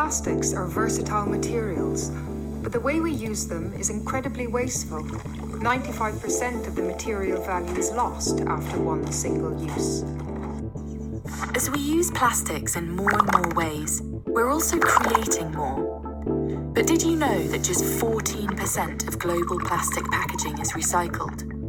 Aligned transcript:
Plastics 0.00 0.54
are 0.54 0.66
versatile 0.66 1.26
materials, 1.26 2.08
but 2.62 2.72
the 2.72 2.80
way 2.80 3.00
we 3.00 3.12
use 3.12 3.46
them 3.46 3.74
is 3.74 3.90
incredibly 3.90 4.46
wasteful. 4.46 5.02
95% 5.02 6.66
of 6.66 6.74
the 6.74 6.80
material 6.80 7.38
value 7.44 7.74
is 7.74 7.90
lost 7.90 8.40
after 8.46 8.80
one 8.80 9.12
single 9.12 9.52
use. 9.62 10.02
As 11.54 11.68
we 11.70 11.80
use 11.80 12.10
plastics 12.12 12.76
in 12.76 12.90
more 12.90 13.14
and 13.14 13.30
more 13.30 13.50
ways, 13.54 14.00
we're 14.24 14.48
also 14.48 14.78
creating 14.78 15.52
more. 15.52 16.00
But 16.74 16.86
did 16.86 17.02
you 17.02 17.14
know 17.14 17.42
that 17.48 17.62
just 17.62 17.84
14% 17.84 19.06
of 19.06 19.18
global 19.18 19.58
plastic 19.60 20.10
packaging 20.10 20.58
is 20.60 20.72
recycled? 20.72 21.59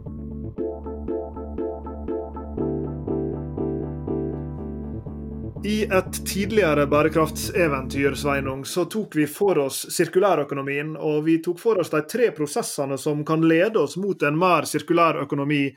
I 5.64 5.84
et 5.84 6.26
tidligere 6.26 6.88
bærekraftseventyr 6.90 8.16
Sveinung, 8.18 8.64
så 8.66 8.88
tok 8.90 9.14
vi 9.16 9.28
for 9.30 9.60
oss 9.62 9.84
sirkulærøkonomien, 9.94 10.96
og 10.98 11.28
vi 11.28 11.36
tok 11.46 11.60
for 11.62 11.78
oss 11.84 11.92
de 11.94 12.02
tre 12.10 12.32
prosessene 12.34 12.98
som 12.98 13.22
kan 13.26 13.46
lede 13.46 13.78
oss 13.84 13.94
mot 14.02 14.26
en 14.26 14.40
mer 14.42 14.66
sirkulær 14.66 15.22
økonomi, 15.22 15.68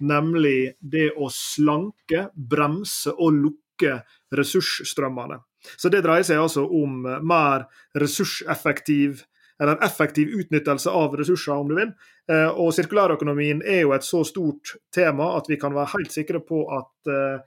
nemlig 0.00 0.78
det 0.80 1.10
å 1.20 1.28
slanke, 1.28 2.30
bremse 2.32 3.12
og 3.12 3.36
lukke 3.42 3.98
ressursstrømmene. 4.32 5.42
Så 5.76 5.92
Det 5.92 6.00
dreier 6.00 6.24
seg 6.24 6.40
altså 6.40 6.64
om 6.64 7.04
mer 7.04 7.68
ressurseffektiv 8.00 9.26
eller 9.60 9.84
effektiv 9.84 10.32
utnyttelse 10.40 10.90
av 10.90 11.12
ressurser, 11.20 11.52
om 11.52 11.68
du 11.68 11.76
vil. 11.76 11.92
Eh, 12.32 12.48
og 12.48 12.72
sirkulærøkonomien 12.74 13.60
er 13.62 13.84
jo 13.84 13.92
et 13.92 14.04
så 14.04 14.24
stort 14.24 14.72
tema 14.92 15.34
at 15.36 15.52
vi 15.52 15.60
kan 15.60 15.76
være 15.76 15.92
helt 15.98 16.16
sikre 16.16 16.40
på 16.40 16.64
at 16.74 17.12
eh, 17.12 17.44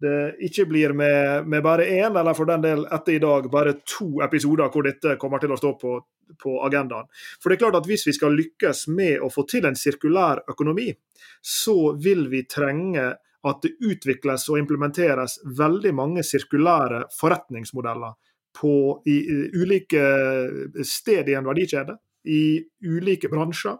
det 0.00 0.36
ikke 0.46 0.66
blir 0.70 0.92
med, 0.94 1.46
med 1.46 1.62
bare 1.62 1.86
én, 1.90 2.14
eller 2.14 2.34
for 2.36 2.46
den 2.46 2.62
del 2.62 2.84
etter 2.86 3.16
i 3.16 3.22
dag 3.22 3.48
bare 3.50 3.78
to 3.82 4.20
episoder 4.22 4.70
hvor 4.70 4.86
dette 4.86 5.16
kommer 5.18 5.42
til 5.42 5.54
å 5.54 5.58
stå 5.58 5.72
på, 5.80 5.94
på, 6.38 6.54
agendaen. 6.66 7.08
For 7.42 7.50
det 7.50 7.58
er 7.58 7.64
klart 7.64 7.80
at 7.80 7.88
Hvis 7.88 8.06
vi 8.06 8.14
skal 8.14 8.36
lykkes 8.38 8.86
med 8.94 9.18
å 9.24 9.30
få 9.32 9.46
til 9.50 9.66
en 9.66 9.78
sirkulær 9.78 10.44
økonomi, 10.50 10.92
så 11.42 11.94
vil 11.98 12.28
vi 12.30 12.44
trenge 12.46 13.10
at 13.48 13.62
det 13.62 13.76
utvikles 13.86 14.48
og 14.50 14.58
implementeres 14.58 15.38
veldig 15.58 15.94
mange 15.94 16.24
sirkulære 16.26 17.04
forretningsmodeller 17.14 18.14
på, 18.58 18.74
i, 19.06 19.16
i 19.18 19.62
ulike 19.62 20.04
steder 20.82 21.32
i 21.32 21.38
en 21.38 21.46
verdikjede, 21.46 21.98
i 22.28 22.42
ulike 22.86 23.30
bransjer. 23.30 23.78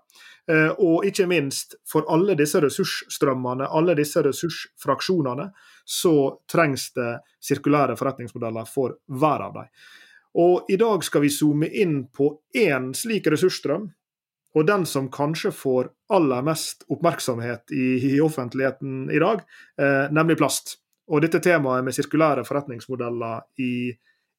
Eh, 0.48 0.70
og 0.80 1.04
ikke 1.04 1.26
minst 1.28 1.76
for 1.88 2.06
alle 2.08 2.36
disse 2.38 2.60
ressursstrømmene, 2.64 3.66
alle 3.68 3.96
disse 3.98 4.22
ressursfraksjonene, 4.24 5.50
så 5.88 6.40
trengs 6.52 6.90
det 6.92 7.20
sirkulære 7.40 7.96
forretningsmodeller 7.96 8.66
for 8.68 8.98
hver 9.08 9.44
av 9.46 9.54
dem. 9.54 9.70
Og 10.38 10.68
I 10.68 10.76
dag 10.76 11.04
skal 11.06 11.24
vi 11.24 11.30
zoome 11.32 11.70
inn 11.72 12.02
på 12.12 12.28
én 12.60 12.90
slik 12.96 13.30
ressursstrøm, 13.32 13.86
og 14.58 14.66
den 14.68 14.84
som 14.88 15.08
kanskje 15.12 15.52
får 15.54 15.88
aller 16.12 16.44
mest 16.44 16.84
oppmerksomhet 16.92 17.72
i, 17.72 17.86
i 18.12 18.20
offentligheten 18.20 19.08
i 19.12 19.20
dag, 19.22 19.40
eh, 19.80 20.12
nemlig 20.12 20.38
plast. 20.40 20.76
Og 21.08 21.24
dette 21.24 21.40
temaet 21.44 21.86
med 21.86 21.96
sirkulære 21.96 22.44
forretningsmodeller 22.44 23.64
i, 23.64 23.88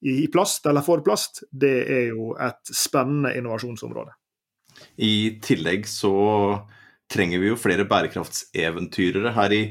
i, 0.06 0.28
plast, 0.30 0.70
eller 0.70 0.86
for 0.86 1.02
plast, 1.06 1.44
det 1.50 1.78
er 1.90 2.06
jo 2.12 2.36
et 2.38 2.74
spennende 2.74 3.34
innovasjonsområde. 3.38 4.14
I 5.02 5.40
tillegg 5.42 5.90
så 5.90 6.14
trenger 7.10 7.42
vi 7.42 7.50
jo 7.50 7.58
flere 7.58 7.88
bærekraftseventyrere. 7.90 9.34
Her 9.34 9.56
i 9.56 9.64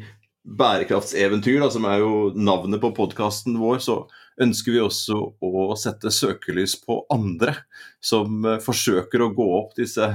Bærekraftseventyr, 0.48 1.58
da, 1.60 1.68
som 1.72 1.84
er 1.84 2.00
jo 2.00 2.30
navnet 2.32 2.80
på 2.80 2.92
podkasten 2.96 3.58
vår, 3.60 3.82
så 3.84 3.98
ønsker 4.40 4.74
vi 4.74 4.80
også 4.80 5.18
å 5.44 5.68
sette 5.76 6.12
søkelys 6.14 6.78
på 6.80 7.02
andre 7.12 7.54
som 8.00 8.44
eh, 8.46 8.60
forsøker 8.62 9.24
å 9.24 9.32
gå 9.36 9.48
opp 9.58 9.74
disse 9.76 10.08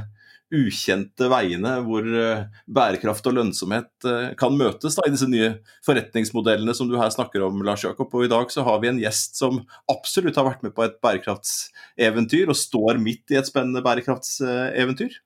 ukjente 0.54 1.28
veiene 1.32 1.74
hvor 1.86 2.08
eh, 2.08 2.46
bærekraft 2.66 3.28
og 3.30 3.38
lønnsomhet 3.38 4.08
eh, 4.10 4.32
kan 4.40 4.56
møtes 4.58 4.98
da, 4.98 5.06
i 5.08 5.14
disse 5.14 5.30
nye 5.30 5.52
forretningsmodellene 5.86 6.76
som 6.78 6.90
du 6.90 6.98
her 7.00 7.14
snakker 7.14 7.46
om, 7.46 7.62
Lars 7.66 7.86
Jakob. 7.86 8.10
Og 8.14 8.28
i 8.28 8.32
dag 8.32 8.50
så 8.54 8.66
har 8.68 8.82
vi 8.82 8.92
en 8.92 9.02
gjest 9.02 9.40
som 9.40 9.62
absolutt 9.92 10.40
har 10.40 10.48
vært 10.50 10.66
med 10.66 10.76
på 10.78 10.86
et 10.86 10.98
bærekraftseventyr, 11.04 12.50
og 12.50 12.60
står 12.60 13.02
midt 13.02 13.34
i 13.34 13.40
et 13.42 13.50
spennende 13.50 13.84
bærekraftseventyr. 13.86 15.22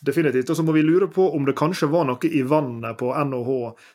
Definitivt. 0.00 0.50
Og 0.50 0.56
så 0.56 0.62
må 0.66 0.72
vi 0.72 0.82
lure 0.82 1.06
på 1.08 1.28
om 1.36 1.44
det 1.46 1.54
kanskje 1.58 1.88
var 1.92 2.08
noe 2.08 2.28
i 2.28 2.42
vannet 2.46 2.98
på 2.98 3.12
NHH 3.14 3.52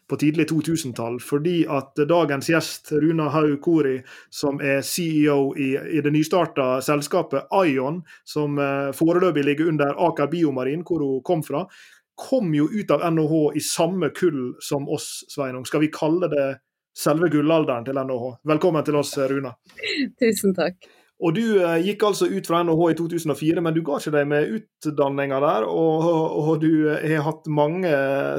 på 0.07 0.19
tidlig 0.19 0.47
2000-tall. 0.51 1.19
Fordi 1.23 1.57
at 1.69 1.99
dagens 2.09 2.49
gjest, 2.49 2.93
Runa 2.95 3.27
Haug 3.33 3.57
Kori, 3.63 3.97
som 4.29 4.61
er 4.63 4.81
CEO 4.87 5.51
i, 5.59 5.73
i 5.75 6.03
det 6.03 6.13
nystarta 6.15 6.77
selskapet 6.85 7.51
Ion, 7.65 8.01
som 8.23 8.57
eh, 8.61 8.93
foreløpig 8.95 9.43
ligger 9.45 9.73
under 9.73 9.99
Aker 10.07 10.31
Biomarin, 10.31 10.85
hvor 10.87 11.03
hun 11.03 11.23
kom 11.27 11.43
fra, 11.43 11.65
kom 12.17 12.53
jo 12.55 12.69
ut 12.71 12.91
av 12.91 13.03
NHH 13.11 13.41
i 13.59 13.61
samme 13.61 14.09
kull 14.15 14.55
som 14.63 14.87
oss, 14.89 15.25
Sveinung. 15.29 15.67
Skal 15.69 15.83
vi 15.83 15.91
kalle 15.93 16.31
det 16.31 16.47
selve 16.97 17.29
gullalderen 17.29 17.85
til 17.85 17.99
NHH? 17.99 18.31
Velkommen 18.47 18.87
til 18.87 18.97
oss, 18.97 19.13
Runa. 19.17 19.53
Tusen 20.23 20.55
takk. 20.57 20.87
Og 21.17 21.33
Du 21.33 21.45
eh, 21.63 21.79
gikk 21.81 22.03
altså 22.05 22.27
ut 22.29 22.45
fra 22.47 22.59
NHH 22.65 22.91
i 22.91 22.97
2004, 22.97 23.61
men 23.65 23.73
du 23.73 23.81
ga 23.85 23.97
ikke 23.97 24.13
deg 24.13 24.27
med 24.29 24.51
utdanninga 24.53 25.39
der. 25.41 25.65
Og, 25.65 26.03
og, 26.43 26.51
du 26.61 26.89
eh, 26.93 27.15
har 27.15 27.25
hatt 27.25 27.47
mange 27.49 27.89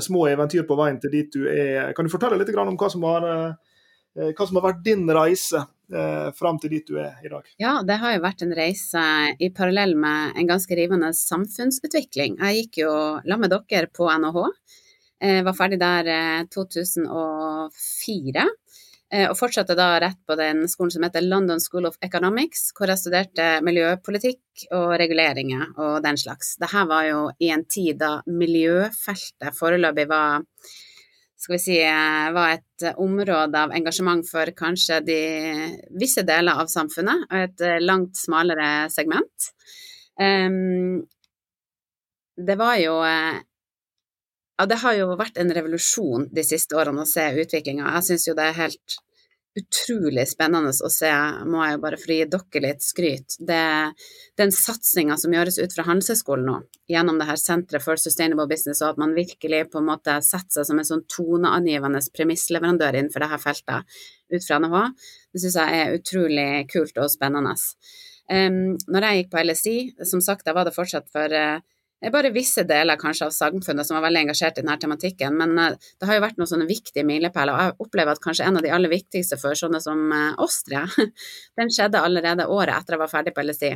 små 0.04 0.28
eventyr 0.30 0.66
på 0.68 0.78
veien 0.78 1.00
til 1.02 1.10
dit 1.14 1.32
du 1.34 1.48
er. 1.50 1.92
Kan 1.96 2.06
du 2.06 2.12
fortelle 2.12 2.38
litt 2.38 2.54
om 2.54 2.78
hva 2.78 2.90
som 2.92 3.02
har, 3.08 3.26
eh, 3.32 4.30
hva 4.30 4.46
som 4.46 4.60
har 4.60 4.66
vært 4.68 4.84
din 4.86 5.10
reise 5.10 5.58
eh, 5.58 6.30
fram 6.38 6.60
til 6.62 6.70
dit 6.76 6.86
du 6.86 6.94
er 7.02 7.18
i 7.24 7.32
dag? 7.32 7.42
Ja, 7.58 7.82
det 7.82 7.98
har 7.98 8.14
jo 8.14 8.26
vært 8.28 8.46
en 8.46 8.54
reise 8.54 9.02
i 9.42 9.50
parallell 9.50 9.94
med 9.98 10.38
en 10.38 10.50
ganske 10.52 10.78
rivende 10.78 11.10
samfunnsutvikling. 11.18 12.38
Jeg 12.38 12.62
gikk 12.62 12.84
jo 12.84 12.92
sammen 13.24 13.48
med 13.48 13.56
dere 13.58 13.90
på 13.90 14.06
NHH. 14.06 14.38
Jeg 15.18 15.42
var 15.42 15.54
ferdig 15.58 15.80
der 15.82 16.46
2004. 16.54 18.46
Eh, 19.08 19.24
og 19.30 19.38
fortsatte 19.38 19.72
da 19.78 19.94
rett 20.02 20.18
på 20.28 20.36
den 20.36 20.66
skolen 20.68 20.92
som 20.92 21.04
heter 21.06 21.24
London 21.24 21.62
School 21.64 21.88
of 21.88 21.96
Economics, 22.04 22.66
hvor 22.76 22.90
jeg 22.92 23.00
studerte 23.00 23.46
miljøpolitikk 23.64 24.66
og 24.76 24.90
reguleringer 25.00 25.70
og 25.80 26.02
den 26.04 26.20
slags. 26.20 26.56
Dette 26.60 26.84
var 26.90 27.06
jo 27.08 27.22
i 27.40 27.48
en 27.54 27.64
tid 27.64 27.96
da 28.02 28.18
miljøfeltet 28.28 29.56
foreløpig 29.56 30.08
var 30.10 30.44
skal 31.38 31.54
vi 31.54 31.58
si, 31.62 31.76
eh, 31.80 32.28
var 32.34 32.56
et 32.56 32.84
område 32.98 33.60
av 33.62 33.72
engasjement 33.72 34.26
for 34.26 34.50
kanskje 34.58 34.98
de 35.06 35.20
visse 35.94 36.24
deler 36.26 36.58
av 36.58 36.66
samfunnet, 36.66 37.28
og 37.30 37.44
et 37.44 37.62
eh, 37.64 37.78
langt 37.78 38.18
smalere 38.18 38.90
segment. 38.90 39.52
Um, 40.18 41.06
det 42.34 42.56
var 42.58 42.74
jo 42.82 42.98
ja, 44.58 44.66
det 44.66 44.80
har 44.82 44.96
jo 44.98 45.12
vært 45.18 45.38
en 45.38 45.52
revolusjon 45.54 46.28
de 46.34 46.42
siste 46.46 46.74
årene 46.78 47.04
å 47.04 47.08
se 47.08 47.28
utviklinga. 47.44 47.92
Jeg 47.98 48.06
syns 48.08 48.26
jo 48.26 48.34
det 48.38 48.48
er 48.48 48.58
helt 48.64 48.96
utrolig 49.58 50.24
spennende 50.28 50.70
å 50.70 50.90
se, 50.92 51.10
må 51.48 51.62
jeg 51.64 51.76
jo 51.76 51.80
bare 51.82 51.98
få 51.98 52.10
gi 52.12 52.26
dere 52.30 52.62
litt 52.62 52.84
skryt. 52.84 53.36
Det, 53.48 53.62
den 54.38 54.52
satsinga 54.54 55.16
som 55.18 55.34
gjøres 55.34 55.58
ut 55.58 55.74
fra 55.74 55.86
Handelshøyskolen 55.88 56.46
nå, 56.46 56.56
gjennom 56.90 57.18
det 57.20 57.28
her 57.30 57.40
Senteret 57.40 57.84
for 57.84 58.00
Sustainable 58.00 58.48
Business, 58.50 58.82
og 58.82 58.94
at 58.94 59.00
man 59.02 59.16
virkelig 59.16 59.64
på 59.72 59.80
en 59.80 59.88
måte 59.88 60.18
setter 60.26 60.60
seg 60.60 60.68
som 60.68 60.82
en 60.82 60.90
sånn 60.90 61.06
toneangivende 61.10 62.02
premissleverandør 62.14 63.00
innenfor 63.00 63.24
det 63.24 63.32
her 63.32 63.42
feltet 63.42 63.98
ut 64.34 64.44
fra 64.44 64.60
NHH, 64.62 64.84
det 65.32 65.42
syns 65.44 65.58
jeg 65.62 65.80
er 65.80 65.96
utrolig 65.96 66.50
kult 66.70 67.02
og 67.02 67.10
spennende. 67.14 67.56
Um, 68.28 68.76
når 68.90 69.06
jeg 69.06 69.22
gikk 69.22 69.32
på 69.32 69.42
LSI, 69.46 69.76
som 70.06 70.22
sagt, 70.24 70.46
da 70.46 70.54
var 70.56 70.68
det 70.68 70.76
fortsatt 70.76 71.08
for 71.14 71.32
uh, 71.32 71.62
det 71.98 72.06
er 72.06 72.14
bare 72.14 72.30
visse 72.30 72.62
deler 72.66 72.98
kanskje 72.98 73.26
av 73.26 73.34
samfunnet 73.34 73.86
som 73.86 73.96
var 73.96 74.04
veldig 74.06 74.20
engasjert 74.20 74.60
i 74.60 74.62
denne 74.62 74.76
tematikken, 74.78 75.34
men 75.38 75.56
eh, 75.58 75.74
det 75.98 76.06
har 76.06 76.18
jo 76.18 76.22
vært 76.22 76.38
noen 76.38 76.50
sånne 76.50 76.68
viktige 76.68 77.02
milepæler, 77.06 77.54
og 77.54 77.64
jeg 77.64 77.86
opplever 77.86 78.14
at 78.14 78.22
kanskje 78.22 78.46
en 78.46 78.60
av 78.60 78.62
de 78.62 78.70
aller 78.74 78.92
viktigste 78.92 79.38
for 79.40 79.58
sånne 79.58 79.80
som 79.82 80.04
eh, 80.14 80.30
oss 80.44 80.60
tre, 80.66 80.84
den 81.58 81.74
skjedde 81.74 82.02
allerede 82.04 82.46
året 82.46 82.76
etter 82.76 82.94
jeg 82.94 83.02
var 83.02 83.10
ferdig 83.10 83.34
på 83.34 83.42
LSI. 83.48 83.72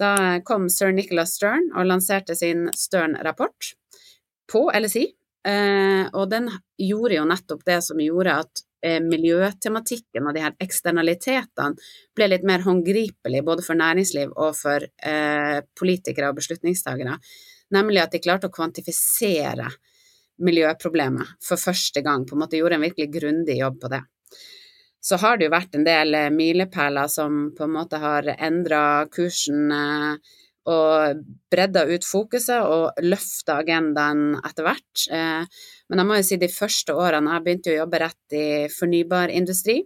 Da 0.00 0.10
kom 0.44 0.68
sir 0.72 0.92
Nicholas 0.92 1.36
Stern 1.38 1.70
og 1.72 1.88
lanserte 1.88 2.36
sin 2.36 2.66
Stern-rapport 2.76 3.72
på 4.52 4.66
LSI, 4.82 5.06
eh, 5.48 6.04
og 6.12 6.28
den 6.34 6.52
gjorde 6.84 7.16
jo 7.16 7.26
nettopp 7.32 7.64
det 7.64 7.80
som 7.88 8.02
gjorde 8.02 8.38
at 8.44 8.64
miljøtematikken 8.84 10.26
og 10.28 10.34
de 10.36 10.42
her 10.44 10.52
eksternalitetene 10.60 11.86
ble 12.12 12.26
litt 12.28 12.42
mer 12.44 12.60
håndgripelig 12.66 13.40
både 13.46 13.64
for 13.64 13.80
næringsliv 13.80 14.34
og 14.36 14.50
for 14.58 14.84
politikere 15.80 16.28
og 16.28 16.36
beslutningstagere 16.36 17.14
nemlig 17.74 18.02
at 18.02 18.14
de 18.14 18.22
klarte 18.22 18.48
å 18.50 18.54
kvantifisere 18.54 19.68
miljøproblemet 20.42 21.36
for 21.44 21.60
første 21.60 22.02
gang, 22.02 22.24
på 22.26 22.34
en 22.34 22.42
måte 22.42 22.58
gjorde 22.58 22.78
en 22.78 22.86
virkelig 22.86 23.10
grundig 23.14 23.58
jobb 23.60 23.80
på 23.82 23.90
det. 23.92 24.02
Så 25.04 25.18
har 25.20 25.36
det 25.36 25.48
jo 25.48 25.52
vært 25.52 25.76
en 25.76 25.84
del 25.84 26.16
eh, 26.16 26.30
milepæler 26.32 27.10
som 27.12 27.50
på 27.56 27.66
en 27.66 27.74
måte 27.74 28.00
har 28.00 28.28
endra 28.34 29.04
kursen 29.12 29.72
eh, 29.74 30.36
og 30.72 31.18
bredda 31.52 31.82
ut 31.90 32.06
fokuset 32.08 32.64
og 32.64 33.02
løfta 33.04 33.58
agendaen 33.60 34.38
etter 34.40 34.64
hvert. 34.64 35.02
Eh, 35.12 35.44
men 35.90 36.00
jeg 36.00 36.08
må 36.08 36.16
jo 36.16 36.24
si 36.30 36.38
de 36.40 36.48
første 36.48 36.96
årene 36.96 37.34
Jeg 37.36 37.44
begynte 37.44 37.74
å 37.74 37.82
jobbe 37.82 38.00
rett 38.00 38.38
i 38.38 38.46
fornybar 38.72 39.34
industri. 39.34 39.82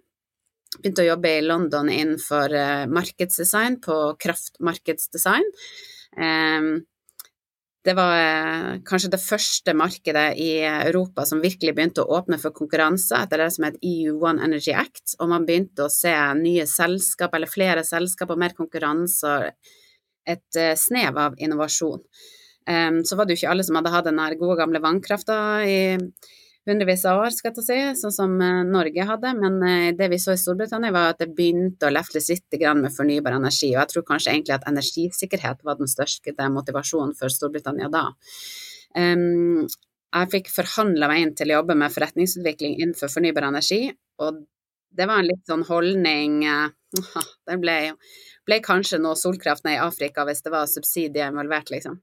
begynte 0.79 1.02
å 1.02 1.11
jobbe 1.11 1.34
i 1.34 1.43
London 1.43 1.91
innenfor 1.91 2.55
markedsdesign, 2.93 3.81
på 3.82 3.96
kraftmarkedsdesign. 4.23 5.50
Det 7.87 7.95
var 7.95 8.81
kanskje 8.87 9.11
det 9.13 9.21
første 9.23 9.73
markedet 9.79 10.33
i 10.43 10.49
Europa 10.67 11.25
som 11.29 11.41
virkelig 11.41 11.77
begynte 11.77 12.03
å 12.03 12.19
åpne 12.19 12.39
for 12.43 12.53
konkurranse 12.57 13.17
etter 13.17 13.45
det 13.45 13.51
som 13.55 13.69
het 13.69 13.79
EU 13.87 14.17
One 14.19 14.43
Energy 14.45 14.75
Act, 14.75 15.15
og 15.23 15.31
man 15.31 15.47
begynte 15.49 15.87
å 15.87 15.93
se 15.93 16.13
nye 16.41 16.67
selskap, 16.69 17.37
eller 17.39 17.51
flere 17.51 17.87
selskap 17.87 18.35
og 18.35 18.43
mer 18.43 18.57
konkurranse 18.59 19.37
et 20.29 20.59
snev 20.77 21.17
av 21.23 21.39
innovasjon. 21.41 22.03
Så 22.69 23.17
var 23.17 23.25
det 23.25 23.33
jo 23.33 23.41
ikke 23.41 23.55
alle 23.55 23.65
som 23.65 23.79
hadde 23.79 23.95
hatt 23.95 24.11
den 24.11 24.21
gode 24.43 24.59
gamle 24.59 24.83
vannkrafta 24.85 25.39
i 25.65 25.79
hundrevis 26.69 27.05
av 27.09 27.23
år, 27.25 27.32
skal 27.35 27.55
jeg 27.56 27.67
si, 27.67 27.79
sånn 28.03 28.15
som 28.15 28.37
eh, 28.44 28.61
Norge 28.69 29.06
hadde. 29.09 29.32
Men 29.38 29.59
eh, 29.67 29.88
det 29.99 30.11
vi 30.12 30.20
så 30.23 30.35
i 30.35 30.41
Storbritannia, 30.41 30.93
var 30.94 31.15
at 31.15 31.23
det 31.23 31.31
begynte 31.37 31.88
å 31.88 31.94
lefles 31.94 32.31
litt 32.32 32.59
med 32.79 32.94
fornybar 32.94 33.38
energi. 33.38 33.73
Og 33.75 33.81
jeg 33.82 33.93
tror 33.94 34.06
kanskje 34.12 34.35
egentlig 34.35 34.56
at 34.56 34.69
energisikkerhet 34.70 35.65
var 35.65 35.81
den 35.81 35.91
største 35.91 36.50
motivasjonen 36.53 37.17
for 37.19 37.32
Storbritannia 37.32 37.91
da. 37.93 38.06
Jeg 38.99 40.31
fikk 40.32 40.49
forhandla 40.49 41.09
meg 41.11 41.23
inn 41.23 41.35
til 41.37 41.50
å 41.53 41.59
jobbe 41.59 41.76
med 41.76 41.93
forretningsutvikling 41.93 42.79
innenfor 42.79 43.12
fornybar 43.12 43.50
energi, 43.50 43.91
og 44.25 44.41
det 44.91 45.06
var 45.06 45.20
en 45.20 45.29
litt 45.29 45.44
sånn 45.49 45.67
holdning 45.69 46.43
uh, 46.49 46.69
Det 47.49 47.59
ble, 47.61 47.76
ble 48.49 48.59
kanskje 48.65 49.00
noe 49.03 49.19
solkraft 49.20 49.67
ned 49.67 49.76
i 49.76 49.82
Afrika 49.85 50.25
hvis 50.25 50.41
det 50.44 50.53
var 50.55 50.70
subsidier 50.70 51.29
involvert, 51.29 51.69
liksom. 51.75 51.99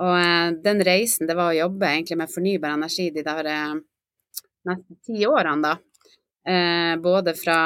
Og 0.00 0.16
eh, 0.16 0.48
den 0.64 0.82
reisen 0.86 1.28
det 1.28 1.36
var 1.36 1.52
å 1.52 1.58
jobbe 1.58 1.88
egentlig 1.88 2.18
med 2.20 2.32
fornybar 2.32 2.76
energi 2.76 3.10
de 3.14 3.24
der 3.26 3.50
eh, 3.52 3.78
nesten 4.68 5.00
ti 5.04 5.24
årene, 5.28 5.60
da. 5.64 5.76
Eh, 6.50 6.94
både 7.02 7.34
fra 7.36 7.60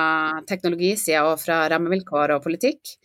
teknologisida 0.48 1.22
og 1.28 1.38
fra 1.42 1.64
rammevilkår 1.72 2.36
og 2.36 2.46
politikk. 2.48 2.96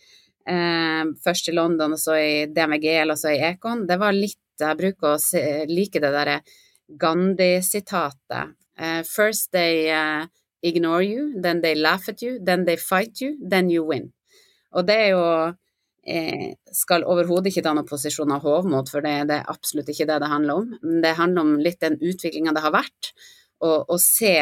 først 1.24 1.48
i 1.48 1.52
London, 1.54 1.92
og 1.94 2.00
så 2.00 2.14
i 2.18 2.46
DMGL, 2.50 3.12
og 3.12 3.18
så 3.20 3.30
i 3.30 3.42
Econ. 3.52 3.84
Det 3.86 3.98
var 4.00 4.16
litt 4.16 4.38
Jeg 4.58 4.76
bruker 4.76 5.12
å 5.12 5.20
se, 5.20 5.40
like 5.68 6.00
det 6.02 6.10
derre 6.10 6.40
Gandhi-sitatet. 6.98 8.56
first 9.06 9.52
they 9.52 9.92
ignore 10.62 11.02
you, 11.04 11.40
then 11.40 11.60
they 11.60 11.74
laugh 11.74 12.08
at 12.08 12.22
you, 12.22 12.38
then 12.44 12.64
they 12.64 12.76
fight 12.76 13.20
you, 13.20 13.36
then 13.48 13.70
you 13.70 13.84
win. 13.84 14.12
Og 14.72 14.86
det 14.86 14.96
er 14.96 15.08
jo 15.10 15.22
Eh, 15.22 15.69
skal 16.72 17.04
overhodet 17.04 17.50
ikke 17.50 17.64
ta 17.66 17.74
noen 17.76 17.88
posisjon 17.88 18.32
av 18.32 18.44
hovmot, 18.46 18.88
for 18.92 19.04
det, 19.04 19.28
det, 19.28 19.40
er 19.40 19.52
absolutt 19.52 19.90
ikke 19.92 20.08
det 20.08 20.20
det 20.22 20.30
handler 20.32 20.62
om. 20.62 20.72
Det 21.02 21.12
handler 21.18 21.44
om 21.44 21.52
litt 21.60 21.80
den 21.82 21.98
utviklinga 22.00 22.54
det 22.56 22.64
har 22.64 22.74
vært, 22.74 23.12
og, 23.60 23.92
å 23.92 23.98
se 24.00 24.32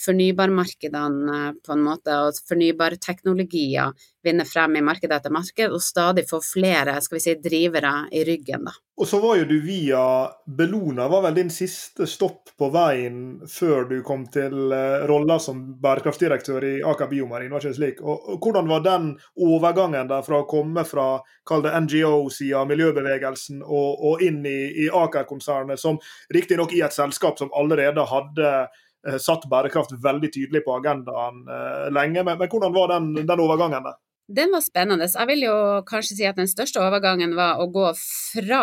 fornybarmarkedene 0.00 1.40
på 1.60 1.74
en 1.74 1.84
måte, 1.84 2.16
og 2.16 2.40
fornybarteknologier 2.48 3.92
vinne 4.24 4.46
frem 4.48 4.76
i 4.78 4.84
marked 4.84 5.12
etter 5.12 5.32
marked, 5.34 5.72
og 5.72 5.82
stadig 5.82 6.26
få 6.30 6.40
flere 6.44 6.98
skal 7.02 7.18
vi 7.18 7.24
si, 7.26 7.36
drivere 7.42 7.94
i 8.12 8.24
ryggen. 8.28 8.66
Da. 8.68 8.74
Og 9.02 9.08
så 9.08 9.18
var 9.18 9.38
jo 9.40 9.46
du 9.48 9.56
via 9.64 10.02
Bellona, 10.46 11.08
var 11.08 11.24
vel 11.24 11.38
din 11.40 11.50
siste 11.50 12.06
stopp 12.06 12.52
på 12.60 12.68
veien 12.74 13.40
før 13.50 13.88
du 13.88 13.96
kom 14.06 14.26
til 14.30 14.68
uh, 14.70 15.06
rolla 15.08 15.38
som 15.40 15.62
bærekraftdirektør 15.82 16.66
i 16.68 16.72
Aker 16.86 17.08
Biomarin, 17.10 17.50
var 17.50 17.64
ikke 17.64 17.72
det 17.72 17.78
slik? 17.80 18.02
Og, 18.04 18.36
Hvordan 18.44 18.68
var 18.70 18.84
den 18.84 19.08
overgangen 19.40 20.12
der 20.12 20.22
fra 20.26 20.42
å 20.42 20.46
komme 20.50 20.84
fra 20.86 21.06
kall 21.48 21.64
det 21.64 21.72
NGO-sida, 21.86 22.62
miljøbevegelsen, 22.68 23.64
og, 23.64 24.04
og 24.12 24.22
inn 24.22 24.44
i, 24.46 24.60
i 24.84 24.86
Aker-konsernet, 24.92 25.80
som 25.80 25.98
riktignok 26.34 26.76
i 26.76 26.84
et 26.84 26.94
selskap 26.94 27.40
som 27.40 27.50
allerede 27.58 28.06
hadde 28.12 28.54
uh, 28.68 29.18
satt 29.18 29.48
bærekraft 29.50 29.96
veldig 30.04 30.30
tydelig 30.36 30.66
på 30.68 30.76
agendaen 30.76 31.42
uh, 31.48 31.88
lenge, 31.90 32.22
men, 32.22 32.36
men, 32.36 32.52
hvordan 32.52 32.76
var 32.76 32.92
den, 32.92 33.14
den 33.24 33.46
overgangen 33.48 33.88
der? 33.88 33.98
Den 34.32 34.52
var 34.52 34.62
spennende. 34.64 35.06
Jeg 35.12 35.28
vil 35.28 35.42
jo 35.44 35.54
kanskje 35.84 36.14
si 36.16 36.24
at 36.24 36.38
den 36.40 36.48
største 36.48 36.80
overgangen 36.80 37.34
var 37.36 37.58
å 37.60 37.66
gå 37.72 37.88
fra 37.98 38.62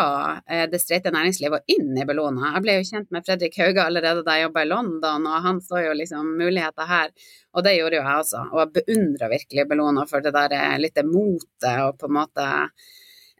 eh, 0.50 0.64
det 0.70 0.80
streite 0.82 1.12
næringslivet 1.14 1.60
og 1.60 1.74
inn 1.74 1.92
i 1.94 2.06
Bellona. 2.08 2.56
Jeg 2.56 2.64
ble 2.64 2.74
jo 2.78 2.86
kjent 2.88 3.12
med 3.14 3.26
Fredrik 3.26 3.58
Hauge 3.60 3.84
allerede 3.84 4.24
da 4.26 4.34
jeg 4.34 4.48
jobba 4.48 4.64
i 4.64 4.70
London, 4.70 5.28
og 5.30 5.44
han 5.44 5.60
så 5.62 5.84
jo 5.84 5.92
liksom 5.94 6.32
muligheter 6.40 6.90
her. 6.90 7.12
Og 7.54 7.66
det 7.66 7.76
gjorde 7.76 8.00
jo 8.00 8.02
jeg 8.02 8.24
også. 8.24 8.42
Og 8.48 8.62
jeg 8.64 8.72
beundra 8.80 9.30
virkelig 9.30 9.66
Bellona 9.70 10.08
for 10.10 10.26
det 10.26 10.34
der 10.34 10.56
eh, 10.58 10.74
litt 10.82 10.98
motet 11.06 11.84
og 11.84 12.00
på 12.00 12.10
en 12.10 12.16
måte 12.18 12.48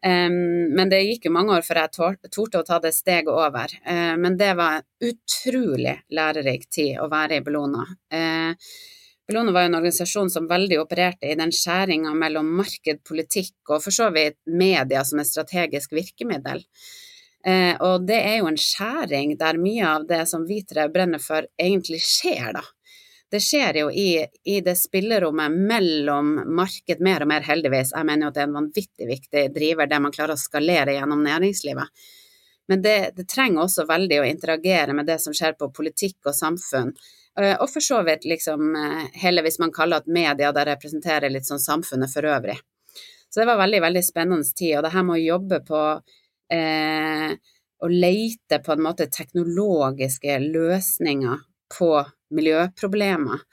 um, 0.06 0.38
Men 0.78 0.94
det 0.94 1.02
gikk 1.08 1.26
jo 1.26 1.34
mange 1.34 1.58
år 1.58 1.66
før 1.66 1.82
jeg 1.82 1.94
torde 2.30 2.62
å 2.62 2.68
ta 2.70 2.78
det 2.84 2.94
steget 2.94 3.32
over. 3.34 3.74
Uh, 3.82 4.14
men 4.22 4.38
det 4.38 4.52
var 4.60 4.86
utrolig 5.02 5.98
lærerik 6.14 6.70
tid 6.70 7.02
å 7.02 7.10
være 7.10 7.40
i 7.40 7.44
Bellona. 7.48 7.88
Uh, 8.14 8.54
Bellona 9.30 9.52
var 9.52 9.62
jo 9.62 9.66
en 9.66 9.74
organisasjon 9.78 10.30
som 10.30 10.46
veldig 10.50 10.80
opererte 10.80 11.28
i 11.30 11.36
den 11.38 11.52
skjæringa 11.54 12.10
mellom 12.18 12.48
marked, 12.58 12.98
politikk 13.06 13.70
og 13.70 13.84
for 13.84 13.94
så 13.94 14.08
vidt 14.10 14.40
media 14.50 15.04
som 15.06 15.20
et 15.22 15.28
strategisk 15.28 15.92
virkemiddel. 15.94 16.64
Eh, 17.46 17.76
og 17.78 18.08
det 18.08 18.16
er 18.18 18.40
jo 18.40 18.48
en 18.50 18.58
skjæring 18.58 19.36
der 19.38 19.60
mye 19.62 19.84
av 19.86 20.08
det 20.08 20.24
som 20.26 20.42
hvitere 20.48 20.88
brenner 20.90 21.22
for, 21.22 21.46
egentlig 21.62 22.00
skjer, 22.02 22.56
da. 22.58 22.64
Det 23.30 23.38
skjer 23.44 23.78
jo 23.84 23.92
i, 23.94 24.08
i, 24.50 24.56
det 24.66 24.74
spillerommet 24.80 25.54
mellom 25.70 26.34
marked, 26.50 26.98
mer 26.98 27.22
og 27.22 27.30
mer 27.30 27.46
heldigvis. 27.46 27.94
Jeg 27.94 28.10
mener 28.10 28.26
jo 28.26 28.32
at 28.32 28.40
det 28.40 28.42
er 28.42 28.50
en 28.50 28.58
vanvittig 28.58 29.10
viktig 29.12 29.46
driver, 29.54 29.86
det 29.86 30.02
man 30.02 30.16
klarer 30.16 30.34
å 30.34 30.42
skalere 30.42 30.98
gjennom 30.98 31.22
næringslivet. 31.22 32.02
Men 32.66 32.82
det, 32.82 32.98
det 33.14 33.30
trenger 33.30 33.62
også 33.62 33.86
veldig 33.86 34.24
å 34.24 34.26
interagere 34.26 34.98
med 34.98 35.06
det 35.06 35.20
som 35.22 35.34
skjer 35.34 35.54
på 35.54 35.70
politikk 35.78 36.18
og 36.26 36.34
samfunn. 36.34 36.90
Eh, 37.40 37.56
og 37.56 37.70
for 37.72 37.84
så 37.84 38.02
vidt 38.06 38.26
liksom 38.28 38.74
eh, 38.76 39.06
hele, 39.22 39.44
hvis 39.46 39.60
man 39.62 39.72
kaller 39.72 40.02
at 40.02 40.10
media 40.10 40.52
der 40.52 40.74
representerer 40.74 41.32
litt 41.32 41.48
sånn 41.48 41.62
samfunnet 41.62 42.12
for 42.12 42.28
øvrig. 42.28 42.58
Så 43.30 43.40
det 43.40 43.46
var 43.48 43.60
veldig, 43.62 43.80
veldig 43.86 44.02
spennende 44.04 44.56
tid. 44.56 44.76
Og 44.78 44.84
det 44.84 44.92
her 44.94 45.06
med 45.06 45.20
å 45.20 45.24
jobbe 45.24 45.62
på 45.66 45.80
eh, 46.52 47.32
Å 47.80 47.88
leite 47.88 48.58
på 48.60 48.74
en 48.74 48.82
måte 48.84 49.06
teknologiske 49.08 50.34
løsninger 50.42 51.38
på 51.72 51.90
miljøproblemer. 52.36 53.44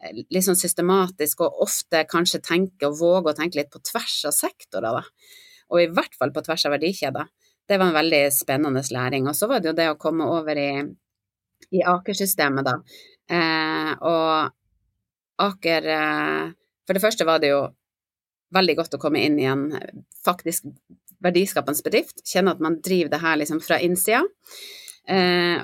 Eh, 0.00 0.22
litt 0.22 0.46
sånn 0.46 0.56
systematisk, 0.56 1.42
og 1.44 1.66
ofte 1.66 2.06
kanskje 2.08 2.40
tenke 2.46 2.88
og 2.88 2.96
våge 3.02 3.34
å 3.34 3.36
tenke 3.36 3.60
litt 3.60 3.72
på 3.74 3.82
tvers 3.84 4.22
av 4.30 4.36
sektorer, 4.36 5.02
da. 5.02 5.34
Og 5.68 5.82
i 5.82 5.90
hvert 5.92 6.16
fall 6.16 6.32
på 6.32 6.46
tvers 6.46 6.64
av 6.64 6.78
verdikjeder. 6.78 7.28
Det 7.68 7.76
var 7.76 7.90
en 7.90 7.98
veldig 7.98 8.22
spennende 8.32 8.80
læring. 8.94 9.28
Og 9.28 9.36
så 9.36 9.50
var 9.50 9.60
det 9.60 9.68
jo 9.68 9.76
det 9.76 9.90
å 9.92 9.98
komme 10.00 10.30
over 10.32 10.56
i 10.56 10.70
i 11.70 11.82
Aker-systemet, 11.84 12.66
da. 12.66 12.76
Eh, 13.30 13.92
og 14.08 15.44
Aker 15.44 15.88
eh, 15.92 16.46
For 16.86 16.96
det 16.96 17.02
første 17.04 17.26
var 17.28 17.42
det 17.42 17.52
jo 17.52 17.66
veldig 18.56 18.78
godt 18.78 18.96
å 18.96 19.00
komme 19.02 19.20
inn 19.20 19.36
i 19.38 19.44
en 19.48 19.66
faktisk 20.24 20.70
verdiskapende 21.24 21.84
bedrift. 21.84 22.22
Kjenne 22.24 22.54
at 22.54 22.62
man 22.64 22.78
driver 22.84 23.12
det 23.12 23.20
her 23.20 23.36
liksom 23.42 23.60
fra 23.60 23.80
innsida. 23.84 24.22
Eh, 25.08 25.60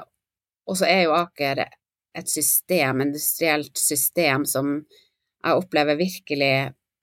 og 0.68 0.78
så 0.80 0.88
er 0.90 1.06
jo 1.06 1.16
Aker 1.16 1.64
et 1.64 2.30
system, 2.30 3.00
industrielt 3.06 3.78
system, 3.78 4.44
som 4.46 4.76
jeg 4.84 5.60
opplever 5.60 5.98
virkelig 5.98 6.54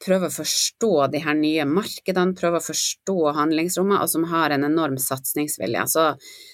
prøver 0.02 0.32
å 0.32 0.34
forstå 0.34 0.94
de 1.14 1.20
her 1.22 1.36
nye 1.38 1.66
markedene, 1.70 2.38
prøver 2.38 2.62
å 2.62 2.70
forstå 2.72 3.18
handlingsrommet, 3.38 4.02
og 4.02 4.10
som 4.10 4.24
har 4.32 4.54
en 4.54 4.66
enorm 4.66 4.98
satsingsvilje. 5.02 5.84
Så 5.92 6.06
Eh, 6.16 6.51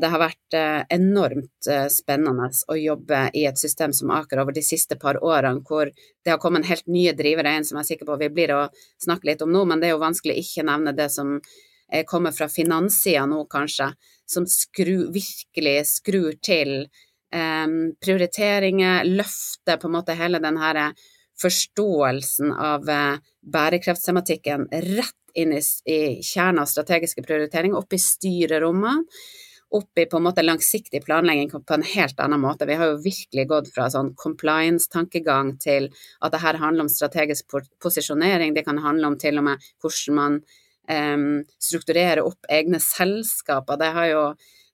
det 0.00 0.08
har 0.08 0.20
vært 0.22 0.54
eh, 0.56 0.82
enormt 0.96 1.68
eh, 1.68 1.86
spennende 1.92 2.48
å 2.72 2.76
jobbe 2.78 3.26
i 3.36 3.44
et 3.48 3.60
system 3.60 3.92
som 3.92 4.12
Aker 4.16 4.40
over 4.40 4.56
de 4.56 4.62
siste 4.64 4.96
par 4.96 5.18
årene, 5.20 5.60
hvor 5.60 5.90
det 5.92 6.32
har 6.32 6.40
kommet 6.40 6.68
helt 6.70 6.86
nye 6.88 7.12
drivere 7.16 7.52
inn 7.56 7.66
som 7.68 7.76
jeg 7.76 7.84
er 7.84 7.88
sikker 7.90 8.08
på 8.08 8.16
vi 8.22 8.30
blir 8.32 8.54
å 8.56 8.62
snakke 9.04 9.28
litt 9.28 9.44
om 9.44 9.52
nå, 9.52 9.66
men 9.68 9.82
det 9.82 9.90
er 9.90 9.96
jo 9.96 10.06
vanskelig 10.06 10.38
ikke 10.40 10.64
nevne 10.68 10.96
det 10.96 11.10
som 11.12 11.36
kommer 12.04 12.34
fra 12.36 12.50
finanssida 12.52 13.22
nå, 13.24 13.46
kanskje, 13.48 13.86
som 14.28 14.44
skru, 14.44 15.08
virkelig 15.08 15.76
skrur 15.88 16.34
til 16.44 16.82
um, 17.32 17.94
prioriteringer, 17.96 19.08
løfter 19.08 19.80
på 19.80 19.88
en 19.88 19.94
måte 19.94 20.16
hele 20.18 20.36
den 20.44 20.60
her 20.60 20.82
forståelsen 21.40 22.52
av 22.52 22.84
uh, 22.92 23.16
bærekraftstematikken 23.40 24.68
rett 24.84 25.16
inn 25.40 25.56
i, 25.56 25.62
i 25.88 25.98
kjernen 26.20 26.60
av 26.60 26.68
strategiske 26.68 27.24
prioriteringer, 27.24 27.80
opp 27.80 27.96
i 27.96 28.02
styrerommene 28.04 29.08
opp 29.74 30.00
i 30.00 30.06
på 30.08 30.16
en 30.16 30.24
måte 30.24 30.44
langsiktig 30.44 31.02
planlegging 31.04 31.50
på 31.52 31.74
en 31.74 31.84
helt 31.84 32.20
annen 32.20 32.40
måte. 32.40 32.66
Vi 32.68 32.76
har 32.80 32.92
jo 32.92 33.02
virkelig 33.04 33.46
gått 33.50 33.72
fra 33.74 33.88
sånn 33.92 34.14
compliance-tankegang 34.16 35.56
til 35.60 35.90
at 36.24 36.32
det 36.32 36.40
her 36.44 36.60
handler 36.62 36.86
om 36.86 36.92
strategisk 36.92 37.58
posisjonering. 37.82 38.54
Det 38.56 38.64
kan 38.64 38.80
handle 38.84 39.12
om 39.12 39.18
til 39.20 39.40
og 39.40 39.48
med 39.50 39.66
hvordan 39.82 40.16
man 40.16 40.38
um, 40.88 41.26
strukturerer 41.60 42.24
opp 42.24 42.48
egne 42.48 42.80
selskaper. 42.80 43.80
Det 43.80 43.92
har 43.98 44.08
jo 44.12 44.22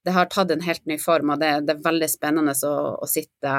det 0.04 0.12
har 0.12 0.28
tatt 0.28 0.52
en 0.52 0.64
helt 0.64 0.84
ny 0.86 0.98
form, 1.00 1.32
og 1.32 1.40
det, 1.40 1.50
det 1.64 1.78
er 1.78 1.84
veldig 1.84 2.08
spennende 2.12 2.52
å, 2.68 2.74
å 3.00 3.06
sitte, 3.08 3.54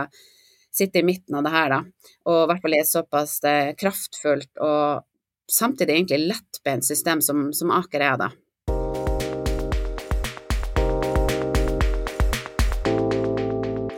sitte, 0.69 1.01
i 1.01 1.07
midten 1.07 1.39
av 1.39 1.45
det 1.45 1.53
her, 1.55 1.73
da. 1.73 2.11
Og 2.29 2.43
i 2.43 2.47
hvert 2.51 2.61
fall 2.61 2.75
i 2.77 2.81
et 2.83 2.91
såpass 2.91 3.39
eh, 3.49 3.71
kraftfullt 3.79 4.61
og 4.61 5.05
samtidig 5.49 5.97
egentlig 5.97 6.29
lettbeint 6.29 6.85
system 6.85 7.21
som, 7.25 7.47
som 7.53 7.73
Aker 7.73 8.05
er, 8.05 8.19
da. 8.21 8.29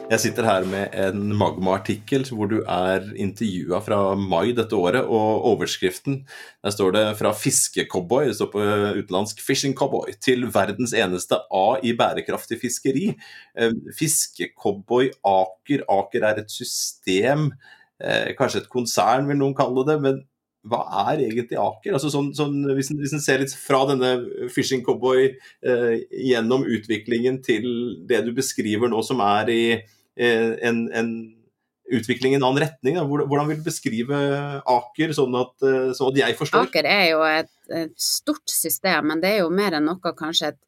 Jeg 0.07 0.21
sitter 0.23 0.45
her 0.47 0.63
med 0.63 0.93
en 0.95 1.33
Magma-artikkel 1.35 2.23
hvor 2.31 2.47
du 2.47 2.61
er 2.63 3.09
intervjua 3.19 3.81
fra 3.83 3.97
mai 4.15 4.53
dette 4.55 4.75
året, 4.79 5.03
og 5.03 5.43
overskriften 5.49 6.21
der 6.63 6.71
står 6.71 6.93
det 6.95 7.01
'Fra 7.19 7.33
fiskecowboy', 7.35 8.29
det 8.29 8.35
står 8.35 8.51
på 8.53 8.61
utenlandsk 9.01 9.41
'fishing 9.43 9.75
cowboy', 9.75 10.15
til 10.23 10.47
verdens 10.47 10.93
eneste 10.93 11.35
A 11.51 11.79
i 11.83 11.91
bærekraftig 11.91 12.59
fiskeri. 12.61 13.17
Eh, 13.57 13.71
fiskecowboy 13.99 15.11
Aker. 15.25 15.83
Aker 15.89 16.23
er 16.23 16.39
et 16.39 16.51
system, 16.51 17.51
eh, 17.99 18.31
kanskje 18.39 18.61
et 18.61 18.69
konsern 18.69 19.27
vil 19.27 19.37
noen 19.37 19.55
kalle 19.55 19.85
det. 19.91 20.01
men 20.01 20.23
hva 20.67 21.11
er 21.11 21.19
egentlig 21.19 21.57
Aker? 21.59 21.93
Altså 21.93 22.09
sånn, 22.09 22.33
sånn, 22.33 22.63
hvis, 22.75 22.91
en, 22.91 22.97
hvis, 22.97 23.13
en, 23.13 23.19
ser 23.19 23.39
litt 23.39 23.53
fra 23.53 23.85
denne 23.85 24.49
fishing 24.49 24.83
cowboy 24.85 25.35
eh, 25.63 25.99
gjennom 26.11 26.63
utviklingen 26.63 27.43
til 27.43 27.97
det 28.07 28.25
du 28.25 28.33
beskriver 28.33 28.87
nå, 28.87 29.01
som 29.03 29.19
er 29.19 29.49
i 29.49 29.61
eh, 29.77 29.85
en, 30.17 30.85
en, 30.93 31.11
utvikling 31.87 32.33
i 32.33 32.35
en 32.35 32.43
annen 32.43 32.63
retning. 32.65 32.97
Da. 32.97 33.05
Hvordan 33.07 33.49
vil 33.49 33.59
du 33.61 33.67
beskrive 33.67 34.17
Aker, 34.67 35.13
sånn 35.15 35.35
at, 35.39 35.53
eh, 35.63 35.91
sånn 35.95 36.11
at 36.11 36.21
jeg 36.21 36.35
forstår? 36.39 36.67
Aker 36.67 36.87
er 36.89 37.03
jo 37.13 37.21
et, 37.23 37.51
et, 37.71 37.93
stort 38.01 38.51
system, 38.51 39.07
men 39.11 39.23
det 39.23 39.35
er 39.35 39.43
jo 39.45 39.53
mer 39.53 39.77
enn 39.77 39.87
noe 39.87 40.13
kanskje 40.17 40.51
et, 40.51 40.59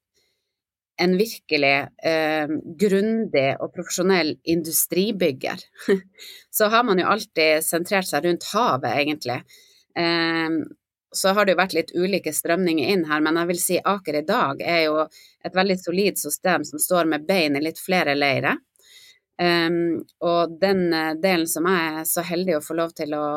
en 0.99 1.15
virkelig 1.19 1.75
eh, 2.07 2.51
grundig 2.79 3.49
og 3.63 3.71
profesjonell 3.75 4.33
industribygger. 4.51 5.63
Så 6.57 6.71
har 6.71 6.83
man 6.87 6.99
jo 6.99 7.07
alltid 7.07 7.63
sentrert 7.63 8.07
seg 8.07 8.25
rundt 8.27 8.47
havet, 8.53 8.91
egentlig. 9.03 9.41
Ehm, 9.99 10.63
så 11.11 11.31
har 11.33 11.45
det 11.45 11.55
jo 11.55 11.57
vært 11.57 11.73
litt 11.73 11.91
ulike 11.97 12.31
strømninger 12.35 12.91
inn 12.93 13.07
her, 13.09 13.21
men 13.25 13.39
jeg 13.39 13.49
vil 13.49 13.59
si 13.61 13.77
Aker 13.81 14.19
i 14.19 14.25
dag 14.27 14.59
er 14.61 14.83
jo 14.83 15.05
et 15.45 15.55
veldig 15.55 15.77
solid 15.81 16.19
system 16.21 16.65
som 16.67 16.81
står 16.81 17.09
med 17.09 17.25
bein 17.25 17.57
i 17.57 17.63
litt 17.63 17.81
flere 17.81 18.13
leirer. 18.13 18.59
Um, 19.39 20.01
og 20.19 20.57
den 20.59 20.89
eh, 20.91 21.13
delen 21.15 21.47
som 21.47 21.67
jeg 21.69 21.99
er 22.01 22.07
så 22.09 22.25
heldig 22.27 22.57
å 22.57 22.63
få 22.63 22.75
lov 22.75 22.89
til 22.97 23.13
å, 23.15 23.27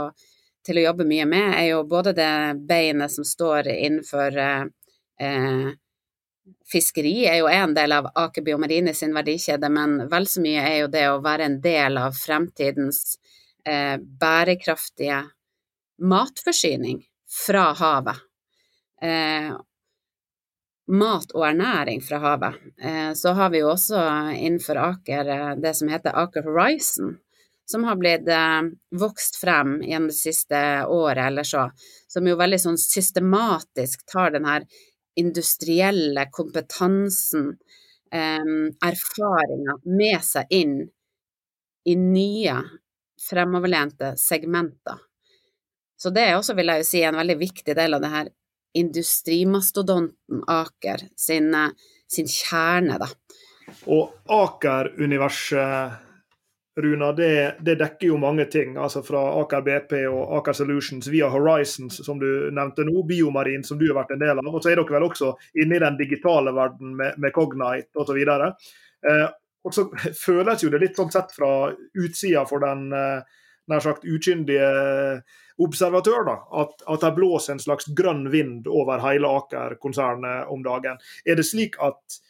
til 0.67 0.81
å 0.81 0.87
jobbe 0.89 1.07
mye 1.07 1.29
med, 1.31 1.53
er 1.55 1.69
jo 1.69 1.85
både 1.87 2.15
det 2.17 2.33
beinet 2.67 3.13
som 3.15 3.27
står 3.27 3.71
innenfor 3.71 4.39
uh, 4.43 4.65
uh, 5.23 5.71
Fiskeri 6.67 7.21
er 7.31 7.39
jo 7.39 7.47
en 7.47 7.75
del 7.77 7.95
av 7.95 8.09
Aker 8.19 8.43
Biomarine 8.43 8.95
sin 8.99 9.15
verdikjede, 9.15 9.71
men 9.71 10.09
vel 10.11 10.27
så 10.27 10.43
mye 10.43 10.65
er 10.67 10.77
jo 10.81 10.91
det 10.91 11.05
å 11.13 11.21
være 11.23 11.47
en 11.47 11.61
del 11.63 12.01
av 12.03 12.19
fremtidens 12.19 13.21
uh, 13.69 13.95
bærekraftige 14.03 15.23
matforsyning 16.03 17.05
fra 17.47 17.71
havet. 17.79 18.19
Eh, 19.03 19.53
mat 20.93 21.33
og 21.33 21.47
ernæring 21.49 22.03
fra 22.05 22.21
havet. 22.21 22.55
Eh, 22.83 23.13
så 23.17 23.33
har 23.33 23.51
vi 23.51 23.63
jo 23.63 23.73
også 23.73 24.01
innenfor 24.37 24.81
Aker 24.81 25.31
eh, 25.33 25.53
det 25.63 25.75
som 25.79 25.89
heter 25.89 26.17
Aker 26.25 26.45
Horizon, 26.45 27.17
som 27.65 27.87
har 27.89 27.97
blitt 28.01 28.29
eh, 28.29 28.63
vokst 29.01 29.39
frem 29.41 29.79
gjennom 29.83 30.11
det 30.13 30.19
siste 30.19 30.63
året 30.85 31.25
eller 31.31 31.49
så, 31.49 31.69
som 32.09 32.29
jo 32.29 32.39
veldig 32.41 32.61
sånn 32.61 32.81
systematisk 32.81 34.05
tar 34.13 34.35
den 34.37 34.49
her 34.49 34.67
industrielle 35.17 36.27
kompetansen, 36.33 37.53
erfaringa, 38.13 39.75
med 39.89 40.25
seg 40.25 40.51
inn 40.53 40.75
i 41.89 41.95
nye 41.97 42.57
fremoverlente 43.21 44.11
segmenter. 44.21 45.01
Så 45.97 46.13
det 46.13 46.27
er 46.29 46.37
også, 46.37 46.57
vil 46.59 46.73
jeg 46.73 46.83
jo 46.83 46.89
si, 46.89 47.03
en 47.09 47.17
veldig 47.17 47.39
viktig 47.41 47.77
del 47.77 47.97
av 47.97 48.05
det 48.05 48.11
her 48.13 48.29
industrimastodonten 48.75 50.45
Aker 50.47 51.09
sin, 51.17 51.55
eh, 51.55 51.71
sin 52.09 52.26
kjerne, 52.26 52.99
da. 52.99 53.09
Og 53.87 54.12
Aker-universet, 54.29 55.93
Runa, 56.76 57.11
det, 57.12 57.57
det, 57.61 57.75
dekker 57.83 58.07
jo 58.07 58.17
mange 58.17 58.47
ting. 58.49 58.76
altså 58.81 59.02
Fra 59.05 59.21
Aker 59.43 59.61
BP 59.61 59.93
og 60.09 60.38
Aker 60.38 60.57
Solutions 60.57 61.09
via 61.12 61.29
Horizons, 61.29 62.00
som 62.07 62.21
du 62.21 62.49
nevnte 62.49 62.87
nå, 62.88 63.02
Biomarin, 63.09 63.64
som 63.64 63.79
du 63.79 63.85
har 63.91 63.99
vært 64.00 64.14
en 64.17 64.25
del 64.25 64.41
av. 64.41 64.49
Og 64.49 64.62
så 64.62 64.73
er 64.73 64.81
dere 64.81 64.97
vel 64.97 65.05
også 65.05 65.35
inne 65.61 65.76
i 65.76 65.83
den 65.85 65.99
digitale 66.00 66.55
verden 66.57 66.97
med, 66.97 67.19
med 67.21 67.35
Cognite 67.37 67.93
osv. 68.00 68.23
Eh, 68.25 69.29
og 69.62 69.76
så 69.76 69.87
føles 70.25 70.64
jo 70.64 70.73
det 70.73 70.81
litt 70.83 70.97
sånn 70.99 71.12
sett 71.12 71.37
fra 71.37 71.52
utsida 72.00 72.47
for 72.49 72.64
den 72.64 72.88
eh, 72.97 73.41
nær 73.69 73.85
sagt 73.85 74.09
ukyndige 74.09 74.73
observatør 75.61 76.27
da, 76.29 76.37
at, 76.63 76.85
at 76.89 77.05
det 77.05 77.15
blåser 77.17 77.57
en 77.57 77.63
slags 77.63 77.89
grønn 77.97 78.29
vind 78.33 78.69
over 78.71 79.03
hele 79.05 79.31
Aker-konsernet 79.41 80.53
om 80.53 80.65
dagen. 80.65 81.01
Er 81.27 81.41
det 81.41 81.49
slik 81.49 81.81
at 81.83 82.23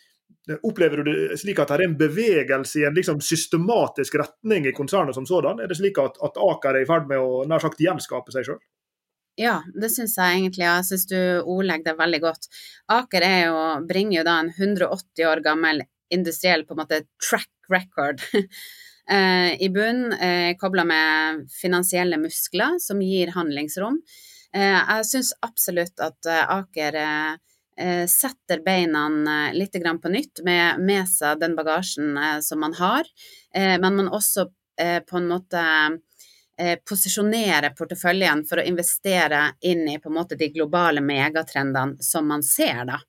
Opplever 0.67 1.05
du 1.05 1.07
det 1.07 1.37
slik 1.39 1.61
at 1.63 1.71
det 1.71 1.77
er 1.77 1.85
en 1.85 1.93
bevegelse 1.95 2.81
i 2.81 2.87
en 2.89 2.97
liksom 2.97 3.21
systematisk 3.23 4.17
retning 4.19 4.65
i 4.67 4.73
konsernet 4.75 5.15
som 5.15 5.27
sådan? 5.29 5.61
Er 5.63 5.71
det 5.71 5.77
slik 5.79 6.01
at, 6.03 6.17
at 6.19 6.41
Aker 6.41 6.75
er 6.75 6.83
i 6.83 6.89
ferd 6.89 7.07
med 7.07 7.23
å 7.23 7.45
nær 7.47 7.63
sagt 7.63 7.79
gjenskape 7.79 8.35
seg 8.35 8.49
sjøl? 8.49 8.59
Ja, 9.39 9.61
det 9.79 9.93
syns 9.95 10.17
jeg 10.19 10.41
egentlig. 10.41 10.67
Jeg 10.67 10.89
syns 10.89 11.07
du 11.09 11.19
ordlegger 11.47 11.93
det 11.93 12.01
veldig 12.01 12.21
godt. 12.25 12.51
Aker 12.91 13.29
jo, 13.45 13.61
bringer 13.89 14.19
jo 14.19 14.25
da 14.27 14.35
en 14.43 14.51
180 14.51 15.29
år 15.31 15.45
gammel 15.47 15.85
industriell 16.13 16.67
på 16.67 16.75
en 16.75 16.83
måte 16.83 17.05
track 17.23 17.71
record 17.73 18.21
Eh, 19.11 19.63
i 19.63 19.69
bunn, 19.69 20.13
eh, 20.13 20.57
kobla 20.57 20.85
med 20.85 21.51
finansielle 21.51 22.17
muskler 22.17 22.79
som 22.79 23.03
gir 23.03 23.33
handlingsrom. 23.35 23.99
Eh, 24.55 24.79
jeg 24.79 25.07
syns 25.07 25.33
absolutt 25.43 26.01
at 26.01 26.27
Aker 26.27 27.39
setter 28.07 28.61
beina 28.63 29.51
litt 29.57 29.73
på 29.99 30.11
nytt 30.13 30.43
med, 30.45 30.79
med 30.79 31.09
seg 31.09 31.41
den 31.41 31.55
bagasjen 31.57 32.19
som 32.45 32.61
man 32.61 32.75
har, 32.77 33.09
men 33.55 33.97
man 33.97 34.11
også 34.13 34.45
på 35.09 35.17
en 35.17 35.31
måte 35.31 35.63
posisjonere 36.85 37.73
porteføljen 37.73 38.45
for 38.47 38.61
å 38.61 38.67
investere 38.69 39.41
inn 39.65 39.89
i 39.89 39.97
måte 40.13 40.37
de 40.37 40.51
globale 40.53 41.01
megatrendene 41.01 41.97
som 42.05 42.29
man 42.29 42.45
ser, 42.45 42.85
da. 42.93 43.01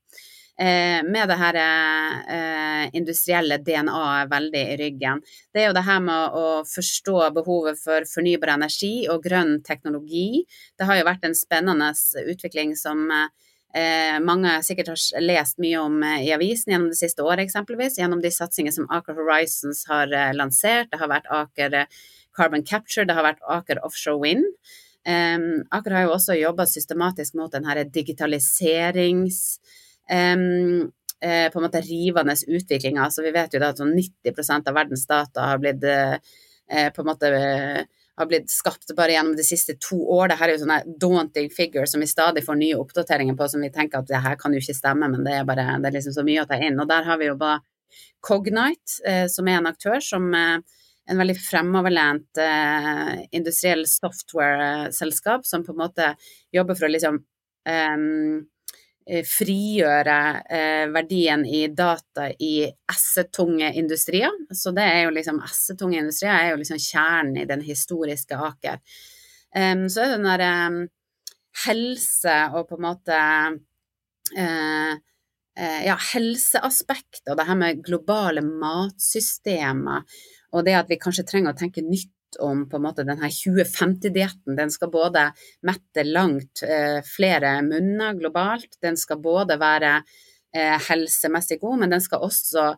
Eh, 0.60 1.04
med 1.04 1.30
det 1.30 1.36
her 1.36 1.56
eh, 1.58 2.90
industrielle 2.94 3.58
DNA-et 3.58 4.30
veldig 4.30 4.60
i 4.74 4.76
ryggen. 4.78 5.22
Det 5.50 5.64
er 5.64 5.72
jo 5.72 5.74
det 5.74 5.86
her 5.88 6.04
med 6.06 6.36
å 6.38 6.44
forstå 6.70 7.16
behovet 7.34 7.82
for 7.82 8.06
fornybar 8.06 8.54
energi 8.54 9.08
og 9.10 9.24
grønn 9.26 9.64
teknologi. 9.66 10.44
Det 10.78 10.86
har 10.86 11.00
jo 11.00 11.08
vært 11.10 11.26
en 11.26 11.34
spennende 11.34 11.90
utvikling 12.22 12.76
som 12.78 13.02
eh, 13.10 14.20
mange 14.22 14.60
sikkert 14.62 14.94
har 14.94 15.26
lest 15.26 15.58
mye 15.58 15.82
om 15.82 15.98
i 16.22 16.30
avisen 16.38 16.76
gjennom 16.76 16.94
det 16.94 17.02
siste 17.02 17.26
året, 17.26 17.48
eksempelvis. 17.48 17.98
Gjennom 17.98 18.22
de 18.22 18.30
satsingene 18.30 18.78
som 18.78 18.90
Aker 18.94 19.18
Horizons 19.18 19.88
har 19.90 20.14
lansert. 20.38 20.94
Det 20.94 21.02
har 21.02 21.10
vært 21.10 21.34
Aker 21.34 21.82
Carbon 22.38 22.62
Capture, 22.62 23.10
det 23.10 23.18
har 23.18 23.26
vært 23.26 23.42
Aker 23.50 23.82
Offshore 23.82 24.22
Wind. 24.22 24.46
Aker 25.04 25.96
har 25.98 26.06
jo 26.06 26.14
også 26.14 26.38
jobba 26.38 26.64
systematisk 26.70 27.34
mot 27.36 27.52
den 27.52 27.66
her 27.68 27.82
digitaliserings 27.84 29.58
um, 30.12 30.92
på 31.24 31.60
en 31.60 31.64
måte 31.64 31.80
rivende 31.80 32.34
utvikling. 32.36 32.98
Altså, 33.00 33.24
vi 33.24 33.32
vet 33.32 33.54
jo 33.56 33.62
da 33.64 33.70
at 33.72 33.80
sånn 33.80 33.94
90% 33.96 34.68
av 34.68 34.76
verdens 34.76 35.06
data 35.08 35.46
har 35.54 35.62
blitt 35.64 35.86
uh, 35.88 36.18
på 36.68 37.04
en 37.04 37.08
måte 37.08 37.30
uh, 37.32 37.84
har 38.16 38.30
blitt 38.30 38.52
skapt 38.52 38.94
bare 38.96 39.16
gjennom 39.16 39.36
de 39.36 39.46
siste 39.46 39.76
to 39.82 39.98
år. 40.14 40.30
Dette 40.30 40.46
er 40.46 40.54
jo 40.54 40.62
sånne 40.64 40.82
daunting 41.02 41.50
figures 41.54 41.94
som 41.96 42.04
vi 42.04 42.10
stadig 42.10 42.44
får 42.46 42.60
nye 42.60 42.78
oppdateringer 42.78 43.38
på, 43.40 43.48
som 43.50 43.64
vi 43.64 43.72
tenker 43.74 44.04
at 44.04 44.10
det 44.10 44.22
her 44.22 44.38
kan 44.40 44.54
jo 44.54 44.62
ikke 44.62 44.78
stemme, 44.78 45.10
men 45.10 45.26
det 45.26 45.40
er 45.40 45.48
bare 45.48 45.66
det 45.82 45.90
er 45.90 45.98
liksom 45.98 46.18
så 46.20 46.26
mye 46.28 46.44
å 46.44 46.50
ta 46.50 46.60
inn. 46.62 46.78
Og 46.82 46.90
der 46.90 47.08
har 47.08 47.22
vi 47.22 47.32
jo 47.32 47.40
bare 47.40 47.64
Cognite, 48.24 49.02
eh, 49.06 49.28
som 49.30 49.50
er 49.50 49.60
en 49.60 49.70
aktør 49.70 50.00
som 50.02 50.30
eh, 50.34 50.56
en 51.12 51.20
veldig 51.20 51.36
fremoverlent 51.38 52.40
eh, 52.42 53.12
industriell 53.36 53.84
software-selskap 53.90 55.46
som 55.46 55.66
på 55.66 55.74
en 55.74 55.82
måte 55.82 56.14
jobber 56.56 56.78
for 56.80 56.88
å 56.88 56.94
liksom 56.94 57.20
um, 57.20 58.40
frigjøre 59.28 60.18
eh, 60.48 60.86
verdien 60.94 61.44
i 61.46 61.66
data 61.76 62.30
i 62.32 62.66
S-tunge 62.94 63.74
industrier. 63.80 64.32
Så 64.56 64.72
det 64.76 64.86
er 64.88 65.02
jo 65.06 65.14
liksom 65.16 65.42
S-tunge 65.48 66.00
industrier 66.00 66.34
er 66.34 66.54
jo 66.54 66.60
liksom 66.62 66.82
kjernen 66.82 67.42
i 67.42 67.48
den 67.50 67.64
historiske 67.66 68.38
Aker. 68.38 68.80
Um, 69.54 69.86
så 69.92 70.02
er 70.02 70.12
det 70.12 70.18
den 70.18 70.30
derre 70.30 70.52
um, 70.68 70.78
helse 71.68 72.38
og 72.58 72.70
på 72.72 72.80
en 72.80 72.86
måte 72.88 73.18
uh, 74.34 74.96
uh, 74.98 75.82
ja, 75.86 75.98
helseaspektet 76.14 77.30
og 77.30 77.38
det 77.38 77.46
her 77.46 77.60
med 77.60 77.84
globale 77.86 78.42
matsystemer 78.42 80.08
og 80.54 80.66
det 80.66 80.74
at 80.78 80.90
vi 80.90 80.98
kanskje 81.02 81.26
trenger 81.30 81.54
å 81.54 81.60
tenke 81.60 81.86
nytt 81.86 82.10
om 82.42 82.66
på 82.70 82.80
en 82.80 82.86
måte 82.86 83.06
denne 83.08 83.30
2050-dietten. 83.30 84.56
Den 84.58 84.72
skal 84.74 84.92
både 84.94 85.28
mette 85.68 86.06
langt 86.08 86.64
eh, 86.66 87.00
flere 87.06 87.56
munner 87.66 88.18
globalt, 88.20 88.78
den 88.82 88.98
skal 89.00 89.22
både 89.24 89.60
være 89.62 89.96
eh, 90.00 90.78
helsemessig 90.90 91.60
god, 91.62 91.84
men 91.84 91.96
den 91.96 92.04
skal 92.04 92.26
også 92.26 92.74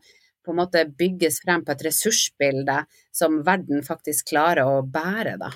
på 0.45 0.53
en 0.53 0.61
måte 0.61 0.85
bygges 0.97 1.41
frem 1.41 1.65
på 1.65 1.73
et 1.73 1.85
ressursbilde 1.87 2.83
som 3.15 3.41
verden 3.45 3.83
faktisk 3.85 4.29
klarer 4.29 4.69
å 4.69 4.83
bære, 4.85 5.37
da, 5.41 5.49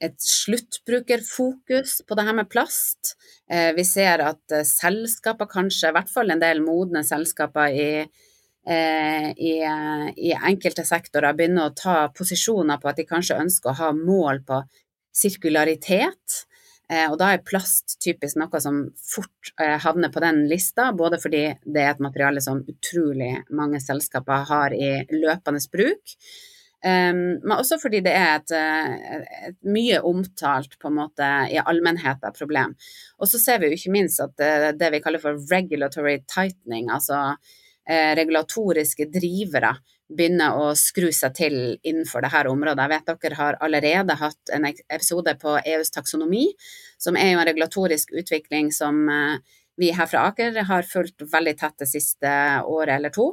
et 0.00 0.16
sluttbrukerfokus 0.24 2.00
på 2.08 2.16
det 2.16 2.24
her 2.26 2.36
med 2.36 2.48
plast. 2.50 3.14
Eh, 3.50 3.70
vi 3.76 3.84
ser 3.84 4.22
at 4.24 4.54
eh, 4.54 4.66
selskaper, 4.66 5.48
kanskje 5.50 5.90
i 5.90 5.96
hvert 5.96 6.12
fall 6.12 6.32
en 6.32 6.42
del 6.42 6.62
modne 6.64 7.02
selskaper 7.06 7.76
i, 7.76 7.88
eh, 8.00 9.30
i, 9.36 9.54
i, 9.60 10.34
enkelte 10.34 10.86
sektorer, 10.88 11.36
begynner 11.36 11.68
å 11.68 11.76
ta 11.76 11.96
posisjoner 12.16 12.80
på 12.80 12.90
at 12.90 13.00
de 13.00 13.08
kanskje 13.08 13.40
ønsker 13.44 13.72
å 13.72 13.80
ha 13.82 13.90
mål 13.96 14.44
på 14.48 14.62
sirkularitet. 15.16 16.46
Og 16.90 17.12
da 17.20 17.28
er 17.30 17.44
plast 17.46 18.00
typisk 18.02 18.34
noe 18.40 18.58
som 18.58 18.80
fort 18.98 19.52
havner 19.84 20.10
på 20.10 20.18
den 20.24 20.40
lista, 20.50 20.88
både 20.90 21.20
fordi 21.22 21.44
det 21.62 21.84
er 21.84 21.92
et 21.92 22.02
materiale 22.02 22.42
som 22.42 22.64
utrolig 22.66 23.28
mange 23.54 23.78
selskaper 23.78 24.48
har 24.48 24.74
i 24.74 24.88
løpende 25.12 25.62
bruk, 25.70 26.16
Um, 26.80 27.36
men 27.44 27.58
også 27.58 27.76
fordi 27.76 27.98
det 28.00 28.12
er 28.16 28.38
et, 28.38 28.52
et, 28.56 29.24
et, 29.50 29.56
mye 29.68 29.98
omtalt 30.08 30.78
på 30.80 30.88
en 30.88 30.96
måte 30.96 31.26
i 31.52 31.58
allmennheten 31.60 32.36
problem. 32.38 32.72
Og 33.20 33.28
så 33.28 33.40
ser 33.42 33.60
vi 33.60 33.68
jo 33.68 33.76
ikke 33.76 33.92
minst 33.92 34.22
at 34.24 34.32
det, 34.40 34.78
det 34.80 34.88
vi 34.94 35.02
kaller 35.04 35.20
for 35.20 35.36
regulatory 35.52 36.22
tightening, 36.24 36.88
altså 36.88 37.20
eh, 37.84 38.14
regulatoriske 38.16 39.10
drivere, 39.12 39.74
begynner 40.10 40.56
å 40.58 40.72
skru 40.74 41.10
seg 41.14 41.36
til 41.36 41.56
innenfor 41.86 42.24
dette 42.24 42.50
området. 42.50 42.82
Jeg 42.82 42.92
vet 42.94 43.24
dere 43.26 43.38
har 43.38 43.58
allerede 43.62 44.16
hatt 44.18 44.52
en 44.56 44.66
episode 44.72 45.36
på 45.38 45.54
EUs 45.60 45.92
taksonomi, 45.94 46.48
som 46.98 47.18
er 47.18 47.34
jo 47.34 47.42
en 47.42 47.48
regulatorisk 47.50 48.16
utvikling 48.18 48.72
som 48.74 49.04
eh, 49.12 49.58
vi 49.80 49.92
her 49.96 50.08
fra 50.10 50.26
Aker 50.28 50.64
har 50.68 50.88
fulgt 50.88 51.22
veldig 51.28 51.56
tett 51.60 51.84
det 51.84 51.88
siste 51.92 52.30
året 52.64 52.96
eller 52.96 53.12
to. 53.14 53.30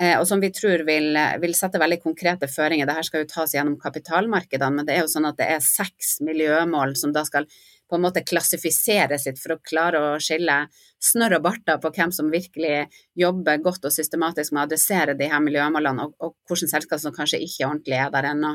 Eh, 0.00 0.16
og 0.18 0.26
som 0.26 0.40
vi 0.42 0.50
tror 0.50 0.82
vil, 0.88 1.14
vil, 1.40 1.54
sette 1.54 1.78
veldig 1.78 2.00
konkrete 2.02 2.48
føringer. 2.50 2.88
Dette 2.88 3.04
skal 3.06 3.22
jo 3.22 3.30
tas 3.30 3.54
gjennom 3.54 3.76
kapitalmarkedene, 3.78 4.80
men 4.80 4.88
det 4.88 4.96
er 4.96 5.04
jo 5.04 5.12
sånn 5.12 5.28
at 5.28 5.38
det 5.38 5.46
er 5.54 5.62
seks 5.62 6.16
miljømål 6.26 6.96
som 6.98 7.14
da 7.14 7.22
skal 7.26 7.46
på 7.90 7.98
en 7.98 8.02
måte 8.02 8.24
klassifiseres 8.26 9.28
litt 9.28 9.38
for 9.38 9.54
å 9.54 9.60
klare 9.62 10.00
å 10.00 10.10
skille 10.22 10.64
snørr 11.04 11.36
og 11.38 11.44
barter 11.44 11.78
på 11.82 11.92
hvem 11.94 12.10
som 12.16 12.32
virkelig 12.32 12.88
jobber 13.18 13.60
godt 13.62 13.86
og 13.86 13.94
systematisk 13.94 14.54
med 14.54 14.62
å 14.62 14.66
adressere 14.70 15.14
de 15.18 15.28
her 15.30 15.42
miljømålene, 15.44 16.08
og, 16.08 16.16
og 16.18 16.34
hvilke 16.48 16.72
selskap 16.72 17.02
som 17.02 17.14
kanskje 17.14 17.42
ikke 17.44 17.68
ordentlig 17.68 18.00
er 18.00 18.10
der 18.14 18.30
ennå. 18.32 18.54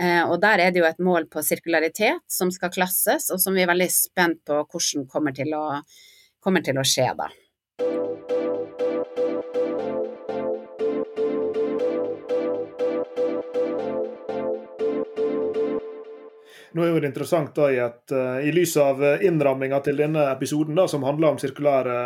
Eh, 0.00 0.22
og 0.24 0.38
der 0.40 0.62
er 0.62 0.72
det 0.72 0.80
jo 0.80 0.88
et 0.88 1.02
mål 1.04 1.28
på 1.28 1.42
sirkularitet 1.44 2.22
som 2.32 2.54
skal 2.54 2.72
klasses, 2.72 3.28
og 3.34 3.42
som 3.42 3.52
vi 3.52 3.66
er 3.66 3.70
veldig 3.74 3.90
spent 3.92 4.40
på 4.48 4.62
hvordan 4.62 5.08
kommer 5.10 5.36
til 5.36 5.52
å, 5.58 5.66
kommer 6.40 6.64
til 6.64 6.80
å 6.80 6.86
skje 6.86 7.10
da. 7.18 7.28
Nå 16.72 16.84
er 16.84 16.88
jo 16.88 17.00
det 17.02 17.10
interessant 17.10 17.52
da 17.56 17.66
i, 17.68 17.78
et, 17.84 18.12
uh, 18.16 18.38
i 18.40 18.52
lys 18.54 18.72
av 18.80 19.02
eh, 19.04 19.24
innramminga 19.28 19.82
til 19.84 19.98
denne 20.00 20.24
episoden, 20.30 20.76
da, 20.78 20.86
som 20.88 21.04
handler 21.04 21.34
om 21.34 21.40
sirkulære 21.40 21.96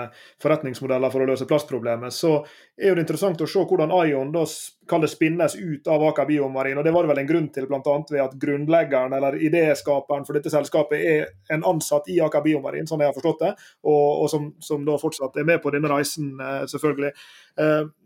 forretningsmodeller 0.42 1.12
for 1.12 1.22
å 1.22 1.29
løse 1.31 1.46
plastproblemet, 1.46 2.14
så 2.14 2.40
er 2.74 2.90
jo 2.90 2.96
det 2.98 3.05
interessant 3.07 3.42
å 3.42 3.48
se 3.50 3.62
hvordan 3.62 3.94
Ion 3.94 4.35
spinnes 5.07 5.57
ut 5.57 5.88
av 5.90 6.02
Aker 6.11 6.26
Biomarin. 6.26 6.79
og 6.79 6.85
Det 6.85 6.92
var 6.94 7.07
det 7.07 7.12
vel 7.12 7.22
en 7.22 7.31
grunn 7.31 7.48
til, 7.55 7.68
bl.a. 7.70 7.96
ved 8.11 8.22
at 8.22 8.37
grunnleggeren 8.42 9.14
eller 9.16 9.38
idéskaperen 9.38 10.26
for 10.26 10.38
dette 10.38 10.52
selskapet 10.52 10.98
er 11.14 11.26
en 11.55 11.66
ansatt 11.66 12.11
i 12.11 12.20
Aker 12.22 12.42
Biomarin, 12.42 12.90
sånn 12.90 13.05
jeg 13.05 13.12
har 13.12 13.16
forstått 13.16 13.44
det, 13.46 13.52
og, 13.87 14.07
og 14.24 14.31
som, 14.33 14.50
som, 14.62 14.83
da 14.87 14.98
fortsatt 15.00 15.38
er 15.38 15.46
med 15.46 15.62
på 15.62 15.72
denne 15.74 15.90
reisen, 15.90 16.35
selvfølgelig. 16.70 17.12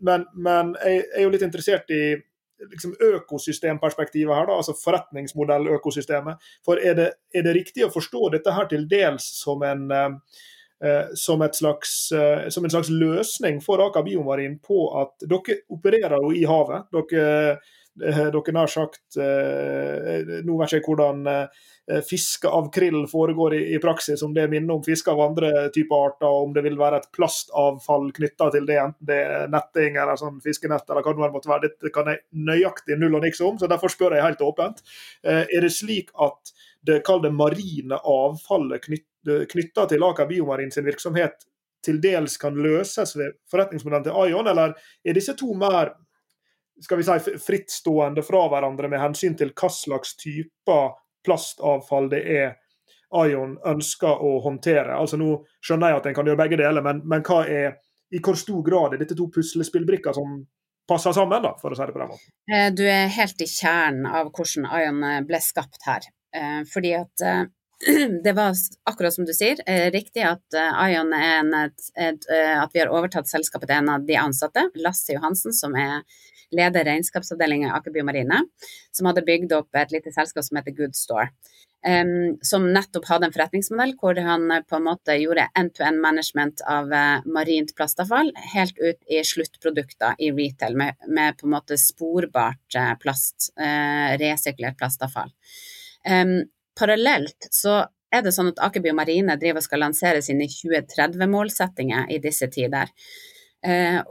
Men, 0.07 0.25
men 0.33 0.75
jeg 0.85 1.07
er 1.09 1.25
jo 1.25 1.33
litt 1.33 1.45
interessert 1.45 1.89
i 1.93 2.03
liksom 2.69 2.95
økosystemperspektivet 3.01 4.35
her, 4.35 4.47
da, 4.49 4.59
altså 4.59 4.75
forretningsmodelløkosystemet. 4.83 6.47
For 6.65 6.81
er 6.81 6.97
det, 6.97 7.09
er 7.35 7.45
det, 7.47 7.55
riktig 7.57 7.85
å 7.85 7.93
forstå 7.93 8.31
dette 8.35 8.55
her 8.55 8.69
til 8.71 8.87
dels 8.91 9.27
som 9.41 9.63
en, 9.67 9.87
eh, 9.91 10.09
eh 10.85 11.13
som, 11.17 11.43
slags, 11.53 12.11
eh, 12.11 12.47
som, 12.49 12.65
en 12.65 12.73
slags 12.73 12.89
løsning 12.89 13.61
for 13.63 13.83
Aker 13.87 14.05
Biomarin 14.07 14.59
på 14.59 14.87
at 15.01 15.27
dere 15.27 15.61
opererer 15.69 16.17
jo 16.21 16.33
i 16.35 16.45
havet. 16.49 16.89
Dere, 16.93 17.59
dere 17.99 18.53
nær 18.55 18.69
sagt 18.71 19.17
eh, 19.19 20.41
Nå 20.47 20.55
vet 20.61 20.77
jeg 20.77 20.85
hvordan 20.85 21.25
eh, 21.27 21.63
Eh, 21.91 22.01
fiske 22.01 22.47
av 22.47 22.71
krill 22.71 23.07
foregår 23.07 23.53
i, 23.55 23.79
praksis, 23.79 24.21
om 24.21 24.33
det 24.33 24.47
minner 24.47 24.73
om 24.73 24.83
fiske 24.83 25.11
av 25.11 25.21
andre 25.21 25.69
typer 25.69 26.05
arter, 26.05 26.27
om 26.27 26.53
det 26.53 26.61
vil 26.61 26.77
være 26.79 27.01
et 27.01 27.07
plastavfall 27.15 28.11
knytta 28.15 28.51
til 28.53 28.67
det, 28.69 28.77
enten 28.79 29.07
det 29.09 29.17
er 29.25 29.47
netting 29.51 29.97
eller 29.99 30.19
sånn 30.19 30.37
fiskenett 30.43 30.85
eller 30.89 31.03
hva 31.03 31.15
det 31.17 31.31
måtte 31.33 31.51
være. 31.51 31.71
Det 31.81 31.93
kan 31.95 32.11
jeg 32.11 32.21
nøyaktig 32.37 32.99
null 33.01 33.17
og 33.17 33.25
niks 33.25 33.41
om, 33.43 33.57
så 33.59 33.69
derfor 33.71 33.91
spør 33.91 34.15
jeg 34.15 34.27
helt 34.27 34.43
åpent. 34.45 34.83
Eh, 35.25 35.43
er 35.49 35.65
det 35.65 35.73
slik 35.73 36.13
at 36.21 36.53
det, 36.85 37.01
det 37.01 37.33
marine 37.33 37.97
avfallet 37.97 38.85
knytta 38.85 39.87
til 39.89 40.05
Aker 40.05 40.29
Biomarin 40.29 40.71
sin 40.71 40.85
virksomhet 40.85 41.47
til 41.81 41.97
dels 42.01 42.37
kan 42.37 42.53
løses 42.53 43.15
ved 43.17 43.39
forretningsmodellen 43.49 44.05
til 44.05 44.29
Ion, 44.29 44.47
eller 44.47 44.77
er 44.77 45.17
disse 45.17 45.33
to 45.37 45.57
mer 45.57 45.95
skal 46.81 46.99
vi 46.99 47.05
si, 47.05 47.37
frittstående 47.45 48.23
fra 48.25 48.47
hverandre 48.51 48.89
med 48.91 49.01
hensyn 49.01 49.37
til 49.37 49.53
hva 49.57 49.69
slags 49.71 50.15
typer 50.19 50.95
plastavfall 51.25 52.09
det 52.11 52.21
er 52.25 52.57
Ion 53.11 53.57
ønsker 53.67 54.23
å 54.23 54.37
håndtere. 54.45 54.95
Altså 54.95 55.19
Nå 55.19 55.33
skjønner 55.63 55.91
jeg 55.91 55.99
at 55.99 56.09
en 56.09 56.17
kan 56.17 56.29
gjøre 56.29 56.39
begge 56.39 56.59
deler, 56.61 56.83
men, 56.85 57.01
men 57.07 57.25
hva 57.27 57.43
er, 57.43 57.75
i 58.11 58.21
hvor 58.23 58.39
stor 58.39 58.61
grad 58.65 58.95
er 58.95 59.03
dette 59.03 59.17
to 59.19 59.27
puslespillbrikker 59.33 60.15
som 60.15 60.39
passer 60.87 61.15
sammen, 61.15 61.43
da, 61.43 61.53
for 61.59 61.71
å 61.71 61.77
si 61.77 61.87
det 61.87 61.95
på 61.95 62.01
den 62.01 62.11
måten? 62.11 62.31
Eh, 62.51 62.69
du 62.75 62.85
er 62.87 63.11
helt 63.11 63.43
i 63.43 63.49
kjernen 63.51 64.07
av 64.07 64.31
hvordan 64.31 64.69
Ion 64.79 65.03
eh, 65.07 65.19
ble 65.27 65.41
skapt 65.43 65.83
her. 65.87 66.07
Eh, 66.35 66.61
fordi 66.71 66.95
at 67.01 67.25
det 68.25 68.33
var 68.37 68.57
akkurat 68.89 69.15
som 69.15 69.25
du 69.25 69.33
sier, 69.33 69.61
riktig 69.93 70.25
at 70.27 70.57
Ion 70.85 71.13
er 71.17 71.39
en, 71.39 71.53
et, 71.63 71.87
et, 71.97 72.27
at 72.29 72.73
vi 72.75 72.83
har 72.83 72.91
overtatt 72.93 73.29
selskapet 73.29 73.71
til 73.71 73.81
en 73.81 73.95
av 73.95 74.05
de 74.05 74.19
ansatte, 74.21 74.67
Lasse 74.81 75.15
Johansen, 75.15 75.55
som 75.55 75.73
er 75.79 76.03
leder 76.55 76.85
regnskapsavdelingen 76.87 77.69
i 77.69 77.73
Aker 77.73 77.93
Biomarine, 77.95 78.43
som 78.91 79.09
hadde 79.09 79.25
bygd 79.27 79.53
opp 79.55 79.77
et 79.77 79.93
lite 79.95 80.13
selskap 80.13 80.45
som 80.45 80.59
heter 80.59 80.75
Good 80.75 80.97
Store. 80.99 81.29
Um, 81.81 82.37
som 82.45 82.67
nettopp 82.75 83.07
hadde 83.09 83.25
en 83.25 83.33
forretningsmodell 83.33 83.95
hvor 83.97 84.19
han 84.21 84.43
uh, 84.53 84.59
på 84.61 84.77
en 84.77 84.83
måte 84.85 85.15
gjorde 85.17 85.47
end-to-end 85.57 85.97
management 86.03 86.61
av 86.69 86.91
uh, 86.93 87.23
marint 87.25 87.73
plastavfall 87.73 88.29
helt 88.51 88.77
ut 88.77 88.99
i 89.09 89.23
sluttprodukter 89.25 90.13
i 90.21 90.29
retail 90.37 90.77
med, 90.77 90.99
med 91.09 91.39
på 91.39 91.47
en 91.47 91.55
måte 91.55 91.79
sporbart 91.81 92.77
uh, 92.77 92.93
plast, 93.01 93.49
resirkulert 94.21 94.77
plastavfall. 94.77 95.33
Um, 96.05 96.43
parallelt 96.77 97.49
så 97.51 97.81
er 98.11 98.23
det 98.25 98.33
sånn 98.35 98.51
at 98.51 98.59
Aker 98.67 98.83
Biomarine 98.83 99.37
driver 99.39 99.61
og 99.61 99.65
skal 99.65 99.83
lansere 99.85 100.23
sine 100.25 100.49
2030-målsettinger 100.51 102.11
i 102.11 102.17
disse 102.23 102.49
tider. 102.51 102.91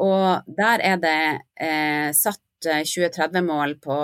og 0.00 0.46
der 0.56 0.80
er 0.86 0.96
det 1.02 2.14
satt 2.16 2.40
2030-mål 2.64 3.74
på 3.82 3.96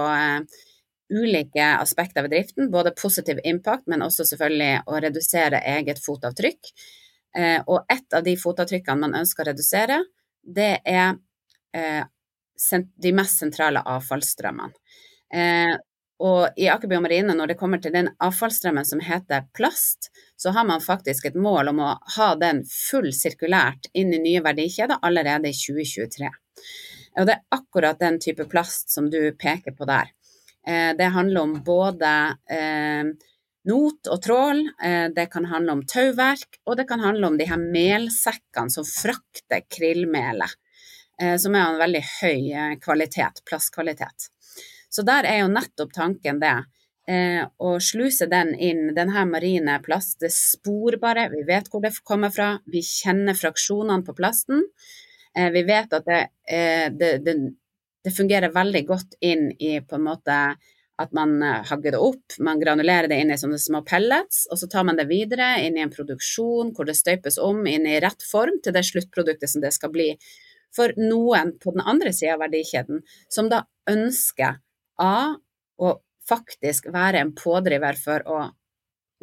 ulike 1.08 1.66
aspekter 1.76 2.22
ved 2.22 2.30
driften, 2.30 2.70
både 2.70 2.94
positiv 3.02 3.38
impact, 3.44 3.86
men 3.86 4.02
også 4.02 4.26
selvfølgelig 4.26 4.86
å 4.90 5.00
redusere 5.02 5.62
eget 5.76 6.00
fotavtrykk. 6.02 6.72
Eh, 7.36 7.60
og 7.66 7.84
et 7.92 8.16
av 8.16 8.24
de 8.26 8.36
fotavtrykkene 8.40 9.04
man 9.04 9.18
ønsker 9.20 9.44
å 9.44 9.50
redusere, 9.50 10.00
det 10.42 10.72
er 10.84 11.18
eh, 11.76 12.02
de 13.06 13.12
mest 13.14 13.42
sentrale 13.42 13.82
avfallsstrømmene. 13.86 14.74
Og 16.24 16.56
i 16.56 16.68
Aker 16.72 16.88
Biomarine, 16.88 17.34
når 17.36 17.52
det 17.52 17.58
kommer 17.60 17.80
til 17.82 17.92
den 17.92 18.08
avfallsstrømmen 18.24 18.86
som 18.88 19.02
heter 19.04 19.44
plast, 19.56 20.08
så 20.36 20.52
har 20.56 20.64
man 20.64 20.80
faktisk 20.80 21.28
et 21.28 21.36
mål 21.36 21.74
om 21.74 21.82
å 21.84 21.92
ha 22.16 22.28
den 22.40 22.62
full 22.70 23.10
sirkulært 23.12 23.90
inn 23.92 24.14
i 24.16 24.22
nye 24.22 24.44
verdikjeder 24.44 25.02
allerede 25.04 25.52
i 25.52 25.56
2023. 25.56 26.30
Og 27.20 27.28
det 27.28 27.36
er 27.36 27.56
akkurat 27.56 28.00
den 28.00 28.18
type 28.20 28.46
plast 28.48 28.92
som 28.92 29.10
du 29.12 29.20
peker 29.36 29.76
på 29.76 29.88
der. 29.88 30.12
Eh, 30.66 30.92
det 30.96 31.12
handler 31.14 31.40
om 31.40 31.54
både 31.64 32.12
eh, 32.50 33.04
not 33.70 34.10
og 34.12 34.22
trål, 34.22 34.62
eh, 34.82 35.08
det 35.16 35.28
kan 35.32 35.48
handle 35.52 35.76
om 35.78 35.82
tauverk, 35.88 36.60
og 36.66 36.76
det 36.80 36.88
kan 36.88 37.04
handle 37.04 37.28
om 37.30 37.36
de 37.38 37.48
her 37.48 37.60
melsekkene 37.60 38.72
som 38.72 38.88
frakter 38.88 39.66
krillmelet, 39.68 40.62
som 41.40 41.54
er 41.56 41.62
av 41.62 41.74
en 41.74 41.80
veldig 41.80 42.00
høy 42.20 42.74
kvalitet, 42.84 43.38
plastkvalitet. 43.48 44.26
Så 44.96 45.04
der 45.04 45.28
er 45.28 45.42
jo 45.42 45.52
nettopp 45.52 45.92
tanken 45.92 46.40
det. 46.40 46.56
Å 47.06 47.72
sluse 47.84 48.26
den 48.30 48.54
inn, 48.56 48.88
den 48.96 49.12
her 49.14 49.28
marine 49.28 49.76
plast, 49.84 50.16
det 50.24 50.32
sporbare, 50.34 51.28
vi 51.30 51.44
vet 51.46 51.68
hvor 51.70 51.84
det 51.84 51.92
kommer 52.02 52.32
fra, 52.34 52.54
vi 52.66 52.80
kjenner 52.82 53.36
fraksjonene 53.36 54.02
på 54.06 54.16
plasten. 54.16 54.64
Vi 55.36 55.62
vet 55.68 55.92
at 55.94 56.08
det, 56.08 56.22
det, 56.96 57.12
det 57.22 57.36
det 58.06 58.14
fungerer 58.14 58.54
veldig 58.54 58.84
godt 58.86 59.16
inn 59.20 59.48
i 59.58 59.80
på 59.82 59.96
en 59.98 60.04
måte 60.06 60.34
at 61.02 61.14
man 61.16 61.32
eh, 61.42 61.64
hagger 61.66 61.96
det 61.96 62.00
opp, 62.00 62.36
man 62.38 62.60
granulerer 62.60 63.10
det 63.10 63.18
inn 63.18 63.32
i 63.34 63.38
sånne 63.40 63.58
små 63.58 63.80
pellets, 63.88 64.44
og 64.46 64.60
så 64.60 64.68
tar 64.70 64.86
man 64.86 64.96
det 64.96 65.08
videre 65.10 65.56
inn 65.64 65.74
i 65.76 65.82
en 65.82 65.90
produksjon 65.92 66.70
hvor 66.76 66.86
det 66.86 66.94
støypes 66.96 67.40
om 67.42 67.64
inn 67.66 67.88
i 67.90 67.98
rett 68.04 68.22
form 68.22 68.60
til 68.62 68.76
det 68.76 68.84
sluttproduktet 68.86 69.50
som 69.50 69.64
det 69.64 69.74
skal 69.74 69.90
bli. 69.92 70.12
For 70.76 70.94
noen 71.00 71.56
på 71.58 71.74
den 71.74 71.82
andre 71.82 72.14
sida 72.14 72.36
av 72.36 72.44
verdikjeden 72.46 73.02
som 73.32 73.50
da 73.50 73.64
ønsker 73.90 74.62
A 75.02 75.36
å 75.76 75.96
faktisk 76.28 76.88
være 76.92 77.20
en 77.22 77.34
pådriver 77.36 77.98
for 78.00 78.24
å 78.26 78.38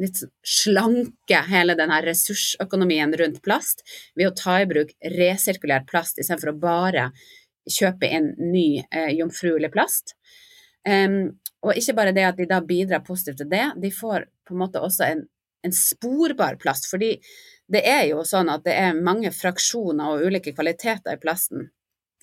litt 0.01 0.23
slanke 0.41 1.39
hele 1.49 1.75
denne 1.77 1.99
ressursøkonomien 2.05 3.13
rundt 3.19 3.43
plast 3.45 3.83
ved 4.17 4.31
å 4.31 4.35
ta 4.37 4.59
i 4.61 4.69
bruk 4.69 4.93
resirkulert 5.13 5.85
plast 5.89 6.17
istedenfor 6.17 6.53
å 6.53 6.59
bare 6.63 7.09
kjøpe 7.69 8.09
inn 8.09 8.33
ny 8.41 8.83
eh, 8.83 9.11
jomfruelig 9.19 9.69
plast. 9.73 10.15
Um, 10.83 11.37
og 11.63 11.77
ikke 11.79 11.95
bare 11.95 12.15
det 12.15 12.25
at 12.27 12.39
de 12.39 12.47
da 12.49 12.59
bidrar 12.65 13.05
positivt 13.07 13.39
til 13.39 13.51
det, 13.53 13.69
de 13.79 13.91
får 13.93 14.25
på 14.43 14.55
en 14.55 14.63
måte 14.65 14.81
også 14.83 15.05
en, 15.07 15.21
en 15.63 15.75
sporbar 15.75 16.57
plast. 16.59 16.89
Fordi 16.91 17.13
det 17.71 17.85
er 17.87 18.03
jo 18.09 18.25
sånn 18.27 18.51
at 18.51 18.65
det 18.65 18.75
er 18.75 18.99
mange 18.99 19.31
fraksjoner 19.31 20.17
og 20.17 20.25
ulike 20.27 20.51
kvaliteter 20.57 21.15
i 21.15 21.21
plasten. 21.21 21.69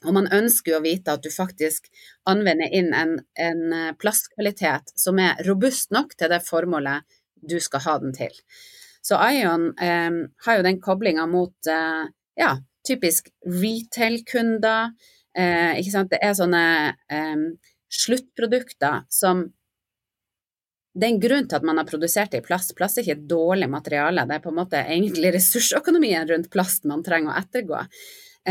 Og 0.07 0.17
man 0.17 0.31
ønsker 0.33 0.73
jo 0.73 0.81
å 0.81 0.85
vite 0.85 1.13
at 1.13 1.25
du 1.25 1.31
faktisk 1.33 1.91
anvender 2.29 2.73
inn 2.73 2.95
en, 2.97 3.19
en 3.37 3.63
eh, 3.77 3.93
plastkvalitet 4.01 4.95
som 4.97 5.21
er 5.21 5.43
robust 5.49 5.93
nok 5.93 6.17
til 6.17 6.33
det 6.33 6.41
formålet 6.47 7.05
du 7.41 7.59
skal 7.61 7.85
ha 7.85 7.99
den 8.01 8.17
til. 8.17 8.33
Så 9.05 9.21
Ion 9.33 9.71
eh, 9.81 10.11
har 10.47 10.59
jo 10.59 10.67
den 10.67 10.81
koblinga 10.81 11.29
mot 11.29 11.69
eh, 11.69 12.05
ja, 12.41 12.55
typisk 12.89 13.29
retail-kunder, 13.45 14.95
Eh, 15.39 15.79
ikke 15.79 15.95
sant? 15.95 16.11
Det 16.11 16.19
er 16.25 16.35
sånne 16.35 16.65
eh, 17.13 17.43
sluttprodukter 17.91 19.05
som 19.13 19.45
det 20.91 21.07
er 21.07 21.13
en 21.13 21.21
grunn 21.23 21.47
til 21.47 21.61
at 21.61 21.67
man 21.67 21.79
har 21.79 21.87
produsert 21.87 22.33
det 22.33 22.41
i 22.43 22.47
plast. 22.47 22.75
Plast 22.79 22.99
er 22.99 23.05
ikke 23.05 23.21
et 23.21 23.29
dårlig 23.31 23.69
materiale, 23.71 24.25
det 24.27 24.37
er 24.37 24.43
på 24.43 24.51
en 24.51 24.59
måte 24.59 24.81
egentlig 24.81 25.31
ressursøkonomien 25.37 26.27
rundt 26.27 26.51
plast 26.51 26.89
man 26.91 27.05
trenger 27.07 27.31
å 27.31 27.39
ettergå. 27.39 27.85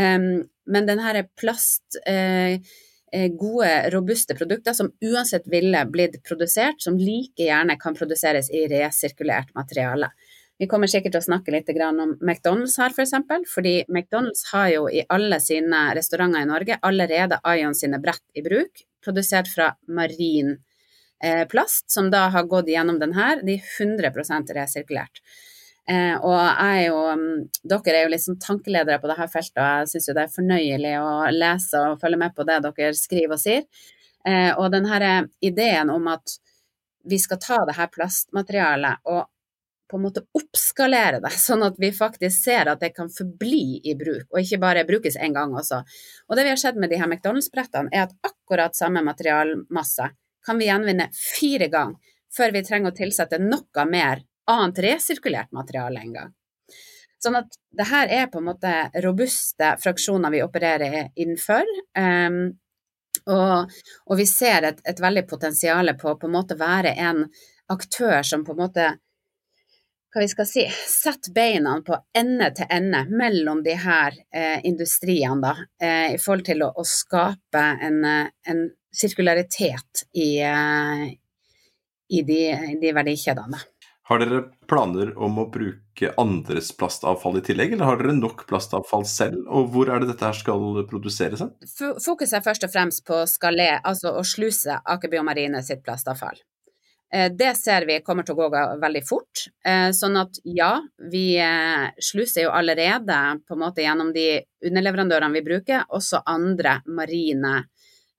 Um, 0.00 0.46
men 0.70 0.86
denne 0.88 1.24
plast, 1.38 1.98
eh, 2.06 2.60
eh, 3.12 3.28
gode, 3.38 3.90
robuste 3.90 4.36
produkter 4.38 4.72
som 4.76 4.92
uansett 5.04 5.48
ville 5.50 5.84
blitt 5.90 6.20
produsert, 6.24 6.80
som 6.82 6.98
like 6.98 7.42
gjerne 7.42 7.76
kan 7.80 7.94
produseres 7.94 8.50
i 8.50 8.66
resirkulert 8.70 9.54
materiale. 9.54 10.12
Vi 10.60 10.68
kommer 10.68 10.90
sikkert 10.92 11.14
til 11.14 11.22
å 11.22 11.24
snakke 11.24 11.52
litt 11.54 11.70
om 11.72 12.18
McDonald's 12.20 12.76
her, 12.76 12.92
f.eks. 12.92 12.96
For 12.96 13.02
eksempel, 13.06 13.44
fordi 13.48 13.74
McDonald's 13.88 14.44
har 14.52 14.68
jo 14.68 14.88
i 14.92 15.00
alle 15.08 15.38
sine 15.40 15.86
restauranter 15.96 16.42
i 16.44 16.48
Norge 16.50 16.76
allerede 16.82 17.40
Ion 17.48 17.74
sine 17.74 17.98
brett 17.98 18.26
i 18.36 18.42
bruk, 18.44 18.82
produsert 19.00 19.48
fra 19.48 19.70
marin 19.88 20.58
eh, 21.24 21.46
plast, 21.48 21.88
som 21.90 22.10
da 22.12 22.26
har 22.34 22.44
gått 22.44 22.68
gjennom 22.68 23.00
den 23.00 23.16
her. 23.16 23.40
De 23.40 23.56
er 23.56 23.72
100% 23.80 24.52
resirkulert. 24.52 25.22
Eh, 25.88 26.16
og 26.20 26.36
er 26.36 26.82
jo, 26.84 26.98
mm, 27.16 27.62
dere 27.70 27.96
er 27.96 28.04
jo 28.04 28.12
litt 28.12 28.24
sånn 28.24 28.38
tankeledere 28.42 29.00
på 29.02 29.08
dette 29.10 29.26
feltet, 29.32 29.58
og 29.58 29.80
jeg 29.80 29.90
syns 29.94 30.10
det 30.10 30.22
er 30.22 30.36
fornøyelig 30.36 30.92
å 31.00 31.14
lese 31.34 31.80
og 31.88 31.98
følge 32.02 32.20
med 32.20 32.36
på 32.36 32.46
det 32.46 32.60
dere 32.66 32.92
skriver 32.98 33.36
og 33.36 33.42
sier. 33.42 33.66
Eh, 34.28 34.52
og 34.52 34.70
denne 34.74 35.12
ideen 35.40 35.90
om 35.90 36.08
at 36.12 36.36
vi 37.08 37.18
skal 37.18 37.40
ta 37.40 37.62
det 37.64 37.78
her 37.78 37.88
plastmaterialet 37.92 39.06
og 39.08 39.24
på 39.90 39.98
en 39.98 40.04
måte 40.04 40.22
oppskalere 40.36 41.18
det, 41.24 41.32
sånn 41.48 41.64
at 41.66 41.80
vi 41.82 41.90
faktisk 41.94 42.44
ser 42.44 42.70
at 42.70 42.82
det 42.84 42.92
kan 42.94 43.10
forbli 43.10 43.80
i 43.90 43.96
bruk, 43.98 44.28
og 44.30 44.44
ikke 44.44 44.60
bare 44.62 44.86
brukes 44.88 45.18
én 45.18 45.34
gang 45.34 45.56
også. 45.56 45.82
Og 46.28 46.38
det 46.38 46.46
vi 46.46 46.54
har 46.54 46.60
sett 46.60 46.78
med 46.78 46.92
de 46.92 47.00
her 47.00 47.10
McDonald's-brettene, 47.10 47.90
er 47.90 48.06
at 48.06 48.16
akkurat 48.26 48.78
samme 48.78 49.02
materialmasse 49.06 50.12
kan 50.46 50.60
vi 50.60 50.70
gjenvinne 50.70 51.10
fire 51.16 51.68
ganger 51.72 52.16
før 52.30 52.54
vi 52.54 52.62
trenger 52.64 52.92
å 52.92 52.96
tilsette 52.96 53.40
noe 53.42 53.84
mer 53.90 54.22
annet 54.50 54.80
resirkulert 54.84 55.52
materiale 55.56 56.02
en 56.04 56.14
gang. 56.14 56.32
Sånn 57.20 57.36
at 57.36 57.58
det 57.76 57.86
her 57.90 58.08
er 58.08 58.30
på 58.32 58.40
en 58.40 58.48
måte 58.48 58.72
robuste 59.04 59.74
fraksjoner 59.82 60.32
vi 60.32 60.40
opererer 60.44 61.10
innenfor. 61.20 61.68
Um, 61.98 62.40
og, 63.26 63.72
og, 64.06 64.14
vi 64.16 64.24
ser 64.28 64.64
et, 64.70 64.80
et 64.88 65.02
veldig 65.02 65.26
potensial 65.28 65.92
på 66.00 66.12
å 66.12 66.18
på 66.18 66.28
en 66.30 66.36
måte 66.38 66.56
være 66.56 66.94
en 67.02 67.26
aktør 67.70 68.22
som 68.26 68.44
på 68.46 68.54
en 68.54 68.62
måte 68.62 68.86
hva 70.10 70.24
vi 70.24 70.30
skal 70.30 70.46
si, 70.48 70.64
setter 70.90 71.30
beina 71.34 71.76
på 71.86 71.94
ende 72.18 72.48
til 72.56 72.66
ende 72.74 73.04
mellom 73.14 73.60
de 73.62 73.76
her 73.78 74.16
eh, 74.34 74.58
industriene, 74.66 75.38
da, 75.44 75.52
eh, 75.86 76.14
i 76.16 76.18
forhold 76.18 76.48
til 76.48 76.64
å, 76.66 76.72
å 76.74 76.84
skape 76.86 77.62
en, 77.86 78.00
eh, 78.04 78.32
en, 78.50 78.64
sirkularitet 78.90 80.02
i, 80.18 80.40
eh, 80.42 81.04
i 82.10 82.22
de, 82.26 82.40
de 82.82 82.90
verdikjedene. 82.96 83.60
Har 84.10 84.18
dere 84.18 84.40
planer 84.66 85.12
om 85.22 85.36
å 85.38 85.46
bruke 85.54 86.08
andres 86.18 86.72
plastavfall 86.74 87.38
i 87.38 87.44
tillegg, 87.46 87.76
eller 87.76 87.86
har 87.86 88.00
dere 88.00 88.16
nok 88.16 88.42
plastavfall 88.50 89.04
selv, 89.06 89.44
og 89.46 89.68
hvor 89.70 89.92
er 89.92 90.02
det 90.02 90.08
dette 90.10 90.26
her 90.26 90.34
skal 90.34 90.80
produseres? 90.90 91.44
Fokuset 91.78 92.40
er 92.40 92.42
først 92.42 92.66
og 92.66 92.72
fremst 92.72 93.04
på 93.06 93.20
skalé, 93.30 93.76
altså 93.78 94.16
å 94.18 94.24
sluse 94.26 94.80
Aker 94.82 95.12
Biomarine 95.12 95.62
sitt 95.62 95.84
plastavfall. 95.86 96.42
Eh, 97.14 97.30
det 97.38 97.52
ser 97.58 97.86
vi 97.86 98.00
kommer 98.02 98.26
til 98.26 98.34
å 98.34 98.48
gå 98.48 98.64
veldig 98.82 99.02
fort. 99.06 99.46
Eh, 99.66 99.90
sånn 99.94 100.18
at 100.18 100.42
ja, 100.42 100.72
vi 101.10 101.24
eh, 101.38 101.86
sluser 102.02 102.48
jo 102.48 102.52
allerede 102.54 103.20
på 103.46 103.54
en 103.54 103.62
måte 103.62 103.86
gjennom 103.86 104.10
de 104.14 104.28
underleverandørene 104.66 105.38
vi 105.38 105.46
bruker, 105.52 105.86
også 105.88 106.24
andre 106.26 106.80
marine 106.90 107.60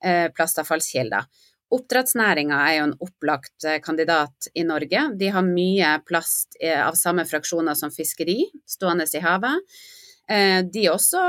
plastavfallskilder. 0.02 1.28
Oppdrettsnæringa 1.72 2.58
er 2.68 2.74
jo 2.76 2.86
en 2.90 2.98
opplagt 3.00 3.66
eh, 3.68 3.80
kandidat 3.84 4.50
i 4.60 4.66
Norge. 4.68 5.06
De 5.16 5.30
har 5.32 5.46
mye 5.48 5.94
plast 6.04 6.58
eh, 6.60 6.80
av 6.84 6.98
samme 7.00 7.24
fraksjoner 7.28 7.78
som 7.80 7.94
fiskeri 7.96 8.44
stående 8.68 9.08
i 9.16 9.22
havet. 9.24 9.78
Eh, 10.32 10.60
de 10.68 10.84
også, 10.92 11.22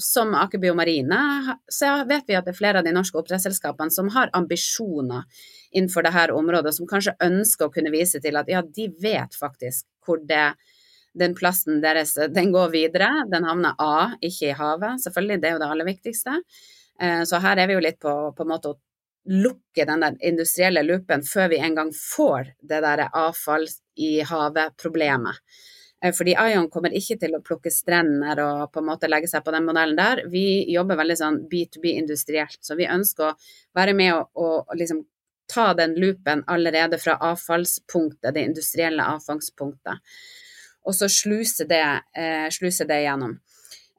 som 0.00 0.36
Aker 0.36 0.60
Biomarine, 0.60 1.22
så 1.64 1.94
vet 2.08 2.28
vi 2.28 2.36
at 2.36 2.44
det 2.44 2.52
er 2.52 2.58
flere 2.60 2.82
av 2.82 2.86
de 2.86 2.92
norske 2.92 3.16
oppdrettsselskapene 3.22 3.92
som 3.92 4.12
har 4.12 4.32
ambisjoner 4.36 5.24
innenfor 5.72 6.04
dette 6.04 6.36
området, 6.36 6.74
som 6.76 6.88
kanskje 6.88 7.16
ønsker 7.24 7.68
å 7.68 7.72
kunne 7.72 7.92
vise 7.92 8.20
til 8.20 8.36
at 8.36 8.52
ja, 8.52 8.60
de 8.60 8.90
vet 9.00 9.32
faktisk 9.36 9.88
hvor 10.04 10.20
det, 10.28 10.52
den 11.16 11.32
plasten 11.38 11.80
deres 11.80 12.18
den 12.36 12.52
går 12.52 12.72
videre. 12.76 13.10
Den 13.32 13.48
havner 13.48 13.80
A, 13.80 14.12
ikke 14.20 14.52
i 14.52 14.56
havet, 14.60 15.00
selvfølgelig, 15.06 15.40
det 15.40 15.48
er 15.48 15.56
jo 15.56 15.64
det 15.64 15.72
aller 15.72 15.88
viktigste. 15.88 16.40
Så 17.26 17.38
her 17.40 17.58
er 17.58 17.66
vi 17.70 17.74
jo 17.74 17.82
litt 17.82 17.96
på, 18.02 18.12
på 18.36 18.44
en 18.44 18.50
måte 18.52 18.70
å 18.70 18.78
lukke 19.30 19.86
den 19.86 20.02
der 20.02 20.16
industrielle 20.24 20.82
loopen 20.82 21.22
før 21.26 21.52
vi 21.52 21.60
en 21.62 21.76
gang 21.76 21.92
får 21.94 22.54
det 22.68 22.80
der 22.82 23.04
avfall 23.08 23.68
i 23.96 24.16
havet-problemet. 24.26 25.38
Eh, 26.02 26.12
fordi 26.16 26.34
Ion 26.34 26.68
kommer 26.70 26.94
ikke 26.96 27.18
til 27.22 27.36
å 27.36 27.42
plukke 27.44 27.70
strender 27.70 28.42
og 28.42 28.72
på 28.74 28.82
en 28.82 28.90
måte 28.90 29.10
legge 29.10 29.30
seg 29.30 29.44
på 29.46 29.54
den 29.54 29.66
modellen 29.68 29.98
der. 29.98 30.24
Vi 30.32 30.64
jobber 30.72 30.98
veldig 30.98 31.18
sånn 31.18 31.40
B2B 31.50 31.94
industrielt, 31.94 32.58
så 32.60 32.76
vi 32.78 32.90
ønsker 32.90 33.30
å 33.30 33.36
være 33.78 33.94
med 33.98 34.14
og, 34.16 34.28
og 34.34 34.76
liksom 34.78 35.04
ta 35.52 35.72
den 35.74 35.94
loopen 36.00 36.44
allerede 36.46 36.98
fra 36.98 37.18
avfallspunktet, 37.20 38.34
det 38.34 38.46
industrielle 38.46 39.04
avfangspunktet, 39.04 40.14
og 40.86 40.94
så 40.96 41.08
sluse 41.10 41.66
det, 41.68 41.84
eh, 42.16 42.48
sluse 42.50 42.86
det 42.88 43.02
gjennom. 43.04 43.38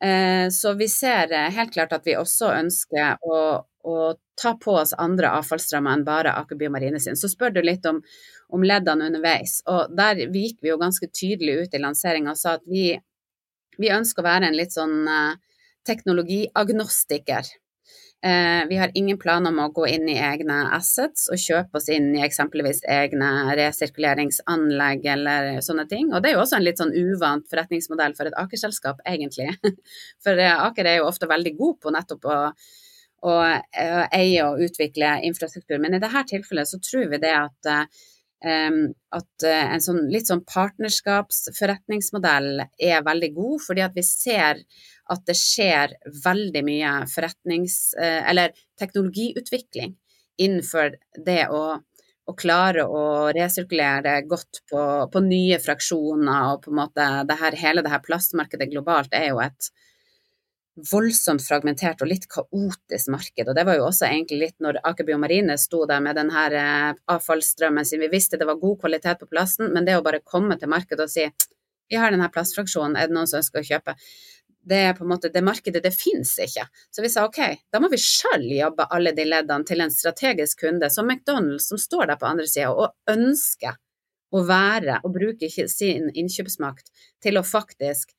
Eh, 0.03 0.49
så 0.49 0.73
vi 0.73 0.88
ser 0.89 1.31
eh, 1.31 1.51
helt 1.55 1.73
klart 1.73 1.93
at 1.93 2.07
vi 2.07 2.17
også 2.19 2.49
ønsker 2.57 3.21
å, 3.23 3.38
å 3.84 4.13
ta 4.39 4.54
på 4.60 4.76
oss 4.80 4.93
andre 4.98 5.32
avfallsstrømmer 5.39 5.98
enn 5.98 6.06
bare 6.08 6.34
Aker 6.39 6.58
Biomarine 6.60 7.00
sin. 7.04 7.17
Så 7.19 7.30
spør 7.32 7.54
du 7.56 7.62
litt 7.63 7.86
om, 7.89 8.02
om, 8.50 8.63
leddene 8.65 9.10
underveis. 9.12 9.60
Og 9.69 9.93
der 9.98 10.24
gikk 10.26 10.62
vi 10.63 10.72
jo 10.72 10.80
ganske 10.82 11.10
tydelig 11.12 11.58
ut 11.63 11.76
i 11.76 11.82
lanseringa 11.84 12.34
og 12.34 12.39
sa 12.39 12.58
at 12.60 12.63
vi, 12.69 12.91
vi, 13.78 13.91
ønsker 13.93 14.24
å 14.24 14.30
være 14.30 14.50
en 14.50 14.58
litt 14.58 14.74
sånn 14.76 15.04
uh, 15.10 15.60
teknologiagnostiker. 15.88 17.52
Eh, 18.24 18.67
vi 18.69 18.78
har 18.80 18.91
ingen 18.96 19.17
planer 19.19 19.52
om 19.52 19.58
å 19.60 19.72
gå 19.76 19.84
inn 19.91 20.06
i 20.08 20.15
egne 20.15 20.62
assets 20.72 21.26
og 21.28 21.41
kjøpe 21.43 21.76
oss 21.76 21.89
inn 21.91 22.13
i 22.15 22.22
eksempelvis 22.24 22.80
egne 22.88 23.52
resirkuleringsanlegg 23.60 25.10
eller 25.12 25.50
sånne 25.65 25.84
ting. 25.91 26.13
Og 26.13 26.24
det 26.24 26.32
er 26.32 26.38
jo 26.38 26.46
også 26.46 26.56
en 26.56 26.63
litt 26.63 26.80
sånn 26.80 26.96
uvant 26.96 27.43
forretningsmodell 27.52 28.15
for 28.15 28.32
et 28.32 28.38
Aker-selskap, 28.39 29.04
egentlig. 29.04 29.50
For 30.24 30.39
eh, 30.39 30.56
Aker 30.69 30.88
er 30.88 31.02
jo 31.02 31.10
ofte 31.10 31.28
veldig 31.28 31.54
god 31.60 31.82
på 31.84 31.91
nettopp 31.98 32.32
å, 32.32 32.38
å 33.23 33.43
eh, 33.43 34.07
eie 34.13 34.45
og 34.45 34.59
utvikle 34.65 35.21
infrastruktur, 35.29 35.77
men 35.81 35.93
i 35.95 35.99
dette 36.03 36.23
tilfellet 36.36 36.67
så 36.69 36.77
tror 36.83 37.05
vi 37.13 37.17
det 37.23 37.36
at 37.38 37.62
at 38.43 39.43
en 39.47 39.79
sånn, 39.79 40.12
litt 40.12 40.27
sånn 40.27 40.43
partnerskapsforretningsmodell 40.43 42.59
er 42.59 43.05
veldig 43.05 43.31
god, 43.38 43.62
fordi 43.63 43.81
at 43.86 43.95
vi 43.95 44.03
ser 44.03 44.59
at 45.12 45.23
det 45.27 45.36
skjer 45.38 45.95
veldig 46.23 46.63
mye 46.65 46.91
forretnings- 47.12 47.93
eh, 47.99 48.21
eller 48.29 48.53
teknologiutvikling 48.79 49.95
innenfor 50.38 50.95
det 51.25 51.47
å, 51.53 51.63
å 52.25 52.36
klare 52.39 52.86
å 52.88 53.31
resirkulere 53.36 54.21
godt 54.27 54.63
på, 54.71 54.83
på, 55.12 55.23
nye 55.25 55.59
fraksjoner 55.62 56.53
og 56.53 56.63
på 56.63 56.73
en 56.73 56.79
måte 56.79 57.09
det 57.29 57.39
her, 57.41 57.59
hele 57.59 57.83
det 57.86 57.93
her 57.93 58.03
plastmarkedet 58.05 58.71
globalt 58.71 59.13
er 59.17 59.31
jo 59.31 59.43
et 59.43 59.69
voldsomt 60.73 61.43
fragmentert 61.45 62.01
og 62.01 62.09
litt 62.09 62.25
kaotisk 62.31 63.12
marked. 63.13 63.45
Og 63.45 63.55
det 63.55 63.65
var 63.67 63.77
jo 63.77 63.88
også 63.88 64.07
egentlig 64.09 64.39
litt 64.41 64.63
når 64.63 64.81
Aker 64.89 65.07
Biomarine 65.07 65.57
sto 65.62 65.83
der 65.89 66.01
med 66.01 66.17
den 66.17 66.31
her 66.33 66.57
eh, 66.57 67.01
avfallsstrømmen 67.13 67.86
sin. 67.86 68.01
Vi 68.01 68.12
visste 68.13 68.39
det 68.41 68.49
var 68.49 68.62
god 68.62 68.79
kvalitet 68.81 69.21
på 69.21 69.29
plasten, 69.29 69.69
men 69.73 69.86
det 69.86 69.99
å 69.99 70.05
bare 70.05 70.23
komme 70.25 70.57
til 70.57 70.71
markedet 70.73 71.05
og 71.05 71.13
si 71.13 71.27
vi 71.91 71.99
har 71.99 72.13
denne 72.13 72.29
plastfraksjonen, 72.31 72.95
er 72.97 73.09
det 73.09 73.13
noen 73.13 73.27
som 73.29 73.41
ønsker 73.41 73.62
å 73.62 73.67
kjøpe? 73.67 73.93
det 74.63 74.79
er 74.79 74.93
på 74.95 75.03
en 75.03 75.12
måte 75.12 75.31
det 75.31 75.43
markedet, 75.43 75.81
det 75.83 75.91
finnes 75.95 76.31
ikke. 76.39 76.65
Så 76.91 77.03
vi 77.03 77.12
sa 77.12 77.25
ok, 77.27 77.39
da 77.71 77.81
må 77.83 77.89
vi 77.91 77.99
sjøl 77.99 78.45
jobbe 78.55 78.88
alle 78.95 79.12
de 79.15 79.25
leddene 79.27 79.67
til 79.67 79.83
en 79.83 79.91
strategisk 79.91 80.63
kunde 80.63 80.89
som 80.93 81.09
McDonald's, 81.09 81.67
som 81.67 81.79
står 81.81 82.07
der 82.12 82.19
på 82.19 82.29
andre 82.29 82.47
sida 82.47 82.71
og 82.71 82.93
ønsker 83.12 83.75
å 84.33 84.43
være 84.47 85.01
og 85.03 85.13
bruke 85.17 85.49
sin 85.51 86.09
innkjøpsmakt 86.09 86.89
til 87.21 87.38
å 87.38 87.45
faktisk 87.45 88.15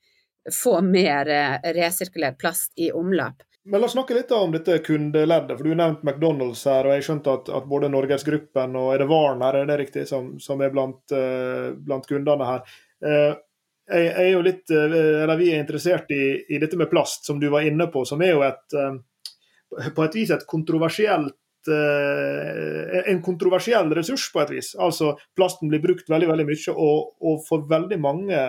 få 0.52 0.80
mer 0.82 1.28
eh, 1.28 1.72
resirkulert 1.72 2.38
plast 2.38 2.72
i 2.76 2.90
omløp. 2.92 3.44
Men 3.64 3.80
La 3.80 3.86
oss 3.88 3.94
snakke 3.96 4.14
litt 4.14 4.32
om 4.36 4.52
dette 4.52 4.78
kundeleddet. 4.84 5.56
for 5.56 5.64
Du 5.64 5.74
nevnte 5.74 6.04
McDonald's 6.04 6.66
her, 6.68 6.84
og 6.84 6.98
jeg 6.98 7.06
skjønte 7.06 7.32
at, 7.32 7.48
at 7.48 7.68
både 7.68 7.88
Norgesgruppen 7.88 8.76
og 8.76 8.90
er 8.92 9.00
det 9.00 9.08
Varen 9.08 9.44
her, 9.44 9.56
er 9.56 9.70
det 9.70 9.78
riktig, 9.80 10.04
som, 10.08 10.34
som 10.40 10.60
er 10.60 10.74
blant, 10.74 11.00
uh, 11.16 11.72
blant 11.72 12.04
kundene 12.08 12.48
her. 12.50 12.74
Uh, 13.00 13.32
jeg, 13.88 14.10
er 14.10 14.28
jo 14.34 14.42
litt, 14.44 14.68
uh, 14.68 15.32
Vi 15.40 15.48
er 15.54 15.62
interessert 15.62 16.12
i, 16.12 16.26
i, 16.44 16.60
dette 16.60 16.76
med 16.76 16.90
plast, 16.92 17.24
som 17.24 17.40
du 17.40 17.48
var 17.52 17.64
inne 17.64 17.88
på, 17.92 18.04
som 18.04 18.20
er 18.24 18.34
jo 18.34 18.44
et 18.44 18.76
på 19.96 20.04
et 20.04 20.14
vis 20.14 20.30
et 20.30 20.44
kontroversielt 20.46 21.34
en 21.64 23.22
kontroversiell 23.24 23.88
ressurs, 23.96 24.26
på 24.30 24.42
et 24.42 24.50
vis. 24.52 24.68
Altså, 24.76 25.14
Plasten 25.34 25.70
blir 25.72 25.80
brukt 25.80 26.10
veldig 26.12 26.28
veldig 26.28 26.44
mye, 26.46 26.74
og, 26.76 27.14
og 27.24 27.40
for 27.46 27.64
veldig 27.70 27.98
mange 27.98 28.42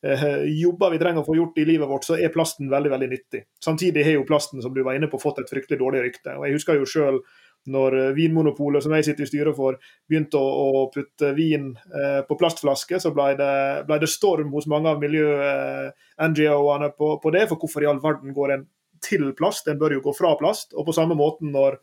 jobber 0.00 0.94
vi 0.94 0.98
trenger 1.00 1.20
å 1.20 1.26
få 1.26 1.34
gjort 1.36 1.58
i 1.60 1.66
livet 1.68 1.88
vårt, 1.88 2.06
så 2.08 2.16
er 2.16 2.32
plasten 2.32 2.70
veldig 2.72 2.92
veldig 2.94 3.08
nyttig. 3.10 3.42
Samtidig 3.60 4.06
har 4.06 4.14
jo 4.14 4.26
plasten 4.28 4.62
som 4.64 4.72
du 4.72 4.80
var 4.86 4.96
inne 4.96 5.10
på, 5.12 5.20
fått 5.20 5.42
et 5.42 5.50
fryktelig 5.52 5.76
dårlig 5.82 6.06
rykte. 6.06 6.38
og 6.38 6.46
Jeg 6.48 6.56
husker 6.56 6.80
jo 6.80 6.88
selv 6.88 7.20
når 7.68 7.96
eh, 7.98 8.12
Vinmonopolet, 8.16 8.82
som 8.84 8.94
jeg 8.96 9.06
sitter 9.06 9.26
i 9.26 9.30
styret 9.30 9.56
for, 9.56 9.78
begynte 10.08 10.40
å, 10.40 10.86
putte 10.94 11.32
vin 11.36 11.70
eh, 11.76 12.20
på 12.26 12.36
plastflasker, 12.40 13.00
så 13.02 13.12
ble 13.14 13.34
det, 13.38 13.54
ble 13.88 14.00
det, 14.00 14.10
storm 14.10 14.52
hos 14.56 14.68
mange 14.70 14.92
av 14.92 15.00
miljø-NGO-ene 15.02 16.92
på, 16.96 17.14
på, 17.22 17.34
det. 17.34 17.46
For 17.50 17.60
hvorfor 17.60 17.84
i 17.84 17.90
all 17.90 18.00
verden 18.02 18.36
går 18.36 18.56
en 18.56 18.68
til 19.04 19.30
plast? 19.36 19.68
En 19.68 19.80
bør 19.80 19.98
jo 19.98 20.04
gå 20.08 20.16
fra 20.16 20.34
plast. 20.40 20.72
Og 20.76 20.88
på 20.88 20.96
samme 20.96 21.16
måten 21.18 21.52
når, 21.54 21.78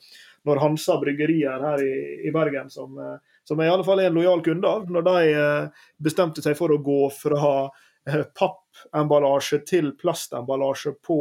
når 0.49 0.63
Hansa 0.63 0.97
bryggerier 1.01 1.65
her 1.69 1.83
i, 1.85 1.97
i 2.27 2.33
Bergen, 2.33 2.71
som, 2.73 2.97
eh, 2.97 3.41
som 3.47 3.61
jeg 3.61 3.69
i 3.69 3.75
alle 3.75 3.85
fall 3.87 4.01
er 4.01 4.11
en 4.11 4.17
lojal 4.17 4.41
kunde 4.45 4.71
av, 4.79 4.87
når 4.89 5.09
de 5.11 5.27
eh, 5.33 5.83
bestemte 6.03 6.45
seg 6.45 6.57
for 6.57 6.73
å 6.73 6.81
gå 6.81 7.03
fra 7.13 7.43
eh, 7.67 7.85
pappemballasje 8.39 9.61
til 9.67 9.93
plastemballasje 9.99 10.95
på 11.03 11.19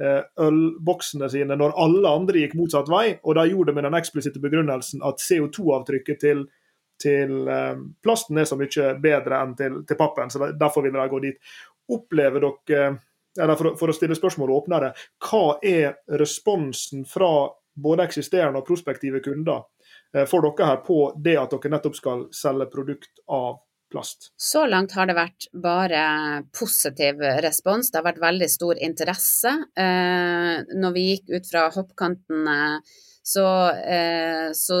Eh, 0.00 0.22
ølboksene 0.46 1.26
sine 1.28 1.56
når 1.60 1.74
alle 1.76 2.08
andre 2.08 2.40
gikk 2.40 2.54
motsatt 2.56 2.88
vei, 2.88 3.18
og 3.20 3.34
de 3.36 3.42
gjorde 3.50 3.68
det 3.68 3.76
med 3.76 3.84
den 3.84 3.96
eksplisitte 3.98 4.40
begrunnelsen 4.40 5.02
at 5.04 5.20
CO2-avtrykket 5.20 6.20
til, 6.22 6.46
til 7.02 7.34
um, 7.44 7.82
plasten 8.00 8.40
er 8.40 8.48
så 8.48 8.56
mye 8.56 8.94
bedre 9.02 9.42
enn 9.44 9.52
til, 9.58 9.82
til 9.84 9.98
pappen, 10.00 10.32
så 10.32 10.54
derfor 10.56 10.86
ville 10.86 10.96
de 10.96 11.12
gå 11.12 11.20
dit. 11.26 11.52
Opplever 11.92 12.46
dere, 12.46 12.86
eller 13.36 13.60
for, 13.60 13.76
for 13.76 13.92
å 13.92 13.98
stille 13.98 14.16
spørsmålet 14.16 14.62
åpnere, 14.62 14.90
hva 15.26 15.44
er 15.68 15.98
responsen 16.22 17.04
fra 17.04 17.50
både 17.76 18.08
eksisterende 18.08 18.62
og 18.62 18.70
prospektive 18.70 19.20
kunder 19.24 19.66
for 20.30 20.46
dere 20.46 20.70
her 20.70 20.80
på 20.86 21.02
det 21.20 21.36
at 21.42 21.52
dere 21.52 21.74
nettopp 21.74 21.98
skal 21.98 22.24
selge 22.34 22.70
produkt 22.72 23.20
av 23.28 23.60
plast? 23.92 24.30
Så 24.38 24.64
langt 24.70 24.94
har 24.96 25.10
det 25.10 25.18
vært 25.18 25.48
bare 25.52 26.02
positiv 26.56 27.22
respons. 27.44 27.90
Det 27.90 28.00
har 28.00 28.08
vært 28.08 28.22
veldig 28.22 28.50
stor 28.50 28.80
interesse. 28.80 29.54
Eh, 29.76 30.56
når 30.74 30.96
vi 30.96 31.06
gikk 31.10 31.32
ut 31.36 31.50
fra 31.50 31.68
hoppkanten, 31.74 32.50
så, 33.22 33.46
eh, 33.70 34.50
så 34.56 34.80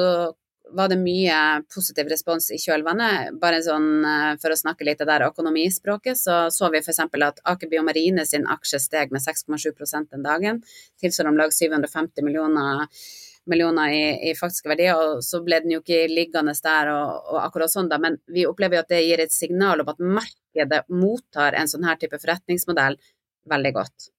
var 0.72 0.88
det 0.88 0.98
mye 1.00 1.36
positiv 1.74 2.08
respons 2.10 2.50
i 2.54 2.58
kjølvannet. 2.60 3.38
Bare 3.42 3.62
sånn 3.64 4.04
eh, 4.06 4.34
for 4.42 4.52
å 4.52 4.58
snakke 4.58 4.86
litt 4.86 5.00
det 5.02 5.08
der 5.10 5.26
økonomispråket, 5.28 6.18
så 6.18 6.42
så 6.54 6.70
vi 6.72 6.82
f.eks. 6.82 7.02
at 7.02 7.42
Aker 7.52 7.70
Biomarine 7.70 8.26
sin 8.26 8.46
aksje 8.50 8.80
steg 8.82 9.14
med 9.14 9.24
6,7% 9.24 10.10
den 10.14 10.26
dagen. 10.26 10.62
Tilsvarer 11.00 11.32
om 11.32 11.40
lag 11.40 11.54
750 11.54 12.26
millioner 12.26 12.86
millioner 13.48 13.92
i, 13.94 14.30
i, 14.30 14.34
faktiske 14.36 14.68
verdier, 14.70 14.98
og 14.98 15.24
så 15.24 15.40
ble 15.44 15.60
den 15.64 15.74
jo 15.74 15.80
ikke 15.80 16.04
liggende 16.10 16.54
der 16.64 16.92
og, 16.92 17.32
og 17.32 17.40
akkurat 17.44 17.72
sånn, 17.72 17.88
da. 17.90 17.98
Men 18.02 18.18
vi 18.30 18.46
opplever 18.48 18.78
jo 18.78 18.84
at 18.84 18.92
det 18.92 19.02
gir 19.06 19.22
et 19.22 19.34
signal 19.34 19.82
om 19.82 19.90
at 19.92 20.02
markedet 20.02 20.82
mottar 20.92 21.56
en 21.58 21.70
sånn 21.70 21.86
her 21.88 21.98
type 22.00 22.20
forretningsmodell 22.20 22.98
veldig 23.50 23.72
godt. 23.76 24.10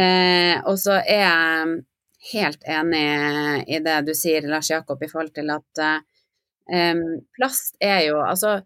Eh, 0.00 0.58
og 0.66 0.78
så 0.82 0.98
er 0.98 1.22
jeg 1.22 1.74
helt 2.32 2.64
enig 2.66 3.06
i 3.70 3.80
det 3.84 3.98
du 4.08 4.14
sier, 4.16 4.46
Lars 4.50 4.72
Jakob, 4.72 5.02
i 5.02 5.10
forhold 5.10 5.34
til 5.36 5.52
at 5.54 5.84
eh, 5.84 7.02
plast 7.36 7.76
er 7.80 8.08
jo 8.08 8.22
Altså 8.24 8.58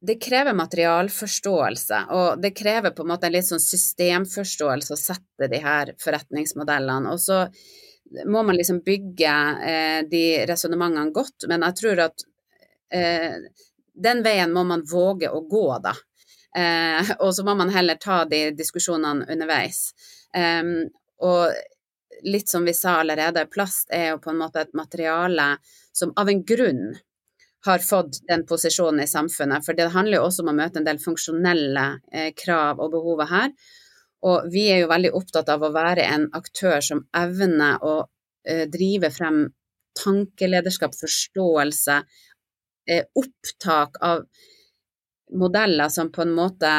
det 0.00 0.16
krever 0.22 0.56
materialforståelse, 0.56 2.00
og 2.16 2.40
det 2.40 2.54
krever 2.56 2.94
på 2.96 3.04
en 3.04 3.10
måte 3.12 3.28
en 3.28 3.34
litt 3.34 3.48
sånn 3.48 3.60
systemforståelse 3.60 4.94
å 4.94 4.98
sette 4.98 5.48
de 5.52 5.60
her 5.60 5.92
forretningsmodellene. 6.00 7.12
Og 7.12 7.20
så 7.20 7.42
må 8.26 8.42
man 8.42 8.56
liksom 8.56 8.80
bygge 8.86 9.34
eh, 9.72 9.98
de 10.10 10.24
resonnementene 10.48 11.12
godt, 11.14 11.44
men 11.50 11.66
jeg 11.68 11.76
tror 11.82 12.04
at 12.06 12.24
eh, 12.96 13.36
den 13.92 14.22
veien 14.24 14.54
må 14.56 14.64
man 14.64 14.86
våge 14.88 15.28
å 15.28 15.42
gå, 15.50 15.66
da. 15.84 15.92
Eh, 16.56 17.12
og 17.20 17.34
så 17.36 17.44
må 17.46 17.54
man 17.60 17.70
heller 17.74 18.00
ta 18.00 18.24
de 18.24 18.48
diskusjonene 18.56 19.28
underveis. 19.30 19.90
Um, 20.34 20.88
og 21.20 21.52
litt 22.24 22.48
som 22.48 22.64
vi 22.64 22.74
sa 22.74 23.00
allerede, 23.00 23.46
plast 23.52 23.92
er 23.94 24.12
jo 24.14 24.20
på 24.24 24.32
en 24.32 24.40
måte 24.40 24.64
et 24.64 24.74
materiale 24.78 25.52
som 25.92 26.12
av 26.16 26.30
en 26.30 26.42
grunn 26.46 26.84
har 27.66 27.82
fått 27.84 28.20
den 28.28 28.46
posisjonen 28.48 29.04
i 29.04 29.10
samfunnet. 29.10 29.64
For 29.66 29.76
det 29.76 29.90
handler 29.94 30.20
jo 30.20 30.26
også 30.28 30.44
om 30.44 30.52
å 30.52 30.56
møte 30.56 30.80
en 30.80 30.86
del 30.86 31.00
funksjonelle 31.02 31.86
eh, 32.12 32.30
krav 32.36 32.80
og 32.80 32.94
behovet 32.94 33.30
her. 33.30 33.52
Og 34.28 34.48
vi 34.52 34.66
er 34.72 34.82
jo 34.82 34.90
veldig 34.90 35.12
opptatt 35.16 35.48
av 35.52 35.64
å 35.64 35.72
være 35.74 36.06
en 36.08 36.26
aktør 36.36 36.80
som 36.84 37.04
evner 37.16 37.84
å 37.84 37.94
eh, 38.48 38.66
drive 38.68 39.12
frem 39.12 39.44
tankelederskap, 40.00 40.96
forståelse, 40.96 42.00
eh, 42.88 43.04
opptak 43.16 44.00
av 44.04 44.24
modeller 45.36 45.88
som 45.88 46.10
på 46.12 46.24
en 46.24 46.34
måte 46.36 46.72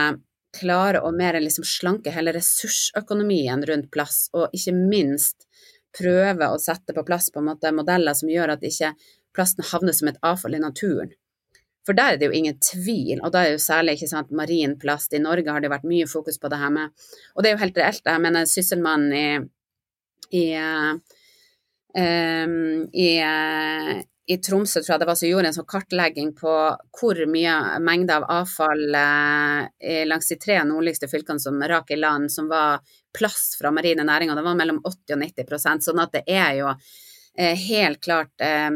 klarer 0.58 1.06
å 1.06 1.14
mer 1.16 1.38
liksom 1.40 1.66
slanke 1.68 2.12
hele 2.12 2.34
ressursøkonomien 2.36 3.64
rundt 3.68 3.92
plass, 3.94 4.26
og 4.36 4.52
ikke 4.56 4.74
minst 4.76 5.48
prøve 5.96 6.50
å 6.52 6.60
sette 6.60 6.96
på 6.96 7.04
plass 7.08 7.30
på 7.32 7.40
en 7.40 7.50
måte 7.52 7.72
modeller 7.76 8.16
som 8.18 8.32
gjør 8.32 8.56
at 8.56 8.66
ikke 8.68 8.94
plasten 9.36 9.66
havner 9.72 9.96
som 9.96 10.12
et 10.12 10.20
avfall 10.26 10.56
i 10.58 10.64
naturen. 10.64 11.14
For 11.86 11.98
der 11.98 12.14
er 12.14 12.20
det 12.22 12.30
jo 12.30 12.38
ingen 12.38 12.60
tvil, 12.62 13.24
og 13.26 13.32
da 13.34 13.46
er 13.46 13.56
jo 13.56 13.62
særlig 13.62 13.98
ikke 13.98 14.12
sant, 14.12 14.36
marin 14.38 14.76
plast. 14.82 15.16
I 15.18 15.24
Norge 15.24 15.50
har 15.50 15.64
det 15.64 15.72
vært 15.72 15.88
mye 15.90 16.10
fokus 16.10 16.38
på 16.38 16.52
det 16.52 16.60
her 16.62 16.70
med 16.74 16.94
Og 17.34 17.42
det 17.42 17.50
er 17.50 17.56
jo 17.56 17.64
helt 17.64 17.82
reelt, 17.82 18.06
jeg 18.06 18.22
mener 18.22 18.46
Sysselmannen 18.46 19.16
i, 19.18 19.26
i, 20.38 20.46
um, 21.98 22.86
i, 22.94 23.10
i 24.32 24.38
Tromsø 24.46 24.84
tror 24.84 24.94
jeg 24.94 25.02
det 25.02 25.10
var 25.10 25.20
som 25.20 25.32
gjorde 25.32 25.50
en 25.50 25.58
sånn 25.58 25.70
kartlegging 25.74 26.32
på 26.38 26.54
hvor 27.00 27.26
mye 27.34 27.58
mengde 27.82 28.14
av 28.20 28.30
avfall 28.30 28.86
eh, 29.02 30.04
langs 30.06 30.30
de 30.30 30.38
tre 30.40 30.62
nordligste 30.70 31.10
fylkene 31.10 31.42
som 31.42 31.58
rak 31.74 31.90
i 31.92 31.98
land, 31.98 32.30
som 32.32 32.52
var 32.52 32.86
plast 33.18 33.58
fra 33.58 33.74
marine 33.74 34.06
næringer. 34.06 34.38
Det 34.38 34.46
var 34.46 34.60
mellom 34.60 34.84
80 34.86 35.18
og 35.18 35.24
90% 35.26 35.90
sånn 35.90 36.06
at 36.06 36.14
det 36.14 36.24
er 36.30 36.60
jo 36.62 36.70
eh, 36.72 37.58
helt 37.58 38.06
klart 38.06 38.46
eh, 38.46 38.70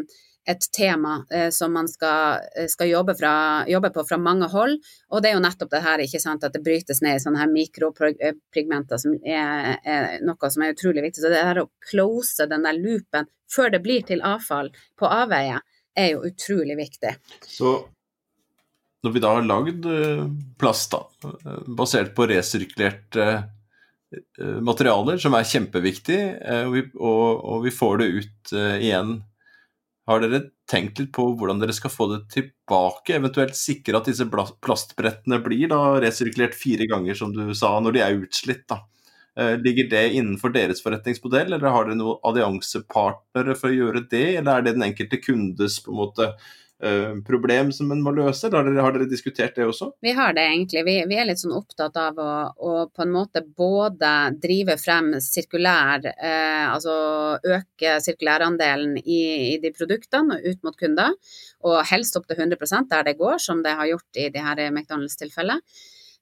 et 0.45 0.71
tema 0.71 1.25
eh, 1.31 1.49
som 1.49 1.73
man 1.73 1.87
skal, 1.87 2.39
eh, 2.57 2.67
skal 2.67 2.89
jobbe, 2.89 3.15
fra, 3.15 3.65
jobbe, 3.67 3.89
på 3.89 4.03
fra 4.05 4.17
mange 4.17 4.47
hold. 4.53 4.77
Og 5.09 5.23
det 5.23 5.31
er 5.31 5.37
jo 5.37 5.43
nettopp 5.43 5.71
det 5.71 5.81
her, 5.85 6.03
ikke 6.05 6.21
sant, 6.21 6.45
at 6.45 6.53
det 6.53 6.61
brytes 6.65 7.01
ned 7.01 7.17
i 7.17 7.23
sånne 7.23 7.41
her 7.41 7.49
mikropigmenter 7.51 9.01
som 9.01 9.17
er, 9.25 9.79
er, 9.81 10.19
noe 10.25 10.51
som 10.53 10.65
er 10.65 10.75
utrolig 10.75 11.07
viktig. 11.07 11.23
Så 11.23 11.33
det 11.33 11.41
her 11.41 11.63
å 11.63 11.71
close 11.89 12.45
den 12.51 12.67
der 12.67 12.77
loopen 12.77 13.29
før 13.51 13.73
det 13.73 13.81
blir 13.85 14.05
til 14.05 14.23
avfall 14.25 14.71
på 14.99 15.09
avveie, 15.09 15.59
er 15.95 16.09
jo 16.11 16.25
utrolig 16.27 16.75
viktig. 16.77 17.15
Så 17.47 17.77
når 19.05 19.13
vi 19.15 19.21
da 19.23 19.35
har 19.37 19.45
lagd 19.47 19.85
eh, 19.89 20.25
plast 20.61 20.93
da, 20.93 21.05
eh, 21.25 21.61
basert 21.77 22.15
på 22.17 22.29
resirkulerte 22.29 23.29
materialer, 24.63 25.17
som 25.19 25.33
er 25.35 25.47
kjempeviktig, 25.49 26.17
og 26.45 26.69
vi, 26.71 26.81
og, 26.93 27.39
og 27.51 27.63
vi 27.65 27.71
får 27.73 27.97
det 27.99 28.05
ut 28.13 28.51
igjen 28.53 29.09
har 30.05 30.21
dere 30.21 30.41
tenkt 30.69 30.99
litt 31.01 31.11
på 31.15 31.27
hvordan 31.37 31.61
dere 31.61 31.73
skal 31.73 31.93
få 31.93 32.07
det 32.11 32.19
tilbake? 32.33 33.15
Eventuelt 33.17 33.57
sikre 33.57 33.97
at 33.97 34.09
disse 34.09 34.27
plastbrettene 34.29 35.39
blir 35.45 35.71
da 35.71 35.79
resirkulert 36.01 36.57
fire 36.57 36.85
ganger, 36.89 37.17
som 37.17 37.33
du 37.33 37.47
sa, 37.57 37.73
når 37.81 37.95
de 37.95 38.03
er 38.05 38.19
utslitt? 38.19 38.67
da? 38.69 38.83
Eh, 39.35 39.57
ligger 39.59 39.89
det 39.91 40.03
innenfor 40.15 40.53
deres 40.55 40.83
forretningsmodell, 40.85 41.57
eller 41.57 41.73
har 41.73 41.89
dere 41.89 41.99
noen 41.99 42.21
alliansepartnere 42.23 43.57
for 43.59 43.71
å 43.71 43.79
gjøre 43.79 44.05
det? 44.11 44.27
Eller 44.37 44.51
er 44.53 44.67
det 44.67 44.75
den 44.77 44.85
enkelte 44.87 45.19
kundes 45.19 45.81
på 45.83 45.91
en 45.91 45.99
måte 45.99 46.29
problem 47.25 47.71
som 47.71 47.91
en 47.91 48.01
må 48.03 48.11
løse, 48.11 48.49
har 48.51 48.65
dere, 48.67 48.81
har 48.83 48.95
dere, 48.95 49.07
diskutert 49.09 49.55
det 49.55 49.63
også? 49.65 49.93
Vi 50.03 50.11
har 50.17 50.35
det 50.35 50.43
egentlig. 50.43 50.83
Vi, 50.87 50.95
vi 51.07 51.17
er 51.17 51.27
litt 51.29 51.39
sånn 51.39 51.55
opptatt 51.55 51.95
av 51.97 52.19
å, 52.19 52.29
å, 52.51 52.73
på 52.91 53.05
en 53.05 53.13
måte 53.13 53.45
både 53.45 54.11
drive 54.43 54.75
frem 54.81 55.13
sirkulær, 55.23 56.03
eh, 56.11 56.67
altså 56.67 56.95
øke 57.39 57.97
sirkulærandelen 58.03 58.99
i, 58.99 59.21
i, 59.55 59.57
de 59.63 59.71
produktene 59.75 60.41
ut 60.43 60.63
mot 60.67 60.75
kunder, 60.77 61.15
og 61.65 61.81
helst 61.89 62.19
opp 62.19 62.27
til 62.29 62.43
100% 62.43 62.91
der 62.91 63.07
det 63.07 63.17
går, 63.21 63.39
som 63.41 63.63
det 63.63 63.77
har 63.79 63.93
gjort 63.95 64.19
i 64.19 64.29
de 64.33 64.43
her 64.43 64.65
McDonald's-tilfellet. 64.69 65.63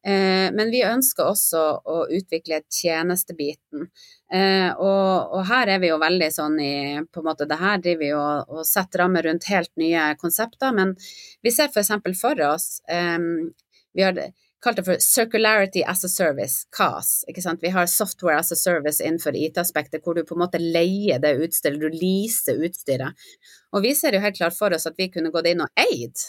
Eh, 0.06 0.52
men 0.52 0.72
vi 0.72 0.82
ønsker 0.84 1.30
også 1.30 1.62
å 1.88 1.98
utvikle 2.12 2.60
tjenestebiten. 2.68 3.88
Eh, 4.34 4.70
og, 4.76 5.32
og, 5.32 5.42
her 5.48 5.72
er 5.76 5.80
vi 5.80 5.94
jo 5.94 6.00
veldig 6.02 6.30
sånn 6.36 6.58
i 6.60 6.76
på 7.08 7.22
en 7.22 7.30
måte, 7.30 7.48
Det 7.48 7.60
her 7.62 7.80
driver 7.80 8.04
vi 8.04 8.14
og, 8.18 8.64
setter 8.68 9.06
rammer 9.06 9.24
rundt 9.24 9.48
helt 9.48 9.72
nye 9.80 10.10
konsepter. 10.20 10.76
Men 10.76 10.96
vi 11.42 11.54
ser 11.56 11.72
f.eks. 11.72 11.94
For, 12.04 12.18
for 12.20 12.42
oss 12.50 12.68
um, 12.92 13.54
Vi 13.94 14.04
har 14.04 14.20
kalt 14.64 14.80
det 14.80 14.86
for 14.88 15.00
Circularity 15.04 15.84
as 15.88 16.04
a 16.04 16.10
Service, 16.10 16.68
CAS. 16.76 17.24
ikke 17.28 17.44
sant? 17.44 17.64
Vi 17.64 17.72
har 17.72 17.88
Software 17.88 18.40
as 18.40 18.52
a 18.52 18.56
Service 18.60 19.04
innenfor 19.04 19.36
IT-aspektet, 19.36 20.04
hvor 20.04 20.16
du 20.16 20.24
på 20.28 20.36
en 20.38 20.44
måte 20.44 20.60
leier 20.62 21.20
det 21.24 21.36
utstyret, 21.44 21.80
du 21.80 21.92
leaser 21.92 22.64
utstyret. 22.64 23.28
Og 23.76 23.84
vi 23.84 23.92
ser 23.96 24.16
jo 24.16 24.24
helt 24.24 24.40
klart 24.40 24.56
for 24.56 24.76
oss 24.76 24.88
at 24.88 24.96
vi 25.00 25.12
kunne 25.12 25.34
gått 25.36 25.52
inn 25.52 25.64
og 25.64 25.84
eid 25.84 26.24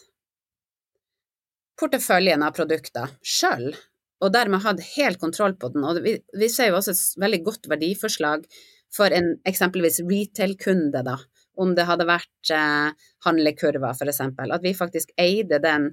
porteføljen 1.80 2.44
av 2.46 2.54
produkter 2.56 3.12
sjøl, 3.24 3.72
og 4.22 4.32
dermed 4.32 4.62
hatt 4.64 4.82
helt 4.94 5.20
kontroll 5.20 5.56
på 5.58 5.72
den. 5.74 5.84
Og 5.84 6.00
vi, 6.04 6.16
vi 6.38 6.48
ser 6.52 6.70
jo 6.70 6.78
også 6.78 6.94
et 6.94 7.22
veldig 7.24 7.40
godt 7.44 7.68
verdiforslag 7.70 8.46
for 8.94 9.14
en 9.14 9.34
eksempelvis 9.48 10.00
retail-kunde, 10.06 11.02
da, 11.06 11.16
om 11.60 11.74
det 11.76 11.86
hadde 11.88 12.06
vært 12.08 12.52
eh, 12.54 13.08
handlekurver, 13.26 13.94
f.eks. 13.94 14.22
At 14.22 14.64
vi 14.64 14.74
faktisk 14.76 15.10
eide 15.20 15.60
den, 15.62 15.90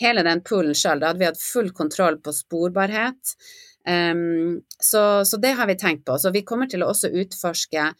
hele 0.00 0.24
den 0.26 0.42
poolen 0.46 0.76
sjøl. 0.78 1.02
Da 1.02 1.10
hadde 1.10 1.22
vi 1.22 1.30
hatt 1.30 1.42
full 1.42 1.72
kontroll 1.76 2.20
på 2.22 2.34
sporbarhet. 2.34 3.34
Um, 3.88 4.60
så, 4.82 5.24
så, 5.24 5.38
det 5.40 5.54
har 5.58 5.68
vi 5.70 5.78
tenkt 5.78 6.04
på. 6.06 6.18
Så 6.18 6.32
vi 6.34 6.44
kommer 6.46 6.70
til 6.70 6.84
å 6.84 6.90
også 6.92 7.10
utforske 7.14 7.90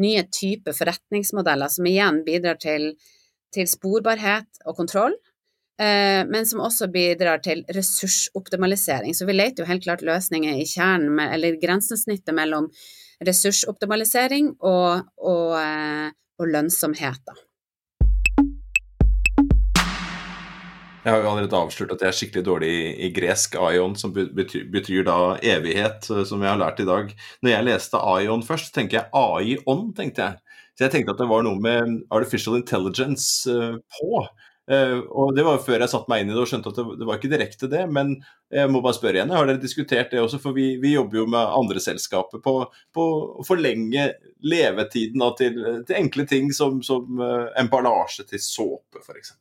nye 0.00 0.24
typer 0.32 0.74
forretningsmodeller 0.74 1.70
som 1.70 1.86
igjen 1.86 2.22
bidrar 2.26 2.58
til, 2.62 2.94
til 3.54 3.68
sporbarhet 3.70 4.64
og 4.66 4.78
kontroll. 4.78 5.14
Eh, 5.74 6.22
men 6.30 6.46
som 6.46 6.60
også 6.62 6.86
bidrar 6.86 7.40
til 7.42 7.64
ressursoptimalisering. 7.74 9.14
Så 9.14 9.26
vi 9.26 9.34
leter 9.34 9.64
jo 9.64 9.70
helt 9.70 9.82
klart 9.82 10.04
løsninger 10.06 10.60
i 10.60 10.66
kjernen, 10.70 11.18
eller 11.18 11.58
grensesnittet 11.58 12.34
mellom 12.36 12.68
ressursoptimalisering 13.26 14.52
og, 14.60 15.08
og, 15.18 15.56
eh, 15.58 16.14
og 16.38 16.52
lønnsomhet. 16.54 17.18
Da. 17.26 17.34
Jeg 21.04 21.12
har 21.12 21.20
jo 21.20 21.32
allerede 21.34 21.58
avslørt 21.58 21.90
at 21.92 22.06
jeg 22.06 22.08
er 22.08 22.16
skikkelig 22.16 22.46
dårlig 22.46 22.70
i, 22.70 22.86
i 23.08 23.12
gresk 23.12 23.58
aion, 23.58 23.98
som 23.98 24.14
betyr, 24.14 24.70
betyr, 24.72 25.02
da 25.10 25.18
evighet, 25.42 26.06
eh, 26.06 26.22
som 26.22 26.38
jeg 26.38 26.54
har 26.54 26.62
lært 26.62 26.86
i 26.86 26.88
dag. 26.88 27.10
Når 27.42 27.56
jeg 27.56 27.70
leste 27.72 28.06
aion 28.14 28.46
først, 28.46 28.70
tenker 28.78 29.02
jeg 29.02 29.10
AI-on, 29.10 29.88
tenkte 29.98 30.22
jeg. 30.22 30.40
Så 30.78 30.86
jeg 30.86 30.94
tenkte 30.94 31.18
at 31.18 31.20
det 31.22 31.30
var 31.30 31.42
noe 31.42 31.58
med 31.62 32.00
artificial 32.14 32.62
intelligence 32.62 33.50
på. 33.98 34.26
Uh, 34.70 35.04
og 35.12 35.34
Det 35.36 35.44
var 35.44 35.58
jo 35.58 35.64
før 35.66 35.82
jeg 35.84 35.92
satte 35.92 36.08
meg 36.08 36.22
inn 36.22 36.30
i 36.32 36.34
det 36.34 36.40
og 36.40 36.48
skjønte 36.48 36.70
at 36.72 36.78
det, 36.78 36.84
det, 37.00 37.08
var 37.08 37.18
ikke 37.20 37.32
direkte 37.32 37.70
det. 37.72 37.84
Men 37.92 38.14
jeg 38.54 38.72
må 38.72 38.80
bare 38.84 38.96
spørre 38.96 39.20
igjen, 39.20 39.34
har 39.36 39.48
dere 39.48 39.62
diskutert 39.62 40.12
det 40.14 40.22
også? 40.22 40.40
For 40.42 40.56
vi, 40.56 40.74
vi 40.82 40.94
jobber 40.94 41.20
jo 41.20 41.28
med 41.34 41.54
andre 41.60 41.82
selskaper 41.84 42.42
på, 42.44 42.56
på 42.96 43.06
å 43.40 43.46
forlenge 43.46 44.10
levetiden 44.44 45.24
til, 45.38 45.62
til, 45.84 45.96
enkle 46.00 46.28
ting 46.30 46.52
som, 46.56 46.80
som 46.86 47.20
uh, 47.20 47.50
emballasje 47.60 48.26
til 48.30 48.42
såpe, 48.42 49.04
f.eks. 49.04 49.36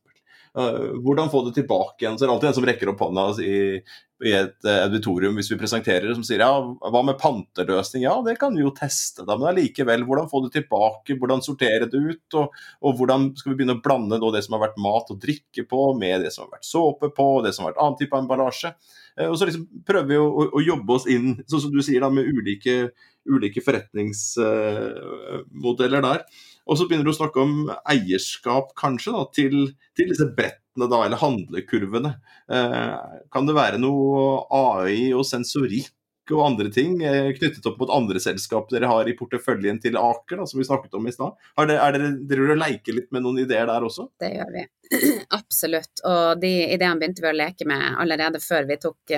Uh, 0.53 0.99
hvordan 1.01 1.31
få 1.33 1.39
det 1.47 1.55
tilbake 1.55 2.03
igjen. 2.03 2.17
Så 2.17 2.25
er 2.25 2.29
det 2.29 2.33
alltid 2.35 2.49
en 2.51 2.55
som 2.59 2.65
rekker 2.67 2.89
opp 2.91 2.99
hånda 3.01 3.23
i, 3.41 3.79
i 4.21 4.33
et 4.37 4.59
uh, 4.67 4.83
auditorium 4.83 5.33
hvis 5.39 5.49
vi 5.49 5.57
presenterer 5.57 6.05
det, 6.05 6.13
som 6.13 6.25
sier 6.27 6.43
ja, 6.45 6.51
hva 6.61 7.01
med 7.07 7.17
panteløsning? 7.21 8.03
Ja, 8.05 8.13
det 8.25 8.35
kan 8.41 8.53
vi 8.53 8.61
jo 8.61 8.77
teste, 8.77 9.25
da, 9.25 9.33
men 9.33 9.49
allikevel, 9.49 10.05
hvordan 10.05 10.29
få 10.29 10.37
det 10.45 10.53
tilbake? 10.59 11.17
Hvordan 11.17 11.41
sortere 11.41 11.89
det 11.89 11.97
ut? 11.97 12.29
Og, 12.37 12.45
og, 12.85 12.91
hvordan 12.99 13.33
skal 13.39 13.49
vi 13.49 13.55
begynne 13.57 13.77
å 13.79 13.81
blande 13.81 14.21
det 14.35 14.43
som 14.45 14.53
har 14.57 14.65
vært 14.67 14.83
mat 14.85 15.09
og 15.09 15.17
drikke 15.25 15.63
på, 15.73 15.81
med 15.97 16.15
det 16.21 16.31
som 16.35 16.45
har 16.45 16.53
vært 16.59 16.69
såpe 16.69 17.07
på, 17.17 17.27
det 17.41 17.53
som 17.57 17.65
har 17.65 17.73
vært 17.73 17.83
annen 17.87 17.99
type 18.03 18.15
emballasje? 18.21 18.69
Uh, 19.17 19.29
og 19.31 19.35
så 19.39 19.43
liksom 19.49 19.65
prøver 19.89 20.09
vi 20.13 20.21
å, 20.21 20.29
å, 20.29 20.31
å, 20.53 20.59
jobbe 20.69 20.89
oss 20.99 21.09
inn, 21.09 21.41
sånn 21.49 21.65
som 21.65 21.73
du 21.73 21.81
sier, 21.81 22.01
da, 22.05 22.13
med 22.13 22.29
ulike, 22.29 22.93
ulike 23.25 23.57
forretningsmodeller 23.65 26.01
der. 26.11 26.21
Og 26.63 26.79
så 26.79 26.87
begynner 26.87 27.07
du 27.07 27.11
å 27.11 27.17
snakke 27.17 27.41
om 27.43 27.55
eierskap, 27.91 28.71
kanskje, 28.79 29.15
da, 29.15 29.23
til, 29.35 29.57
til 29.97 30.13
disse 30.13 30.29
brettene, 30.35 30.87
da, 30.87 31.01
eller 31.05 31.19
handlekurvene. 31.21 32.13
Eh, 32.55 33.17
kan 33.33 33.49
det 33.49 33.57
være 33.57 33.81
noe 33.81 34.45
AI 34.47 35.11
og 35.11 35.27
sensorikk 35.27 35.91
og 36.31 36.39
andre 36.45 36.69
ting 36.71 37.01
eh, 37.03 37.33
knyttet 37.35 37.65
opp 37.67 37.81
mot 37.81 37.91
andre 37.91 38.21
selskap 38.23 38.69
dere 38.71 38.87
har 38.87 39.09
i 39.11 39.15
porteføljen 39.17 39.81
til 39.83 39.97
Aker, 39.99 40.39
da, 40.39 40.47
som 40.47 40.61
vi 40.61 40.67
snakket 40.67 40.95
om 40.95 41.09
i 41.09 41.15
stad. 41.15 41.35
Er 41.59 41.67
dere, 41.73 42.13
dere 42.29 42.55
leker 42.59 42.95
litt 42.95 43.11
med 43.11 43.25
noen 43.25 43.41
ideer 43.43 43.67
der 43.67 43.83
også? 43.83 44.07
Det 44.23 44.31
gjør 44.31 44.53
vi. 44.55 44.63
Absolutt. 45.39 46.01
Og 46.07 46.39
de 46.41 46.51
ideene 46.73 46.99
begynte 47.01 47.23
vi 47.23 47.29
å 47.31 47.35
leke 47.35 47.67
med 47.69 47.97
allerede 48.01 48.41
før 48.43 48.67
vi 48.69 48.77
tok, 48.81 49.13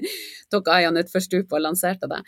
tok 0.52 0.70
Ayan 0.74 0.98
utfor 1.00 1.24
stupet 1.24 1.56
og 1.58 1.64
lanserte 1.64 2.10
det. 2.10 2.20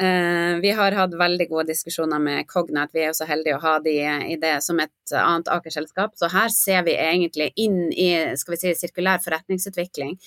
Uh, 0.00 0.60
vi 0.62 0.72
har 0.76 0.96
hatt 0.98 1.16
veldig 1.18 1.48
gode 1.50 1.68
diskusjoner 1.72 2.22
med 2.22 2.48
Cognat. 2.50 2.94
Vi 2.94 3.04
er 3.04 3.12
jo 3.12 3.18
så 3.20 3.28
heldige 3.28 3.58
å 3.58 3.64
ha 3.64 3.76
de 3.84 3.96
i 4.34 4.38
det 4.40 4.56
som 4.64 4.80
et 4.82 5.14
annet 5.18 5.50
Aker-selskap. 5.54 6.16
Så 6.18 6.30
her 6.32 6.50
ser 6.54 6.84
vi 6.88 6.96
egentlig 6.98 7.52
inn 7.60 7.86
i 7.92 8.10
skal 8.38 8.56
vi 8.56 8.62
si, 8.62 8.74
sirkulær 8.78 9.22
forretningsutvikling. 9.24 10.18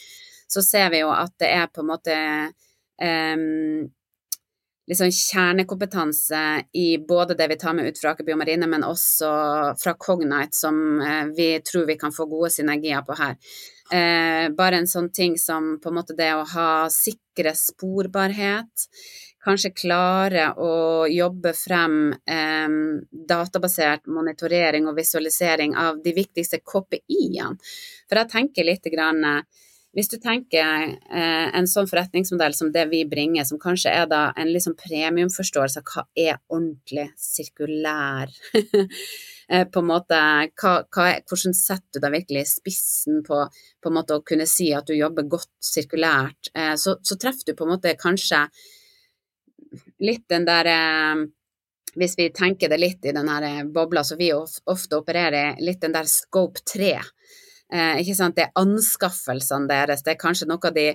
Så 0.48 0.64
ser 0.64 0.92
vi 0.94 1.04
jo 1.04 1.12
at 1.12 1.34
det 1.42 1.52
er 1.52 1.68
på 1.72 1.84
en 1.84 1.90
måte 1.92 2.18
um, 3.04 3.88
liksom 4.88 5.12
kjernekompetanse 5.12 6.64
i 6.74 6.98
både 6.98 7.36
det 7.36 7.48
vi 7.48 7.58
tar 7.60 7.74
med 7.74 7.88
ut 7.88 8.00
fra 8.00 8.14
Aker 8.14 8.24
Biomarine, 8.24 8.68
men 8.68 8.86
også 8.88 9.30
fra 9.82 9.94
Cognite, 10.00 10.56
som 10.56 11.02
eh, 11.02 11.26
vi 11.36 11.50
tror 11.60 11.88
vi 11.88 11.98
kan 12.00 12.16
få 12.16 12.26
gode 12.26 12.50
synergier 12.56 13.04
på 13.04 13.18
her. 13.20 13.36
Eh, 13.92 14.48
bare 14.56 14.82
en 14.82 14.88
sånn 14.88 15.12
ting 15.12 15.38
som 15.40 15.76
på 15.84 15.92
en 15.92 16.00
måte 16.00 16.16
det 16.16 16.32
å 16.36 16.48
ha 16.56 16.72
sikre 16.92 17.56
sporbarhet. 17.56 18.88
Kanskje 19.44 19.76
klare 19.76 20.50
å 20.60 21.06
jobbe 21.12 21.54
frem 21.56 22.16
eh, 22.28 22.80
databasert 23.28 24.08
monitorering 24.08 24.88
og 24.88 24.98
visualisering 25.00 25.76
av 25.76 26.00
de 26.04 26.16
viktigste 26.16 26.64
KPI-ene. 26.64 27.60
For 28.08 28.24
jeg 28.24 28.32
tenker 28.32 28.72
litt 28.72 28.88
grann 28.92 29.24
hvis 29.98 30.12
du 30.12 30.20
tenker 30.22 30.92
eh, 30.94 31.48
en 31.58 31.66
sånn 31.66 31.88
forretningsmodell 31.90 32.54
som 32.54 32.70
det 32.70 32.84
vi 32.92 33.00
bringer, 33.10 33.48
som 33.50 33.58
kanskje 33.58 33.96
er 33.98 34.06
da 34.12 34.28
en 34.38 34.52
liksom 34.54 34.76
premiumforståelse 34.78 35.82
av 35.82 35.88
hva 35.90 36.04
er 36.14 36.36
ordentlig 36.54 37.08
sirkulær 37.18 38.30
eh, 38.62 39.66
på 39.66 39.82
en 39.82 39.90
måte, 39.90 40.20
hva, 40.62 40.74
hva 40.94 41.08
Hvordan 41.26 41.58
setter 41.58 41.98
du 41.98 42.04
deg 42.04 42.14
virkelig 42.14 42.44
i 42.44 42.52
spissen 42.52 43.24
på, 43.26 43.40
på 43.82 43.90
en 43.90 43.98
måte 43.98 44.20
å 44.20 44.22
kunne 44.22 44.46
si 44.46 44.70
at 44.78 44.86
du 44.86 44.94
jobber 44.94 45.26
godt 45.32 45.50
sirkulært, 45.66 46.52
eh, 46.54 46.76
så, 46.78 47.00
så, 47.02 47.18
treffer 47.18 47.50
du 47.50 47.58
på 47.58 47.66
en 47.66 47.74
måte 47.74 47.98
kanskje 47.98 48.46
litt 50.06 50.28
den 50.30 50.46
der 50.46 50.70
eh, 50.76 51.26
hvis 51.98 52.14
vi 52.22 52.30
tenker 52.30 52.70
det 52.70 52.78
litt 52.84 53.10
i 53.10 53.18
den 53.18 53.34
her 53.34 53.66
bobla 53.66 54.06
som 54.06 54.22
vi 54.22 54.30
ofte 54.30 55.02
opererer 55.02 55.56
i, 55.56 55.70
litt 55.72 55.82
den 55.82 55.98
der 55.98 56.06
scope 56.06 56.62
3. 56.70 56.94
Eh, 57.74 58.00
ikke 58.02 58.16
sant? 58.16 58.38
Det 58.38 58.48
er 58.48 58.60
anskaffelsene 58.60 59.68
deres, 59.68 60.04
det 60.06 60.14
er 60.14 60.22
kanskje 60.22 60.48
noe, 60.48 60.72
de, 60.76 60.90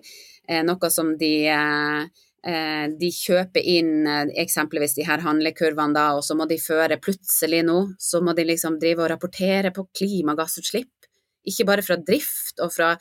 eh, 0.49 0.63
noe 0.65 0.91
som 0.91 1.17
de 1.21 1.33
eh, 1.53 2.05
eh 2.43 2.87
de 2.99 3.11
kjøper 3.13 3.61
inn 3.61 4.07
eh, 4.07 4.33
eksempelvis 4.43 4.97
de 4.97 5.05
her 5.07 5.21
handlekurvene, 5.21 5.95
da, 5.95 6.07
og 6.17 6.25
så 6.25 6.35
må 6.35 6.49
de 6.49 6.59
føre 6.59 6.99
plutselig 6.99 7.63
nå, 7.69 7.79
så 8.01 8.23
må 8.25 8.33
de 8.33 8.49
liksom 8.49 8.81
drive 8.81 9.05
og 9.05 9.13
rapportere 9.13 9.71
på 9.71 9.87
klimagassutslipp. 10.01 11.11
Ikke 11.45 11.69
bare 11.69 11.85
fra 11.85 11.99
drift 12.01 12.63
og 12.63 12.73
fra 12.73 12.95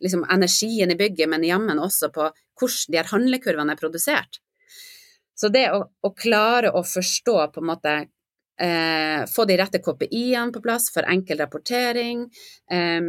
liksom, 0.00 0.24
energien 0.30 0.90
i 0.90 0.96
bygget, 0.96 1.28
men 1.28 1.44
jammen 1.44 1.78
også 1.78 2.10
på 2.14 2.30
hvordan 2.58 2.92
de 2.92 2.98
her 2.98 3.12
handlekurvene 3.12 3.74
er 3.74 3.80
produsert. 3.80 4.40
Så 5.38 5.50
det 5.54 5.68
å, 5.70 5.84
å 5.84 6.10
klare 6.16 6.72
å 6.74 6.82
forstå 6.82 7.36
på 7.52 7.60
en 7.62 7.68
måte 7.68 7.92
Eh, 8.58 9.24
få 9.30 9.44
de 9.46 9.56
rette 9.60 9.78
KPI-ene 9.78 10.52
på 10.54 10.62
plass 10.64 10.88
for 10.94 11.06
enkel 11.06 11.38
rapportering. 11.38 12.26
Eh, 12.70 13.00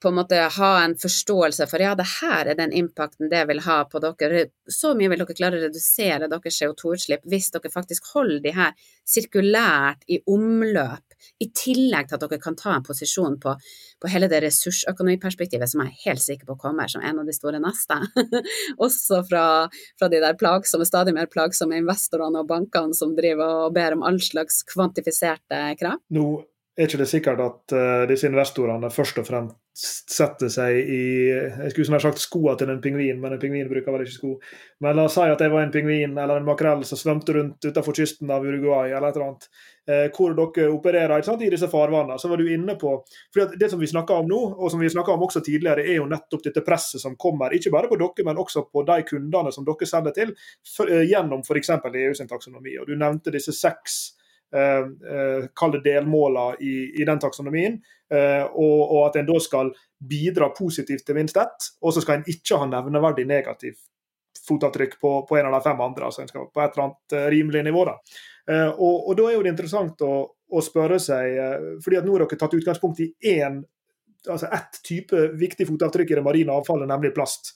på 0.00 0.08
en 0.08 0.14
måte 0.14 0.38
ha 0.56 0.70
en 0.84 0.94
forståelse 0.98 1.66
for 1.70 1.82
ja, 1.82 1.94
det 1.96 2.06
her 2.20 2.50
er 2.52 2.58
den 2.58 2.72
impacten 2.76 3.30
det 3.32 3.44
vil 3.48 3.62
ha 3.64 3.82
på 3.88 4.00
dere. 4.02 4.46
Så 4.68 4.92
mye 4.98 5.10
vil 5.12 5.22
dere 5.22 5.36
klare 5.36 5.58
å 5.58 5.62
redusere 5.64 6.28
deres 6.30 6.58
CO2-utslipp 6.60 7.24
hvis 7.30 7.50
dere 7.54 7.72
faktisk 7.72 8.12
holder 8.14 8.42
de 8.44 8.52
her 8.56 8.76
sirkulært 9.08 10.04
i 10.12 10.20
omløp, 10.30 11.16
i 11.42 11.48
tillegg 11.54 12.10
til 12.10 12.18
at 12.18 12.24
dere 12.26 12.40
kan 12.42 12.58
ta 12.58 12.74
en 12.76 12.86
posisjon 12.86 13.38
på, 13.42 13.54
på 14.02 14.10
hele 14.10 14.28
det 14.30 14.42
ressursøkonomiperspektivet 14.44 15.70
som 15.70 15.84
jeg 15.84 15.92
er 15.92 16.04
helt 16.10 16.24
sikker 16.24 16.50
på 16.50 16.58
kommer 16.66 16.90
som 16.90 17.04
en 17.04 17.22
av 17.22 17.28
de 17.28 17.36
store 17.36 17.62
neste. 17.62 17.98
Også 18.86 19.22
fra, 19.28 19.46
fra, 19.98 20.12
de 20.12 20.22
der 20.22 20.38
plagsomme, 20.38 20.86
stadig 20.88 21.14
mer 21.16 21.30
plagsomme 21.32 21.78
investorene 21.80 22.42
og 22.42 22.50
bankene 22.50 22.96
som 22.98 23.16
driver 23.18 23.68
og 23.68 23.76
ber 23.76 23.96
om 23.96 24.06
all 24.06 24.20
slags 24.22 24.62
kvantifiserte 24.68 25.64
krav. 25.80 26.02
Nå 26.12 26.30
er 26.72 26.88
ikke 26.88 27.02
det 27.02 27.08
sikkert 27.10 27.40
at 27.44 27.74
uh, 27.76 28.04
disse 28.08 28.28
investorene 28.28 28.88
først 28.92 29.18
og 29.20 29.26
fremst 29.28 29.58
setter 30.12 30.50
seg 30.52 30.76
i 30.76 31.02
jeg 31.32 31.72
skulle 31.72 31.88
som 31.88 31.96
sagt 32.00 32.20
skoene 32.20 32.56
til 32.60 32.70
en 32.72 32.80
pingvin, 32.84 33.20
men 33.20 33.34
en 33.34 33.40
pingvin 33.40 33.68
bruker 33.70 33.92
vel 33.94 34.04
ikke 34.04 34.14
sko. 34.14 34.32
Men 34.84 34.96
la 34.96 35.06
oss 35.08 35.16
si 35.16 35.24
at 35.24 35.40
jeg 35.40 35.52
var 35.52 35.64
en 35.64 35.72
pingvin 35.72 36.16
eller 36.16 36.40
en 36.40 36.48
makrell 36.48 36.84
som 36.88 37.00
svømte 37.00 37.36
rundt 37.36 37.68
utenfor 37.68 37.96
kysten 37.96 38.32
av 38.32 38.44
Uruguay 38.44 38.92
eller 38.92 39.08
et 39.08 39.18
eller 39.18 39.28
annet. 39.30 39.48
Uh, 39.88 40.06
hvor 40.16 40.36
dere 40.38 40.70
opererer 40.72 41.26
sant, 41.26 41.44
i 41.44 41.50
disse 41.52 41.68
farvannene. 41.72 42.16
Så 42.20 42.30
var 42.32 42.40
du 42.40 42.48
inne 42.52 42.78
på 42.80 42.94
for 43.34 43.56
Det 43.58 43.68
som 43.72 43.80
vi 43.80 43.90
snakker 43.92 44.22
om 44.22 44.32
nå, 44.32 44.40
og 44.56 44.72
som 44.72 44.80
vi 44.80 44.92
snakka 44.92 45.12
om 45.12 45.26
også 45.28 45.44
tidligere, 45.44 45.84
er 45.84 46.00
jo 46.00 46.08
nettopp 46.08 46.44
dette 46.48 46.64
presset 46.64 47.04
som 47.04 47.18
kommer. 47.20 47.52
Ikke 47.52 47.72
bare 47.74 47.92
på 47.92 48.00
dere, 48.00 48.28
men 48.28 48.40
også 48.40 48.64
på 48.72 48.86
de 48.88 49.00
kundene 49.08 49.52
som 49.52 49.68
dere 49.68 49.88
selger 49.88 50.16
til, 50.16 50.34
for, 50.76 50.88
uh, 50.88 51.04
gjennom 51.04 51.44
f.eks. 51.44 51.76
EU 51.92 52.16
sin 52.16 52.32
taksonomi. 52.32 52.78
Og 52.80 52.88
Du 52.88 52.96
nevnte 52.96 53.34
disse 53.34 53.56
seks 53.56 54.21
Eh, 54.52 54.86
delmåler 54.86 55.48
kall 55.54 55.72
det 55.72 55.80
delmåla 55.86 56.56
i, 56.60 57.00
i, 57.00 57.04
den 57.08 57.18
taksonomien, 57.18 57.78
eh, 58.12 58.42
og, 58.44 58.80
og, 58.82 58.98
at 59.06 59.16
en 59.16 59.30
da 59.30 59.38
skal 59.40 59.72
bidra 59.96 60.50
positivt 60.52 61.06
til 61.06 61.16
minst 61.16 61.38
ett, 61.40 61.70
og 61.80 61.94
så 61.94 62.02
skal 62.04 62.20
en 62.20 62.28
ikke 62.28 62.58
ha 62.60 62.68
nevneverdig 62.68 63.24
negativt 63.30 63.80
fotavtrykk 64.48 64.98
på, 65.00 65.14
på, 65.28 65.38
en 65.38 65.48
av 65.48 65.56
de 65.56 65.64
fem 65.64 65.80
andre, 65.80 66.04
altså 66.04 66.24
en 66.24 66.28
skal 66.28 66.50
på 66.52 66.60
et 66.60 66.76
eller 66.76 66.88
annet 66.88 67.16
rimelig 67.32 67.62
nivå. 67.64 67.84
da. 67.86 67.96
Og, 68.74 69.08
og 69.08 69.12
da 69.16 69.28
er 69.28 69.36
jo 69.36 69.42
det 69.44 69.52
interessant 69.52 70.02
å, 70.02 70.14
å 70.50 70.62
spørre 70.64 70.98
seg, 70.98 71.36
fordi 71.84 72.00
at 72.00 72.08
nå 72.08 72.16
har 72.16 72.24
dere 72.24 72.40
tatt 72.40 72.56
utgangspunkt 72.58 73.04
i 73.04 73.12
én 73.36 73.60
altså 74.26 74.48
ett 74.56 74.80
type 74.86 75.20
viktig 75.38 75.68
fotavtrykk 75.68 76.10
i 76.10 76.18
det 76.18 76.24
marine 76.26 76.56
avfallet, 76.56 76.90
nemlig 76.90 77.12
plast. 77.14 77.54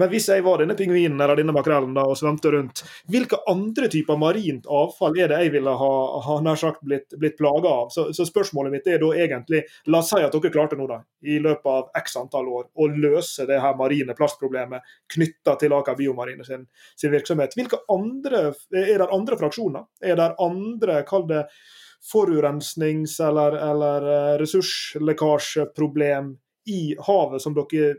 Men 0.00 0.10
hvis 0.12 0.28
jeg 0.30 0.44
var 0.44 0.62
denne 0.62 0.76
pingvinen 0.78 1.20
eller 1.20 1.38
denne 1.38 1.54
makrellen 1.54 1.94
da, 1.96 2.04
og 2.08 2.18
svømte 2.18 2.52
rundt, 2.54 2.82
hvilke 3.12 3.38
andre 3.50 3.88
typer 3.92 4.18
marint 4.20 4.68
avfall 4.70 5.18
er 5.20 5.32
det 5.32 5.40
jeg 5.44 5.54
ville 5.56 5.74
ha, 5.82 5.92
ha 6.26 6.38
nær 6.44 6.58
sagt 6.60 6.82
blitt, 6.86 7.12
blitt 7.18 7.36
plaga 7.40 7.68
av? 7.82 7.92
Så, 7.94 8.08
så, 8.16 8.26
spørsmålet 8.28 8.72
mitt 8.74 8.88
er 8.88 9.02
da 9.02 9.12
egentlig 9.24 9.62
La 9.92 10.00
oss 10.00 10.12
si 10.12 10.20
at 10.22 10.32
dere 10.32 10.52
klarte 10.54 10.78
nå 10.78 10.86
da, 10.90 11.00
i 11.26 11.38
løpet 11.42 11.68
av 11.68 12.02
x 12.02 12.16
antall 12.20 12.48
år 12.48 12.64
å 12.72 12.88
løse 12.92 13.46
det 13.48 13.60
her 13.62 13.76
marine 13.78 14.16
plastproblemet 14.18 14.94
knytta 15.14 15.56
til 15.60 15.76
Aker 15.76 15.98
Biomarine 15.98 16.44
sin, 16.46 16.66
sin, 16.96 17.12
virksomhet. 17.12 17.56
Hvilke 17.58 17.82
andre, 17.92 18.52
Er 18.72 18.98
det 19.02 19.12
andre 19.12 19.36
fraksjoner? 19.38 19.86
Er 20.02 20.16
det 20.18 20.34
andre, 20.40 21.02
kall 21.08 21.26
det 21.28 21.44
forurensnings- 22.12 23.20
eller, 23.20 23.52
eller 23.52 24.08
eh, 24.12 24.38
ressurslekkasjeproblem 24.38 26.36
i 26.66 26.94
havet 27.06 27.42
som 27.42 27.54
dere 27.54 27.94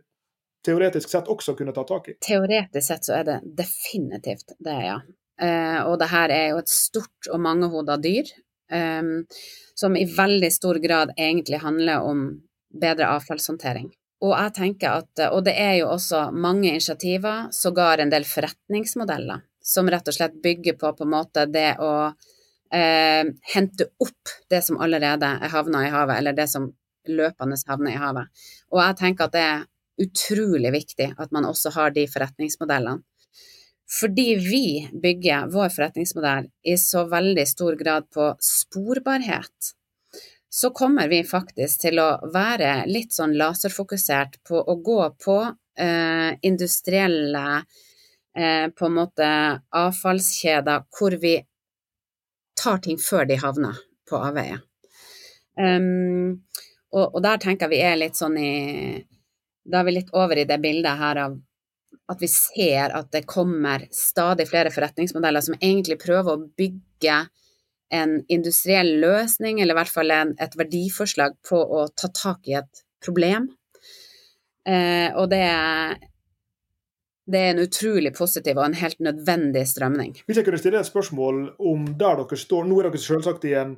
teoretisk 0.66 1.12
sett 1.12 1.30
også 1.32 1.56
kunne 1.58 1.74
ta 1.76 1.84
tak 1.88 2.10
i? 2.12 2.16
Teoretisk 2.24 2.88
sett 2.88 3.10
så 3.10 3.18
er 3.20 3.28
det 3.28 3.40
definitivt 3.58 4.56
det, 4.60 4.80
ja. 4.86 5.02
Eh, 5.42 5.80
og 5.88 5.98
det 6.02 6.12
her 6.12 6.32
er 6.34 6.48
jo 6.54 6.62
et 6.62 6.72
stort 6.72 7.30
og 7.32 7.42
mangehoda 7.44 7.98
dyr, 8.02 8.30
eh, 8.72 9.02
som 9.76 9.98
i 9.98 10.06
veldig 10.10 10.52
stor 10.54 10.80
grad 10.84 11.14
egentlig 11.18 11.64
handler 11.64 12.06
om 12.08 12.28
bedre 12.74 13.12
avfallshåndtering. 13.18 13.92
Og 14.24 14.32
jeg 14.32 14.54
tenker 14.56 15.02
at, 15.02 15.24
og 15.36 15.42
det 15.44 15.56
er 15.60 15.74
jo 15.82 15.90
også 15.92 16.30
mange 16.32 16.70
initiativer, 16.70 17.50
sågar 17.52 18.00
en 18.00 18.14
del 18.14 18.24
forretningsmodeller, 18.28 19.44
som 19.64 19.90
rett 19.92 20.08
og 20.08 20.16
slett 20.16 20.38
bygger 20.44 20.78
på 20.80 20.94
på 20.96 21.04
en 21.04 21.12
måte 21.12 21.44
det 21.52 21.74
å 21.84 21.92
eh, 22.08 23.26
hente 23.56 23.90
opp 24.00 24.32
det 24.52 24.62
som 24.64 24.80
allerede 24.80 25.28
er 25.28 25.52
havna 25.52 25.84
i 25.88 25.92
havet, 25.92 26.22
eller 26.22 26.40
det 26.40 26.48
som 26.52 26.72
løpende 27.10 27.60
havner 27.68 27.92
i 27.92 28.00
havet. 28.00 28.48
Og 28.72 28.80
jeg 28.80 29.00
tenker 29.02 29.28
at 29.28 29.36
det 29.36 29.48
utrolig 30.02 30.72
viktig 30.74 31.14
at 31.18 31.32
man 31.36 31.46
også 31.46 31.74
har 31.76 31.94
de 31.96 32.08
forretningsmodellene. 32.10 33.04
Fordi 34.00 34.30
vi 34.42 34.66
bygger 35.04 35.52
vår 35.54 35.70
forretningsmodell 35.70 36.48
i 36.66 36.78
så 36.82 37.04
veldig 37.12 37.44
stor 37.48 37.76
grad 37.78 38.08
på 38.16 38.32
sporbarhet, 38.42 39.74
så 40.50 40.70
kommer 40.74 41.10
vi 41.10 41.24
faktisk 41.26 41.82
til 41.82 42.00
å 42.02 42.08
være 42.34 42.86
litt 42.90 43.14
sånn 43.14 43.36
laserfokusert 43.38 44.40
på 44.48 44.60
å 44.62 44.76
gå 44.86 45.00
på 45.22 45.38
eh, 45.46 46.32
industrielle 46.46 47.46
eh, 48.38 48.68
på 48.70 48.86
en 48.86 48.98
måte 48.98 49.30
avfallskjeder 49.84 50.86
hvor 50.94 51.18
vi 51.22 51.36
tar 52.64 52.84
ting 52.86 53.02
før 53.02 53.26
de 53.30 53.40
havner 53.42 53.82
på 54.10 54.22
avveie. 54.22 54.60
Um, 55.58 56.42
og, 56.94 57.16
og, 57.16 57.20
der 57.26 57.42
tenker 57.42 57.70
vi 57.70 57.82
er 57.86 57.98
litt 58.00 58.18
sånn 58.18 58.38
i 58.42 58.54
da 59.64 59.80
er 59.80 59.88
vi 59.88 59.98
litt 59.98 60.14
over 60.14 60.40
i 60.40 60.48
det 60.48 60.60
bildet 60.64 61.00
her 61.00 61.20
av 61.24 61.40
at 62.12 62.22
vi 62.22 62.28
ser 62.28 62.92
at 62.96 63.12
det 63.14 63.24
kommer 63.30 63.86
stadig 63.94 64.48
flere 64.50 64.74
forretningsmodeller 64.74 65.44
som 65.46 65.56
egentlig 65.60 66.00
prøver 66.02 66.36
å 66.36 66.46
bygge 66.58 67.20
en 67.94 68.16
industriell 68.34 68.96
løsning, 69.04 69.62
eller 69.62 69.76
i 69.76 69.80
hvert 69.82 69.94
fall 69.94 70.12
en, 70.12 70.34
et 70.42 70.56
verdiforslag 70.58 71.36
på 71.48 71.60
å 71.62 71.86
ta 71.94 72.10
tak 72.10 72.50
i 72.50 72.58
et 72.58 72.82
problem. 73.04 73.52
Eh, 74.66 75.14
og 75.20 75.28
det 75.30 75.42
er, 75.46 76.00
det 77.30 77.40
er 77.40 77.52
en 77.54 77.64
utrolig 77.64 78.14
positiv 78.18 78.58
og 78.58 78.66
en 78.66 78.80
helt 78.80 79.00
nødvendig 79.04 79.66
strømning. 79.70 80.16
Hvis 80.26 80.40
jeg 80.40 80.48
kunne 80.48 80.62
stille 80.62 80.82
et 80.82 80.90
spørsmål 80.90 81.44
om 81.62 81.92
der 82.00 82.24
dere 82.24 82.40
står 82.40 82.66
Nå 82.68 82.80
er 82.80 82.90
dere 82.90 83.04
selvsagt 83.04 83.46
i 83.52 83.54
en 83.60 83.78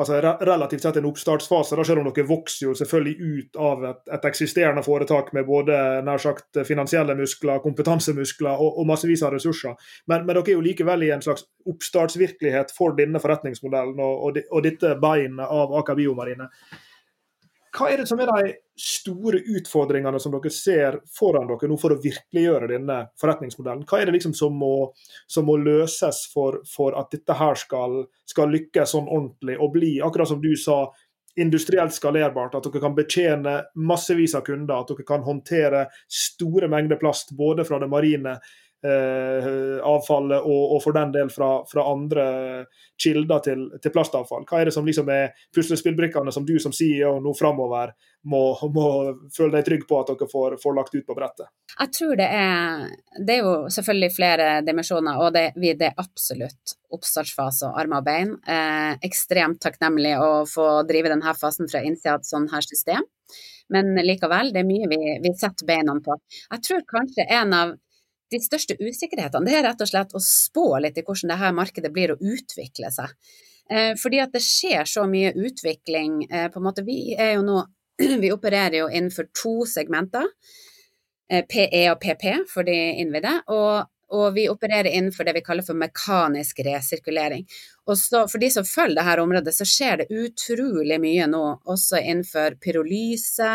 altså 0.00 0.20
relativt 0.40 0.82
sett 0.82 0.96
en 0.96 1.08
oppstartsfase, 1.10 1.76
da, 1.76 1.84
selv 1.84 2.02
om 2.02 2.08
dere 2.08 2.26
vokser 2.28 2.66
jo 2.66 2.74
selvfølgelig 2.78 3.32
ut 3.32 3.58
av 3.60 3.84
et, 3.90 4.02
et 4.16 4.28
eksisterende 4.30 4.84
foretak 4.86 5.32
med 5.36 5.46
både 5.48 5.76
nær 6.06 6.22
sagt 6.22 6.62
finansielle 6.68 7.16
muskler, 7.18 7.60
kompetansemuskler 7.64 8.54
og, 8.54 8.78
og 8.80 8.88
massevis 8.88 9.24
av 9.26 9.34
ressurser. 9.36 9.76
Men, 10.06 10.24
men, 10.24 10.36
dere 10.38 10.54
er 10.54 10.56
jo 10.56 10.64
likevel 10.64 11.04
i 11.06 11.12
en 11.14 11.24
slags 11.24 11.44
oppstartsvirkelighet 11.68 12.72
for 12.76 12.96
denne 12.98 13.20
forretningsmodellen 13.22 14.00
og, 14.00 14.24
og, 14.28 14.40
og 14.50 14.64
dette 14.64 14.96
beinet 15.02 15.44
av 15.44 15.76
Aker 15.82 16.00
Biomarine. 16.00 16.48
Hva 17.72 17.88
er 17.88 18.02
det 18.02 18.08
som 18.10 18.20
er 18.20 18.28
de 18.28 18.50
store 18.76 19.38
utfordringene 19.56 20.18
som 20.20 20.34
dere 20.34 20.50
ser 20.52 20.98
foran 21.16 21.48
dere 21.48 21.70
nå 21.70 21.78
for 21.80 21.94
å 21.94 22.00
virkeliggjøre 22.02 22.68
denne 22.74 22.98
forretningsmodellen? 23.20 23.86
Hva 23.88 24.02
er 24.02 24.10
det 24.10 24.18
liksom 24.18 24.34
som 24.36 24.58
må, 24.60 24.90
som 25.30 25.48
må 25.48 25.56
løses 25.60 26.26
for, 26.34 26.60
for, 26.68 26.92
at 27.00 27.14
dette 27.14 27.36
her 27.38 27.56
skal, 27.56 28.02
skal 28.28 28.52
lykkes 28.52 28.92
sånn 28.92 29.08
ordentlig 29.08 29.56
og 29.56 29.72
bli, 29.78 29.94
akkurat 30.04 30.28
som 30.28 30.42
du 30.44 30.52
sa, 30.60 30.84
industrielt 31.40 31.94
skalerbart, 31.96 32.58
at 32.58 32.66
dere 32.68 32.82
kan 32.82 32.96
betjene 32.96 33.54
massevis 33.88 34.34
av 34.36 34.44
kunder, 34.44 34.82
at 34.82 34.92
dere 34.92 35.06
kan 35.08 35.24
håndtere 35.24 35.86
store 36.12 36.68
mengder 36.68 37.00
plast 37.00 37.32
både 37.38 37.64
fra 37.64 37.80
det 37.80 37.88
marine 37.88 38.36
avfallet 38.82 40.42
og, 40.42 40.62
og, 40.74 40.78
for 40.82 40.96
den 40.96 41.12
del 41.14 41.28
fra, 41.30 41.50
fra 41.70 41.84
andre 41.86 42.24
kilder 43.02 43.42
til, 43.44 43.66
til, 43.82 43.92
plastavfall. 43.94 44.46
Hva 44.48 44.60
er 44.60 44.68
det 44.68 44.74
som 44.74 44.86
liksom 44.86 45.10
er 45.12 45.36
puslespillbrikkene 45.54 46.32
som 46.34 46.46
du 46.46 46.56
som 46.62 46.74
CEO 46.74 47.18
nå 47.22 47.34
framover 47.38 47.92
må, 48.26 48.42
må, 48.74 48.86
føle 49.34 49.56
deg 49.56 49.66
trygg 49.66 49.86
på 49.88 50.00
at 50.00 50.12
dere 50.12 50.28
får, 50.30 50.58
får, 50.62 50.76
lagt 50.78 50.94
ut 50.94 51.06
på 51.06 51.16
brettet? 51.16 51.50
Jeg 51.72 51.94
tror 51.98 52.18
det 52.18 52.28
er 52.28 52.84
Det 53.18 53.36
er 53.36 53.46
jo 53.46 53.54
selvfølgelig 53.72 54.12
flere 54.14 54.50
dimensjoner, 54.66 55.22
og 55.22 55.32
det, 55.34 55.46
det 55.58 55.88
er 55.90 56.02
absolutt 56.02 56.76
oppstartsfase 56.92 57.70
og 57.70 57.80
armer 57.80 58.02
og 58.02 58.06
bein. 58.06 58.34
Eh, 58.46 58.98
ekstremt 59.06 59.62
takknemlig 59.62 60.14
å 60.20 60.30
få 60.48 60.68
drive 60.88 61.12
denne 61.12 61.34
fasen 61.38 61.70
fra 61.70 61.82
innsida 61.86 62.16
av 62.16 62.22
et 62.22 62.30
sånt 62.30 62.52
her 62.52 62.66
system. 62.66 63.06
Men 63.72 63.94
likevel, 64.04 64.52
det 64.52 64.62
er 64.62 64.68
mye 64.68 64.88
vi, 64.90 65.00
vi 65.22 65.32
setter 65.38 65.66
beina 65.68 65.94
på. 66.04 66.18
Jeg 66.50 66.64
tror 66.66 66.84
kanskje 66.90 67.28
en 67.30 67.56
av 67.56 67.74
de 68.32 68.40
største 68.42 68.76
usikkerhetene, 68.80 69.46
det 69.48 69.58
er 69.58 69.66
rett 69.68 69.84
og 69.84 69.90
slett 69.90 70.14
å 70.16 70.22
spå 70.22 70.66
litt 70.82 70.98
i 70.98 71.04
hvordan 71.06 71.32
dette 71.34 71.52
markedet 71.56 71.92
blir 71.94 72.14
å 72.14 72.20
utvikle 72.20 72.90
seg. 72.94 73.14
Eh, 73.70 73.92
fordi 74.00 74.20
at 74.22 74.34
det 74.34 74.42
skjer 74.44 74.88
så 74.88 75.06
mye 75.08 75.32
utvikling. 75.38 76.22
Eh, 76.30 76.48
på 76.52 76.60
en 76.60 76.66
måte, 76.66 76.84
vi 76.86 77.14
er 77.14 77.36
jo 77.36 77.46
nå 77.46 77.62
Vi 78.22 78.32
opererer 78.32 78.80
jo 78.80 78.86
innenfor 78.90 79.28
to 79.36 79.66
segmenter. 79.68 80.24
Eh, 81.30 81.44
PE 81.46 81.82
og 81.92 82.00
PP 82.02 82.24
for 82.50 82.66
de 82.66 82.76
innvidde. 83.02 83.34
Og 83.52 83.91
og 84.12 84.34
vi 84.36 84.44
opererer 84.50 84.90
innenfor 84.90 85.24
det 85.24 85.34
vi 85.38 85.42
kaller 85.44 85.64
for 85.66 85.78
mekanisk 85.78 86.60
resirkulering. 86.66 87.46
Og 87.88 87.98
så, 87.98 88.24
for 88.28 88.42
de 88.42 88.50
som 88.52 88.66
følger 88.68 89.00
dette 89.00 89.24
området, 89.24 89.54
så 89.56 89.66
skjer 89.68 90.02
det 90.02 90.22
utrolig 90.22 90.98
mye 91.02 91.26
nå, 91.32 91.42
også 91.72 92.00
innenfor 92.00 92.58
pyrolyse. 92.62 93.50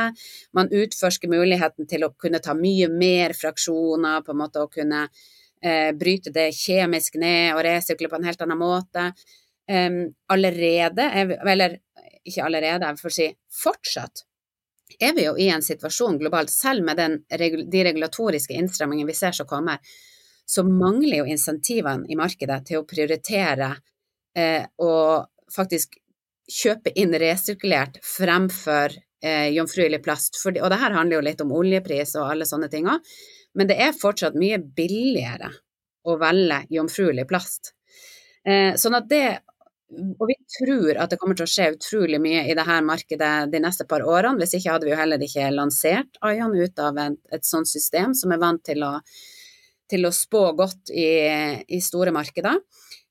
Man 0.58 0.72
utforsker 0.74 1.32
muligheten 1.32 1.90
til 1.90 2.08
å 2.08 2.14
kunne 2.20 2.42
ta 2.44 2.58
mye 2.58 2.90
mer 2.92 3.38
fraksjoner, 3.38 4.24
på 4.26 4.34
en 4.34 4.42
måte 4.42 4.64
å 4.64 4.72
kunne 4.72 5.06
eh, 5.62 5.92
bryte 5.98 6.34
det 6.34 6.50
kjemisk 6.58 7.20
ned 7.22 7.54
og 7.56 7.66
resirkulere 7.68 8.16
på 8.16 8.22
en 8.22 8.32
helt 8.32 8.48
annen 8.48 8.62
måte. 8.62 9.12
Um, 9.68 10.06
allerede, 10.32 11.04
eller 11.44 11.74
ikke 12.28 12.46
allerede, 12.46 12.88
jeg 12.88 13.02
får 13.02 13.14
si 13.14 13.26
fortsatt, 13.64 14.24
er 15.00 15.14
vi 15.14 15.26
jo 15.26 15.34
i 15.38 15.50
en 15.52 15.64
situasjon 15.64 16.18
globalt, 16.22 16.52
selv 16.52 16.86
med 16.88 16.98
den, 16.98 17.18
de 17.28 17.84
regulatoriske 17.84 18.56
innstrammingene 18.56 19.12
vi 19.12 19.18
ser 19.18 19.36
som 19.36 19.50
kommer, 19.50 19.82
så 20.48 20.64
mangler 20.64 21.22
jo 21.22 21.28
insentivene 21.28 22.08
i 22.08 22.16
markedet 22.16 22.62
til 22.70 22.80
å 22.82 22.88
prioritere 22.88 23.74
eh, 24.38 24.64
og 24.80 25.28
faktisk 25.52 25.98
kjøpe 26.48 26.94
inn 26.96 27.16
resirkulert 27.20 28.00
fremfor 28.06 28.96
eh, 28.96 29.50
jomfruelig 29.52 30.00
plast. 30.06 30.40
For, 30.40 30.56
og 30.56 30.72
det 30.72 30.80
her 30.80 30.96
handler 30.96 31.20
jo 31.20 31.26
litt 31.28 31.44
om 31.44 31.52
oljepris 31.56 32.16
og 32.16 32.32
alle 32.32 32.48
sånne 32.48 32.72
ting 32.72 32.88
òg, 32.88 33.04
men 33.60 33.68
det 33.68 33.80
er 33.84 33.98
fortsatt 33.98 34.38
mye 34.40 34.62
billigere 34.62 35.52
å 36.08 36.16
velge 36.22 36.64
jomfruelig 36.72 37.28
plast. 37.28 37.74
Eh, 38.48 38.74
sånn 38.80 38.96
at 38.96 39.12
det 39.12 39.26
og 39.88 40.26
vi 40.28 40.36
tror 40.52 40.98
at 41.00 41.14
det 41.14 41.18
kommer 41.20 41.38
til 41.40 41.46
å 41.46 41.52
skje 41.52 41.70
utrolig 41.78 42.18
mye 42.20 42.42
i 42.52 42.56
dette 42.58 42.80
markedet 42.84 43.48
de 43.54 43.60
neste 43.64 43.86
par 43.88 44.04
årene. 44.04 44.36
Hvis 44.42 44.58
ikke 44.58 44.74
hadde 44.74 44.88
vi 44.88 44.92
jo 44.92 45.00
heller 45.00 45.22
ikke 45.24 45.48
lansert 45.54 46.20
Ayan 46.28 46.56
ut 46.56 46.82
av 46.84 47.00
et, 47.00 47.16
et 47.32 47.48
sånt 47.48 47.72
system 47.72 48.12
som 48.12 48.34
er 48.36 48.42
vant 48.42 48.60
til 48.68 48.84
å 48.84 48.98
til 49.90 50.08
å 50.08 50.14
spå 50.16 50.50
godt 50.58 50.92
i, 50.92 51.08
i 51.68 51.80
store 51.84 52.14
markeder. 52.16 52.60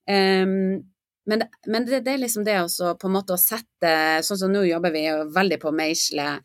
Um, 0.06 0.84
men, 1.26 1.42
men 1.66 1.86
det, 1.88 2.04
det, 2.06 2.14
er 2.14 2.22
liksom 2.22 2.44
det 2.46 2.60
å 2.62 2.92
på 2.94 3.08
en 3.08 3.16
måte 3.16 3.34
å 3.34 3.40
sette 3.40 3.88
Sånn 4.22 4.38
som 4.38 4.52
nå 4.54 4.60
jobber 4.62 4.92
vi 4.94 5.00
jo 5.08 5.24
veldig 5.34 5.58
på 5.58 5.72
meisle 5.74 6.36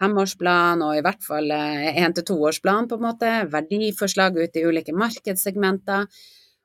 femårsplan 0.00 0.84
og 0.86 0.96
i 0.96 1.02
hvert 1.04 1.24
fall 1.26 1.50
én 1.52 2.06
eh, 2.06 2.12
til 2.16 2.26
toårsplan, 2.32 2.88
på 2.88 2.96
en 2.96 3.04
måte. 3.04 3.32
Verdiforslag 3.52 4.38
ut 4.40 4.54
i 4.56 4.62
ulike 4.64 4.94
markedssegmenter. 4.96 6.06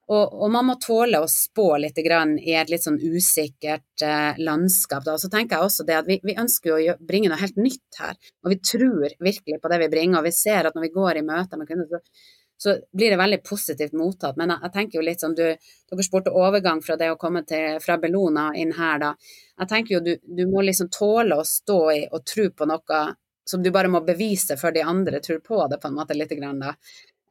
Og, 0.05 0.35
og, 0.37 0.45
man 0.53 0.67
må 0.67 0.75
tåle 0.77 1.17
å 1.17 1.29
spå 1.29 1.79
litt 1.81 1.97
i 1.97 2.53
et 2.53 2.69
litt 2.69 2.83
sånn 2.83 2.99
usikkert 3.01 4.05
eh, 4.05 4.37
landskap. 4.37 5.03
Da. 5.03 5.17
Så 5.17 5.31
tenker 5.33 5.57
jeg 5.57 5.65
også 5.65 5.85
det 5.87 5.97
at 5.97 6.07
vi, 6.09 6.19
vi 6.23 6.37
ønsker 6.37 6.75
å 6.75 6.97
bringe 7.01 7.31
noe 7.31 7.41
helt 7.41 7.57
nytt 7.57 7.99
her. 7.99 8.13
Og 8.45 8.53
vi 8.53 8.59
tror 8.61 9.17
virkelig 9.17 9.59
på 9.61 9.71
det 9.73 9.81
vi 9.81 9.91
bringer. 9.97 10.21
Og 10.21 10.29
vi 10.29 10.35
ser 10.37 10.69
at 10.69 10.77
når 10.77 10.87
vi 10.87 10.93
går 10.93 11.19
i 11.19 11.25
møter 11.25 11.59
med 11.59 11.71
kunder, 11.71 11.89
så 11.89 12.44
så 12.57 12.77
blir 12.91 13.09
det 13.11 13.19
veldig 13.19 13.41
positivt 13.43 13.93
mottatt. 13.93 14.37
Men 14.37 14.53
jeg, 14.53 14.63
jeg 14.63 14.73
tenker 14.75 14.99
jo 14.99 15.05
litt 15.05 15.23
som 15.23 15.35
du, 15.35 15.43
Dere 15.91 16.05
spurte 16.05 16.33
overgang 16.33 16.81
fra 16.83 16.95
det 16.99 17.11
å 17.11 17.19
komme 17.19 17.43
til, 17.47 17.79
fra 17.83 17.97
Bellona 18.01 18.49
inn 18.55 18.73
her, 18.77 19.01
da. 19.01 19.11
Jeg 19.59 19.71
tenker 19.71 19.97
jo 19.97 20.03
du, 20.03 20.13
du 20.23 20.45
må 20.51 20.63
liksom 20.65 20.89
tåle 20.91 21.37
å 21.39 21.47
stå 21.47 21.79
i 21.93 22.01
og 22.11 22.23
tro 22.27 22.49
på 22.51 22.67
noe 22.69 23.01
som 23.45 23.63
du 23.63 23.69
bare 23.71 23.91
må 23.91 24.01
bevise 24.01 24.57
før 24.57 24.73
de 24.73 24.81
andre 24.81 25.19
tror 25.21 25.43
på 25.45 25.59
det, 25.69 25.77
på 25.81 25.91
en 25.91 25.99
måte, 25.99 26.17
lite 26.17 26.37
grann, 26.39 26.63
da. 26.63 26.73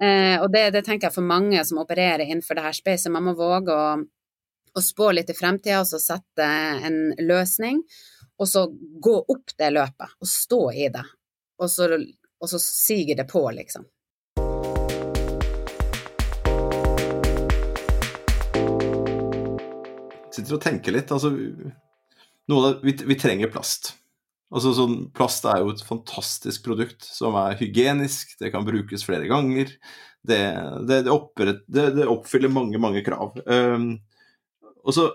Eh, 0.02 0.36
og 0.42 0.50
det, 0.52 0.68
det, 0.74 0.84
tenker 0.86 1.08
jeg 1.08 1.16
for 1.16 1.26
mange 1.26 1.62
som 1.66 1.80
opererer 1.82 2.26
innenfor 2.26 2.58
det 2.58 2.66
her 2.66 2.76
spacet. 2.76 3.12
Man 3.14 3.26
må 3.28 3.34
våge 3.38 3.74
å, 3.74 3.88
å 4.74 4.82
spå 4.82 5.10
litt 5.14 5.30
i 5.30 5.36
fremtida, 5.38 5.80
og 5.82 5.88
så 5.90 6.00
sette 6.02 6.46
en 6.86 7.00
løsning. 7.22 7.82
Og 8.38 8.50
så 8.50 8.66
gå 9.02 9.16
opp 9.30 9.54
det 9.58 9.70
løpet, 9.74 10.16
og 10.20 10.30
stå 10.30 10.62
i 10.74 10.88
det. 10.94 11.04
Og 11.62 11.70
så, 11.70 11.90
og 11.94 12.50
så 12.50 12.62
siger 12.62 13.18
det 13.18 13.28
på, 13.30 13.42
liksom. 13.54 13.86
Sitter 20.34 20.56
og 20.56 20.64
tenker 20.64 20.94
litt. 20.94 21.12
Altså, 21.14 21.32
det, 21.34 22.72
vi, 22.84 22.96
vi, 23.04 23.18
trenger 23.20 23.52
plast. 23.52 23.94
Altså, 24.54 24.74
sånn, 24.76 24.98
plast 25.16 25.46
er 25.50 25.62
jo 25.62 25.72
et 25.74 25.84
fantastisk 25.86 26.66
produkt 26.66 27.06
som 27.08 27.36
er 27.40 27.58
hygienisk, 27.58 28.36
det 28.40 28.52
kan 28.54 28.66
brukes 28.66 29.06
flere 29.06 29.28
ganger. 29.30 29.72
Det, 30.24 30.40
det, 30.88 31.02
det 31.04 32.08
oppfyller 32.10 32.52
mange, 32.52 32.80
mange 32.80 33.02
krav. 33.04 33.36
Um, 33.44 33.96
og 34.84 34.96
så 34.96 35.08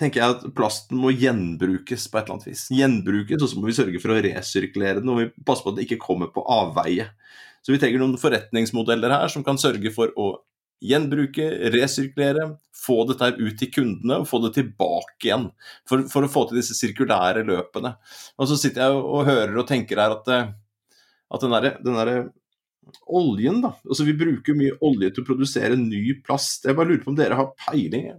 tenker 0.00 0.20
jeg 0.20 0.34
at 0.34 0.46
plasten 0.56 0.98
må 0.98 1.12
gjenbrukes 1.14 2.08
på 2.10 2.18
et 2.18 2.24
eller 2.24 2.36
annet 2.36 2.48
vis. 2.48 2.64
Gjenbrukes, 2.74 3.38
og 3.38 3.50
så 3.50 3.60
må 3.60 3.68
vi 3.68 3.76
sørge 3.76 4.00
for 4.02 4.14
å 4.14 4.18
resirkulere 4.24 5.00
den, 5.00 5.12
og 5.12 5.20
vi 5.20 5.28
passer 5.46 5.66
på 5.66 5.74
at 5.74 5.78
det 5.78 5.86
ikke 5.86 6.02
kommer 6.02 6.32
på 6.34 6.42
avveie. 6.50 7.06
Så 7.64 7.72
vi 7.72 7.78
trenger 7.80 8.02
noen 8.02 8.18
forretningsmodeller 8.20 9.14
her 9.14 9.30
som 9.32 9.44
kan 9.46 9.60
sørge 9.60 9.92
for 9.94 10.10
å 10.20 10.34
gjenbruke, 10.82 11.46
resirkulere, 11.72 12.48
få 12.74 13.04
dette 13.08 13.30
ut 13.38 13.56
til 13.60 13.70
kundene 13.72 14.20
og 14.20 14.28
få 14.28 14.40
det 14.44 14.54
tilbake 14.58 15.28
igjen. 15.28 15.48
For, 15.88 16.04
for, 16.10 16.26
å 16.26 16.30
få 16.30 16.46
til 16.48 16.60
disse 16.60 16.76
sirkulære 16.76 17.44
løpene. 17.48 17.94
Og 18.38 18.50
så 18.50 18.58
sitter 18.60 18.84
jeg 18.84 19.02
og 19.02 19.28
hører 19.28 19.56
og 19.60 19.68
tenker 19.68 20.02
her 20.02 20.16
at, 20.18 20.32
eh, 20.32 20.50
at 21.34 21.44
den 21.44 21.54
derre 21.54 21.76
der 21.84 22.14
oljen, 23.08 23.62
da 23.64 23.70
altså 23.88 24.04
Vi 24.04 24.16
bruker 24.18 24.56
mye 24.58 24.74
olje 24.84 25.14
til 25.14 25.24
å 25.24 25.28
produsere 25.30 25.78
ny 25.80 26.18
plast. 26.24 26.66
Jeg 26.68 26.76
bare 26.76 26.92
lurer 26.92 27.04
på 27.04 27.14
om 27.14 27.18
dere 27.18 27.38
har 27.38 27.54
peiling? 27.66 28.10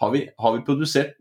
Har 0.00 0.14
vi, 0.14 0.24
har 0.40 0.56
vi 0.56 0.64
produsert 0.64 1.18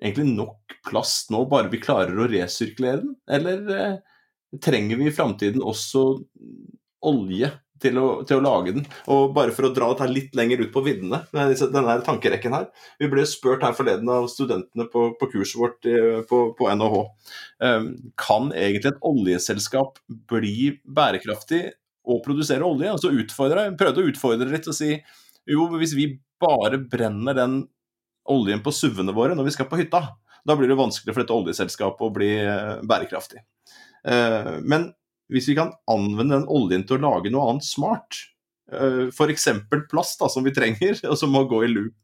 egentlig 0.00 0.30
nok 0.32 0.78
plast 0.86 1.32
nå, 1.34 1.42
bare 1.50 1.68
vi 1.72 1.82
klarer 1.82 2.16
å 2.16 2.28
resirkulere 2.30 3.02
den? 3.02 3.14
Eller 3.28 3.76
eh, 3.76 3.98
trenger 4.62 5.00
vi 5.00 5.10
i 5.10 5.14
framtiden 5.14 5.64
også 5.64 6.06
olje 7.06 7.52
til 7.82 7.98
å, 8.00 8.06
til 8.26 8.38
å, 8.38 8.44
lage 8.44 8.74
den. 8.76 8.86
Og 9.12 9.32
bare 9.36 9.54
for 9.54 9.68
å 9.68 9.72
dra 9.74 9.90
dette 9.92 10.08
litt 10.10 10.36
lenger 10.38 10.64
ut 10.64 10.72
på 10.74 10.82
viddene, 10.86 11.22
denne 11.32 11.96
tankerekken 12.06 12.56
her. 12.56 12.68
Vi 13.00 13.10
ble 13.12 13.26
spurt 13.28 13.64
her 13.66 13.76
forleden 13.76 14.10
av 14.12 14.28
studentene 14.32 14.88
på, 14.92 15.08
på 15.20 15.30
kurset 15.32 15.60
vårt 15.60 15.88
eh, 15.90 16.20
på, 16.28 16.42
på 16.58 16.70
NHH. 16.72 17.02
Um, 17.62 17.88
kan 18.20 18.50
egentlig 18.56 18.94
et 18.94 19.06
oljeselskap 19.06 20.00
bli 20.30 20.74
bærekraftig 20.84 21.62
og 22.06 22.22
produsere 22.26 22.66
olje? 22.66 22.92
Altså 22.92 23.14
utfordre, 23.14 23.70
prøvde 23.78 24.04
å 24.04 24.12
utfordre 24.12 24.50
litt 24.52 24.68
og 24.70 24.76
si 24.76 24.94
jo, 25.46 25.68
hvis 25.78 25.94
vi 25.94 26.10
bare 26.42 26.78
brenner 26.82 27.36
den 27.36 27.60
oljen 28.26 28.62
på 28.64 28.72
suvene 28.74 29.14
våre 29.14 29.36
når 29.38 29.46
vi 29.46 29.54
skal 29.54 29.68
på 29.70 29.78
hytta, 29.78 30.02
da 30.46 30.54
blir 30.58 30.70
det 30.70 30.78
vanskelig 30.78 31.14
for 31.14 31.22
dette 31.22 31.34
oljeselskapet 31.34 32.06
å 32.06 32.14
bli 32.14 32.32
eh, 32.42 32.78
bærekraftig. 32.86 33.42
Uh, 34.06 34.58
men 34.62 34.90
hvis 35.32 35.50
vi 35.50 35.58
kan 35.58 35.74
anvende 35.90 36.38
den 36.38 36.48
oljen 36.52 36.86
til 36.86 36.98
å 36.98 37.04
lage 37.08 37.32
noe 37.32 37.50
annet 37.50 37.66
smart, 37.66 38.18
eh, 38.72 39.06
f.eks. 39.10 39.48
plast 39.90 40.22
da, 40.22 40.30
som 40.32 40.46
vi 40.46 40.54
trenger, 40.54 40.98
og 41.10 41.18
som 41.18 41.32
må 41.34 41.46
gå 41.50 41.64
i 41.66 41.70
loop 41.72 41.94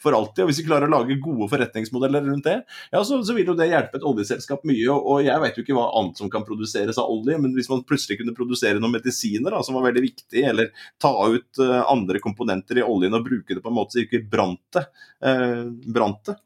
for 0.00 0.16
alltid. 0.16 0.42
og 0.44 0.50
Hvis 0.50 0.62
vi 0.62 0.66
klarer 0.68 0.88
å 0.88 0.94
lage 0.94 1.18
gode 1.22 1.50
forretningsmodeller 1.52 2.24
rundt 2.24 2.46
det, 2.48 2.56
ja, 2.92 3.02
så, 3.04 3.20
så 3.26 3.36
vil 3.36 3.50
jo 3.50 3.56
det 3.58 3.70
hjelpe 3.70 3.98
et 4.00 4.06
oljeselskap 4.08 4.64
mye. 4.68 4.86
Og, 4.94 5.20
Jeg 5.26 5.42
vet 5.44 5.58
jo 5.58 5.64
ikke 5.66 5.76
hva 5.76 5.88
annet 6.00 6.20
som 6.20 6.30
kan 6.32 6.46
produseres 6.46 7.00
av 7.00 7.10
olje, 7.12 7.36
men 7.42 7.54
hvis 7.56 7.70
man 7.72 7.84
plutselig 7.86 8.20
kunne 8.20 8.36
produsere 8.36 8.80
noen 8.80 8.96
medisiner 8.98 9.52
da, 9.52 9.62
som 9.66 9.76
var 9.76 9.88
veldig 9.90 10.04
viktig, 10.06 10.44
eller 10.52 10.70
ta 11.02 11.12
ut 11.28 11.60
uh, 11.62 11.82
andre 11.90 12.22
komponenter 12.22 12.80
i 12.80 12.86
oljen 12.86 13.16
og 13.18 13.26
bruke 13.26 13.56
det 13.56 13.64
på 13.64 13.72
en 13.72 13.76
måte 13.76 13.98
så 13.98 14.04
ikke 14.06 14.24
brant 14.30 14.64
det, 14.78 14.86
uh, 15.26 15.66
brant 15.92 16.24
det 16.30 16.38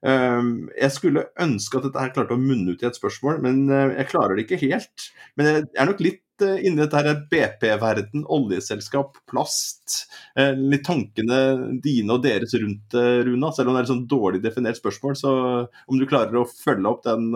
jeg 0.00 0.92
skulle 0.94 1.26
ønske 1.40 1.76
at 1.76 1.86
dette 1.86 2.00
her 2.00 2.12
klarte 2.14 2.36
å 2.36 2.40
munne 2.40 2.72
ut 2.72 2.82
i 2.82 2.88
et 2.88 2.96
spørsmål, 2.96 3.40
men 3.44 3.66
uh, 3.68 3.92
jeg 3.98 4.08
klarer 4.08 4.36
det 4.36 4.46
ikke 4.46 4.60
helt. 4.62 5.08
Men 5.36 5.50
jeg 5.50 5.64
er 5.76 5.90
nok 5.90 6.00
litt 6.04 6.44
uh, 6.44 6.56
inni 6.56 6.80
dette 6.80 6.96
her 7.00 7.20
BP-verden, 7.32 8.24
oljeselskap, 8.32 9.20
plast. 9.30 10.06
Uh, 10.38 10.54
litt 10.56 10.86
tankene 10.88 11.40
dine 11.84 12.16
og 12.16 12.24
deres 12.24 12.56
rundt 12.56 12.96
det, 12.96 13.08
Runa. 13.28 13.52
Selv 13.52 13.70
om 13.70 13.76
det 13.76 13.82
er 13.82 13.90
et 13.90 13.92
sånn 13.92 14.06
dårlig 14.08 14.42
definert 14.44 14.80
spørsmål, 14.80 15.18
så 15.20 15.34
om 15.68 16.00
du 16.00 16.08
klarer 16.08 16.40
å 16.40 16.48
følge 16.48 16.94
opp 16.94 17.04
den, 17.04 17.34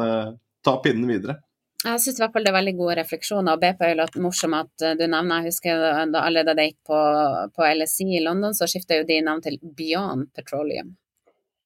ta 0.65 0.79
pinnen 0.81 1.11
videre. 1.11 1.43
Jeg 1.85 2.01
syns 2.01 2.17
det 2.17 2.25
er 2.25 2.55
veldig 2.57 2.79
gode 2.79 2.95
refleksjoner. 3.03 3.53
og 3.53 3.61
BP 3.61 3.83
er 3.85 3.91
jo 3.93 4.01
litt 4.01 4.15
morsom 4.25 4.55
at 4.57 4.85
du 4.97 5.05
nevner. 5.05 5.43
Jeg 5.43 5.53
husker 5.53 5.83
da 6.09 6.25
allerede 6.25 6.57
da 6.57 6.65
jeg 6.65 6.73
gikk 6.73 6.89
på, 6.89 7.01
på 7.53 7.71
LSI 7.77 8.09
i 8.17 8.25
London, 8.25 8.57
så 8.57 8.65
skifta 8.71 8.97
jo 8.97 9.05
de 9.05 9.21
navn 9.21 9.45
til 9.45 9.61
Beyond 9.61 10.31
Petroleum 10.33 10.95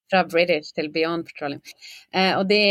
fra 0.09 0.23
British 0.27 0.73
til 0.75 0.89
Beyond 0.93 1.27
Petroleum. 1.29 1.61
Eh, 2.13 2.33
og 2.37 2.47
de 2.49 2.61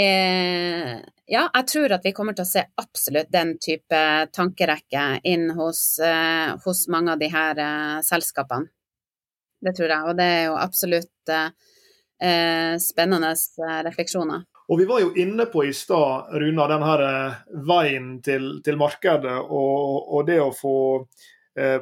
Ja, 1.29 1.45
jeg 1.53 1.67
tror 1.69 1.93
at 1.93 2.05
vi 2.07 2.15
kommer 2.17 2.33
til 2.33 2.47
å 2.47 2.49
se 2.49 2.63
absolutt 2.81 3.29
den 3.33 3.59
type 3.61 4.01
tankerekke 4.33 5.21
inn 5.29 5.51
hos, 5.59 5.99
eh, 6.01 6.57
hos 6.65 6.87
mange 6.89 7.13
av 7.13 7.21
de 7.21 7.29
her 7.29 7.59
eh, 7.61 8.01
selskapene. 8.03 8.71
Det 9.61 9.75
tror 9.75 9.91
jeg, 9.91 10.07
og 10.07 10.17
det 10.17 10.25
er 10.25 10.45
jo 10.47 10.55
absolutt 10.57 11.33
eh, 11.35 11.51
eh, 12.23 12.75
spennende 12.81 13.35
eh, 13.35 13.81
refleksjoner. 13.85 14.47
Og 14.69 14.79
Vi 14.79 14.87
var 14.89 15.01
jo 15.01 15.13
inne 15.17 15.47
på 15.49 15.65
i 15.65 15.73
stad, 15.73 16.33
Runa, 16.33 16.67
den 16.69 16.85
her 16.85 17.03
veien 17.69 18.09
til, 18.25 18.59
til 18.65 18.77
markedet 18.77 19.39
og, 19.41 20.09
og, 20.13 20.27
det 20.29 20.37
å 20.45 20.53
få 20.53 20.77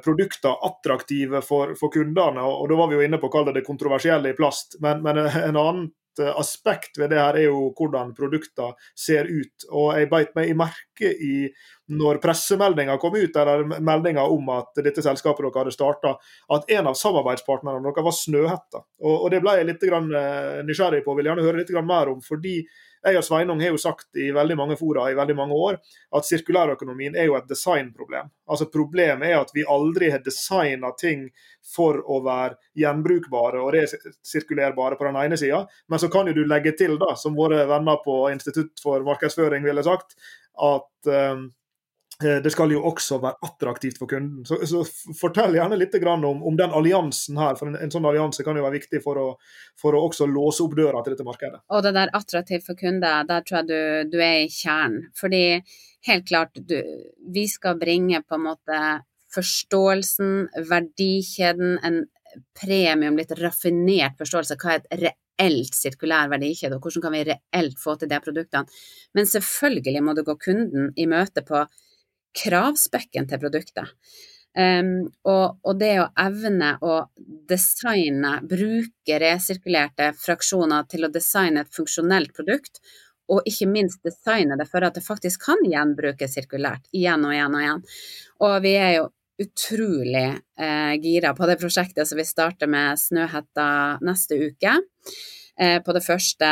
produkter 0.05 0.57
attraktive 0.67 1.43
for, 1.45 1.75
for, 1.79 1.93
kundene. 1.93 2.43
og 2.43 2.69
Da 2.71 2.79
var 2.79 2.91
vi 2.91 2.99
jo 2.99 3.05
inne 3.05 3.21
på 3.21 3.31
å 3.31 3.35
kalle 3.35 3.55
det 3.57 3.67
kontroversielle 3.67 4.33
i 4.33 4.37
plast. 4.39 4.79
Men, 4.85 5.03
men 5.05 5.21
en 5.49 5.61
annen 5.61 5.87
aspekt 6.23 6.99
ved 6.99 7.11
det 7.11 7.19
her 7.21 7.37
er 7.37 7.49
jo 7.49 7.71
hvordan 7.77 8.13
produktene 8.17 8.75
ser 8.97 9.29
ut. 9.29 9.67
Og 9.71 9.99
Jeg 9.99 10.11
beit 10.11 10.35
meg 10.37 10.51
i 10.51 10.57
merke 10.57 11.11
i 11.13 11.35
når 11.93 12.21
pressemeldinga 12.23 12.97
kom 12.99 13.15
ut, 13.17 13.37
eller 13.37 13.65
meldinga 13.67 14.25
om 14.25 14.49
at 14.57 14.81
dette 14.83 15.05
selskapet 15.05 15.45
dere 15.45 15.63
hadde 15.63 15.75
starta, 15.75 16.17
at 16.53 16.73
en 16.79 16.91
av 16.91 16.99
samarbeidspartnerne 16.99 17.85
dere 17.85 18.07
var 18.07 18.17
Snøhetta. 18.17 18.83
Og, 19.03 19.15
og 19.15 19.31
Det 19.31 19.43
ble 19.45 19.57
jeg 19.59 19.71
litt 19.71 19.87
eh, 19.87 20.65
nysgjerrig 20.67 21.05
på, 21.05 21.15
vil 21.19 21.31
gjerne 21.31 21.47
høre 21.47 21.63
litt 21.63 21.75
mer 21.85 22.13
om. 22.15 22.21
fordi 22.25 22.63
jeg 23.05 23.19
og 23.21 23.25
Sveinung 23.27 23.61
har 23.63 23.75
jo 23.75 23.81
sagt 23.81 24.19
i 24.19 24.31
veldig 24.35 24.57
mange 24.59 24.77
fora 24.81 25.07
i 25.11 25.17
veldig 25.19 25.37
mange 25.39 25.59
år 25.69 25.79
at 26.17 26.29
sirkulærøkonomien 26.29 27.17
er 27.17 27.29
jo 27.29 27.37
et 27.39 27.49
designproblem. 27.51 28.31
Altså 28.51 28.69
Problemet 28.73 29.29
er 29.29 29.41
at 29.41 29.53
vi 29.55 29.67
aldri 29.69 30.11
har 30.15 30.25
designa 30.25 30.93
ting 30.99 31.27
for 31.67 32.01
å 32.01 32.21
være 32.25 32.57
gjenbrukbare 32.79 33.61
og 33.63 33.75
resirkulerbare 33.77 34.99
på 34.99 35.09
den 35.09 35.21
ene 35.25 35.39
sida, 35.41 35.65
men 35.89 36.03
så 36.03 36.11
kan 36.13 36.31
jo 36.31 36.37
du 36.37 36.45
legge 36.47 36.75
til, 36.79 36.97
da, 37.01 37.15
som 37.19 37.37
våre 37.39 37.65
venner 37.69 38.03
på 38.05 38.25
Institutt 38.33 38.83
for 38.83 39.05
markedsføring 39.07 39.67
ville 39.67 39.85
sagt, 39.87 40.19
at 40.57 41.11
um, 41.13 41.49
det 42.19 42.51
skal 42.53 42.73
jo 42.73 42.81
også 42.89 43.19
være 43.21 43.37
attraktivt 43.45 43.99
for 44.01 44.09
kunden. 44.09 44.45
Så, 44.49 44.57
så 44.69 44.81
Fortell 45.19 45.59
gjerne 45.59 45.77
litt 45.77 45.95
om, 46.01 46.25
om, 46.41 46.57
den 46.57 46.73
alliansen 46.73 47.37
her. 47.37 47.59
for 47.59 47.69
En, 47.69 47.77
en 47.77 47.93
sånn 47.93 48.09
allianse 48.09 48.45
kan 48.45 48.57
jo 48.57 48.65
være 48.65 48.79
viktig 48.79 49.03
for 49.05 49.21
å, 49.21 49.27
for 49.81 49.97
å, 49.97 50.01
også 50.09 50.29
låse 50.31 50.65
opp 50.65 50.77
døra 50.79 51.03
til 51.05 51.13
dette 51.13 51.27
markedet. 51.27 51.61
Og 51.69 51.85
det 51.85 51.93
der 51.97 52.15
attraktivt 52.17 52.65
for 52.69 52.79
kunder, 52.81 53.27
der 53.29 53.45
tror 53.45 53.61
jeg 53.61 53.69
du, 53.69 54.17
du 54.17 54.19
er 54.25 54.47
i 54.47 54.49
kjernen. 54.53 55.11
Fordi 55.19 55.45
helt 56.09 56.27
klart, 56.29 56.57
du, 56.57 56.81
vi 57.37 57.47
skal 57.53 57.77
bringe 57.81 58.23
på 58.25 58.39
en 58.39 58.47
måte 58.49 58.83
forståelsen, 59.37 60.47
verdikjeden, 60.71 61.79
en 61.85 62.05
premium, 62.57 63.17
litt 63.19 63.33
raffinert 63.37 64.17
forståelse. 64.21 64.57
Hva 64.61 64.77
er 64.77 64.85
et 64.85 65.11
reelt 65.37 65.77
sirkulær 65.77 66.31
verdikjede, 66.33 66.79
og 66.79 66.87
hvordan 66.87 67.05
kan 67.05 67.17
vi 67.17 67.25
reelt 67.29 67.81
få 67.81 67.97
til 68.01 68.09
de 68.09 68.21
produktene. 68.25 68.79
Men 69.17 69.29
selvfølgelig 69.29 70.05
må 70.05 70.17
du 70.17 70.25
gå 70.25 70.37
kunden 70.41 70.95
i 70.97 71.09
møte 71.11 71.45
på 71.45 71.67
kravspekken 72.37 73.29
til 73.31 73.43
produktet. 73.43 73.93
Um, 74.57 75.11
og, 75.29 75.59
og, 75.67 75.75
det 75.77 75.99
å 76.01 76.07
evne 76.17 76.71
å 76.81 76.95
designe, 77.51 78.39
bruke 78.49 79.19
resirkulerte 79.21 80.15
fraksjoner 80.17 80.87
til 80.89 81.05
å 81.05 81.13
designe 81.13 81.67
et 81.67 81.75
funksjonelt 81.77 82.33
produkt, 82.37 82.81
og 83.29 83.45
ikke 83.45 83.69
minst 83.69 84.01
designe 84.07 84.57
det 84.57 84.69
for 84.71 84.87
at 84.87 84.97
det 84.97 85.05
faktisk 85.05 85.45
kan 85.49 85.61
gjenbrukes 85.67 86.39
sirkulært 86.39 86.87
igjen 86.95 87.27
og 87.27 87.35
igjen 87.35 87.59
og 87.59 87.65
igjen. 87.65 87.85
Og 88.47 88.57
vi 88.65 88.75
er 88.81 88.93
jo 88.97 89.07
utrolig 89.43 90.29
eh, 90.33 90.93
gira 91.03 91.35
på 91.37 91.49
det 91.51 91.59
prosjektet 91.61 92.09
som 92.09 92.17
vi 92.17 92.25
starter 92.25 92.71
med 92.71 92.97
Snøhetta 93.01 93.69
neste 94.07 94.39
uke. 94.41 94.79
Eh, 95.57 95.79
på 95.81 95.93
det 95.97 96.05
første 96.05 96.49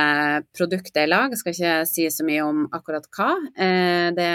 produktet 0.56 1.02
i 1.02 1.08
lag. 1.08 1.32
Jeg 1.32 1.40
skal 1.40 1.54
ikke 1.54 1.72
si 1.88 2.06
så 2.12 2.24
mye 2.24 2.44
om 2.44 2.64
akkurat 2.72 3.08
hva. 3.12 3.34
Eh, 3.52 4.08
det 4.16 4.28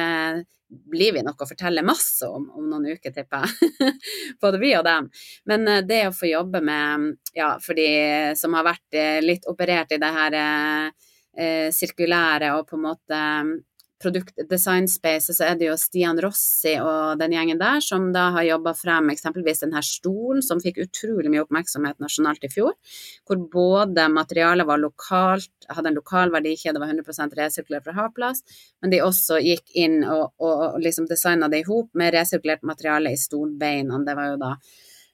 blir 0.69 1.13
vi 1.13 1.23
nok 1.25 1.41
å 1.41 1.47
fortelle 1.49 1.83
masse 1.85 2.27
om 2.29 2.49
om 2.55 2.67
noen 2.69 2.91
uker, 2.93 3.13
tipper 3.13 3.45
jeg. 3.45 3.93
Både 4.41 4.61
vi 4.61 4.73
og 4.77 4.85
dem. 4.85 5.09
Men 5.49 5.67
eh, 5.67 5.85
det 5.87 6.03
å 6.09 6.15
få 6.15 6.29
jobbe 6.29 6.61
med, 6.65 7.15
ja, 7.37 7.55
for 7.63 7.77
de 7.77 7.89
som 8.39 8.57
har 8.57 8.67
vært 8.67 8.97
eh, 8.97 9.19
litt 9.23 9.47
operert 9.49 9.95
i 9.95 10.01
det 10.01 10.11
her 10.19 10.37
eh, 10.39 11.69
sirkulære 11.73 12.53
og 12.57 12.67
på 12.69 12.77
en 12.77 12.85
måte 12.85 13.23
produktdesignspace 13.99 15.33
så 15.35 15.45
er 15.49 15.57
det 15.59 15.67
jo 15.67 15.75
Stian 15.79 16.19
Rossi 16.23 16.75
og 16.79 17.19
den 17.19 17.33
gjengen 17.35 17.59
der 17.59 17.81
som 17.83 18.09
da 18.15 18.29
har 18.35 18.47
jobba 18.47 18.73
frem 18.77 19.11
eksempelvis 19.13 19.63
denne 19.65 19.81
stolen 19.85 20.43
som 20.45 20.61
fikk 20.63 20.79
utrolig 20.85 21.31
mye 21.31 21.43
oppmerksomhet 21.43 21.99
nasjonalt 22.03 22.47
i 22.47 22.51
fjor. 22.53 22.77
Hvor 23.27 23.41
både 23.51 24.07
materialet 24.13 24.67
var 24.69 24.81
lokalt, 24.81 25.51
hadde 25.67 25.91
en 25.91 25.99
lokal 25.99 26.33
verdikjede, 26.33 26.79
var 26.79 26.93
100 26.93 27.35
resirkulert 27.41 27.87
fra 27.87 27.97
havplast, 27.99 28.47
men 28.81 28.93
de 28.93 29.03
også 29.03 29.41
gikk 29.43 29.75
inn 29.77 30.01
og, 30.05 30.31
og, 30.39 30.55
og 30.69 30.81
liksom 30.83 31.09
designa 31.09 31.51
det 31.51 31.63
i 31.63 31.67
hop 31.67 31.91
med 31.99 32.15
resirkulert 32.15 32.63
materiale 32.67 33.13
i 33.13 33.19
stolbeina. 33.19 33.99
Det 34.05 34.15
var 34.15 34.33
jo 34.33 34.41
da 34.41 34.55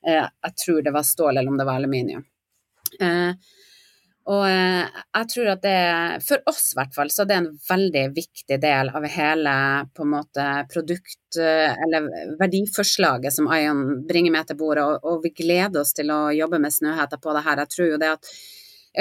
eh, 0.06 0.24
Jeg 0.24 0.58
tror 0.66 0.82
det 0.86 0.94
var 0.94 1.14
stål 1.14 1.38
eller 1.38 1.52
om 1.52 1.58
det 1.58 1.68
var 1.68 1.82
aluminium. 1.82 2.26
Eh, 3.02 3.34
og 4.26 4.42
eh, 4.50 4.88
jeg 5.14 5.28
tror 5.30 5.48
at 5.52 5.60
det, 5.62 5.82
for 6.26 6.42
oss 6.50 6.72
i 6.74 6.78
hvert 6.80 6.96
fall, 6.96 7.12
så 7.14 7.22
er 7.22 7.28
det 7.30 7.36
en 7.38 7.60
veldig 7.68 8.06
viktig 8.16 8.58
del 8.64 8.90
av 8.98 9.04
hele 9.14 9.52
på 9.94 10.02
en 10.02 10.14
måte 10.16 10.46
produkt- 10.72 11.38
eh, 11.38 11.70
eller 11.86 12.08
verdiforslaget 12.40 13.34
som 13.36 13.46
Ion 13.54 14.08
bringer 14.10 14.32
med 14.34 14.48
til 14.50 14.58
bordet, 14.58 14.84
og, 14.84 15.06
og, 15.06 15.22
vi 15.26 15.30
gleder 15.44 15.82
oss 15.84 15.94
til 15.94 16.10
å 16.10 16.34
jobbe 16.34 16.60
med 16.64 16.74
Snøhetta 16.74 17.18
på 17.22 17.34
det 17.38 17.44
her. 17.46 17.58
Jeg 17.62 17.70
tror 17.76 17.88
jo 17.94 18.02
det 18.02 18.12
at 18.18 18.26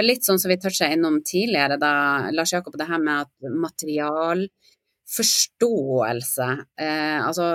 Litt 0.03 0.27
sånn 0.27 0.41
som 0.43 0.51
vi 0.51 0.57
toucha 0.59 0.89
innom 0.91 1.21
tidligere, 1.23 1.77
da 1.79 2.27
Lars 2.35 2.51
Jakob, 2.51 2.75
det 2.75 2.89
her 2.89 2.99
med 2.99 3.29
at 3.29 3.31
materialforståelse 3.63 6.49
eh, 6.83 7.21
Altså 7.23 7.47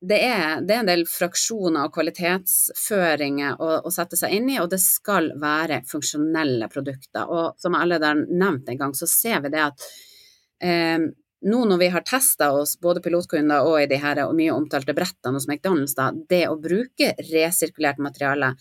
det 0.00 0.18
er, 0.24 0.60
det 0.64 0.74
er, 0.74 0.80
en 0.80 0.88
del 0.88 1.02
fraksjoner 1.08 1.84
og 1.84 1.92
kvalitetsføringer 1.92 3.60
å, 3.60 3.70
å, 3.84 3.90
sette 3.92 4.16
seg 4.16 4.32
inn 4.38 4.48
i, 4.48 4.56
og 4.62 4.70
det 4.72 4.80
skal 4.80 5.28
være 5.40 5.82
funksjonelle 5.90 6.70
produkter. 6.72 7.28
Og 7.28 7.60
som 7.60 7.76
jeg 7.76 7.84
allerede 7.84 8.08
har 8.08 8.22
nevnt 8.24 8.70
en 8.72 8.80
gang, 8.80 8.94
så 8.96 9.08
ser 9.10 9.42
vi 9.44 9.52
det 9.52 9.60
at 9.66 9.84
eh, 10.64 11.04
nå 11.50 11.60
når 11.68 11.82
vi 11.82 11.90
har 11.92 12.04
testa 12.08 12.50
oss, 12.56 12.78
både 12.80 13.02
pilotkunder 13.04 13.68
og 13.68 13.76
i 13.82 13.88
de 13.90 14.00
her 14.00 14.22
og 14.24 14.34
mye 14.36 14.56
omtalte 14.56 14.96
brettene 14.96 15.36
hos 15.36 15.48
McDonald's, 15.48 15.96
da, 15.96 16.10
det 16.12 16.46
å 16.48 16.58
bruke 16.60 17.14
resirkulert 17.30 18.00
materiale 18.00 18.54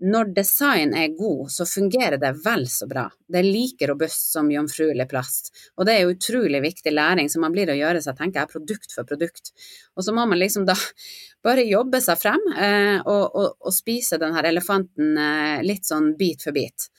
når 0.00 0.34
design 0.36 0.92
er 0.94 1.14
god, 1.16 1.48
så 1.52 1.64
fungerer 1.66 2.18
det 2.20 2.32
vel 2.44 2.66
så 2.68 2.84
bra. 2.88 3.06
Det 3.28 3.40
er 3.40 3.48
like 3.48 3.86
robust 3.88 4.32
som 4.34 4.50
jomfruelig 4.52 5.06
plast. 5.08 5.48
Og 5.76 5.88
det 5.88 5.94
er 5.94 6.02
jo 6.04 6.12
utrolig 6.12 6.60
viktig 6.62 6.92
læring 6.92 7.30
som 7.32 7.46
man 7.46 7.54
blir 7.54 7.72
å 7.72 7.78
gjøre 7.78 8.02
seg, 8.04 8.18
tenker 8.18 8.42
jeg, 8.42 8.52
produkt 8.52 8.92
for 8.92 9.08
produkt. 9.08 9.54
Og 9.96 10.04
så 10.04 10.12
må 10.12 10.26
man 10.28 10.40
liksom 10.40 10.66
da 10.68 10.76
bare 11.46 11.64
jobbe 11.64 12.02
seg 12.04 12.20
frem 12.20 12.44
eh, 12.52 12.98
og, 13.00 13.24
og, 13.24 13.56
og, 13.56 13.72
spise 13.72 14.20
den 14.20 14.36
her 14.36 14.50
elefanten 14.50 15.16
eh, 15.16 15.64
litt 15.64 15.88
sånn 15.88 16.12
bit 16.20 16.44
for 16.44 16.56
bit. 16.56 16.90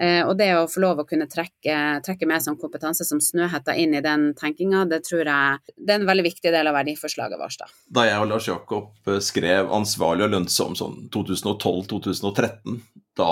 Eh, 0.00 0.22
og 0.24 0.38
det 0.40 0.48
å 0.56 0.68
få 0.70 0.80
lov 0.80 1.02
å 1.02 1.06
kunne 1.08 1.28
trekke, 1.28 1.76
trekke 2.04 2.28
med 2.28 2.44
sånn 2.44 2.56
kompetanse 2.60 3.04
som 3.04 3.20
Snøhetta 3.20 3.74
inn 3.76 3.92
i 3.94 4.00
den 4.04 4.30
tenkinga, 4.38 4.86
det 4.88 5.02
tror 5.04 5.28
jeg 5.28 5.74
det 5.76 5.94
er 5.94 6.00
en 6.00 6.08
veldig 6.08 6.24
viktig 6.30 6.52
del 6.54 6.70
av 6.70 6.78
verdiforslaget 6.78 7.40
vårt. 7.40 7.60
Da 7.60 8.00
Da 8.00 8.06
jeg 8.08 8.22
og 8.22 8.30
Lars 8.30 8.48
Jakob 8.48 8.90
eh, 9.06 9.20
skrev 9.20 9.68
'Ansvarlig 9.68 10.24
og 10.24 10.34
lønnsom' 10.36 10.76
sånn 10.78 11.08
2012-2013, 11.12 12.80
da, 13.16 13.28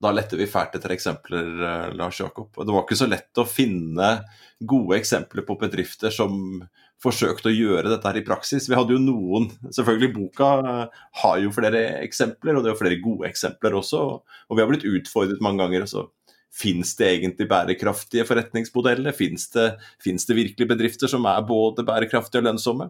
da 0.00 0.12
lette 0.16 0.38
vi 0.38 0.48
fælt 0.48 0.76
etter 0.78 0.94
eksempler, 0.94 1.48
eh, 1.60 1.88
Lars 1.96 2.20
Jakob. 2.20 2.54
Det 2.56 2.72
var 2.72 2.84
ikke 2.86 2.98
så 2.98 3.08
lett 3.08 3.40
å 3.40 3.48
finne 3.48 4.12
gode 4.60 4.96
eksempler 4.96 5.44
på 5.44 5.58
bedrifter 5.60 6.12
som 6.14 6.62
forsøkte 7.00 7.48
å 7.48 7.54
gjøre 7.54 7.88
dette 7.88 8.08
her 8.08 8.20
i 8.20 8.24
praksis. 8.24 8.68
Vi 8.68 8.76
hadde 8.76 8.96
jo 8.96 9.00
noen 9.00 9.48
Selvfølgelig, 9.72 10.12
boka 10.16 10.48
eh, 10.60 11.02
har 11.22 11.36
jo 11.40 11.52
flere 11.52 11.82
eksempler, 12.00 12.56
og 12.56 12.64
det 12.64 12.70
er 12.70 12.74
jo 12.74 12.80
flere 12.80 13.02
gode 13.04 13.28
eksempler 13.28 13.76
også. 13.76 14.00
Og 14.48 14.56
vi 14.56 14.64
har 14.64 14.72
blitt 14.72 14.88
utfordret 14.88 15.44
mange 15.44 15.64
ganger. 15.64 15.86
så 15.86 16.08
Fins 16.50 16.96
det 16.96 17.06
egentlig 17.06 17.48
bærekraftige 17.48 18.24
forretningsmodeller? 18.26 19.12
Fins 19.12 19.48
det, 19.54 19.76
det, 20.02 20.36
virkelig 20.36 20.68
bedrifter 20.68 21.08
som 21.08 21.28
er 21.28 21.44
både 21.46 21.84
bærekraftige 21.86 22.40
og 22.40 22.48
lønnsomme? 22.48 22.88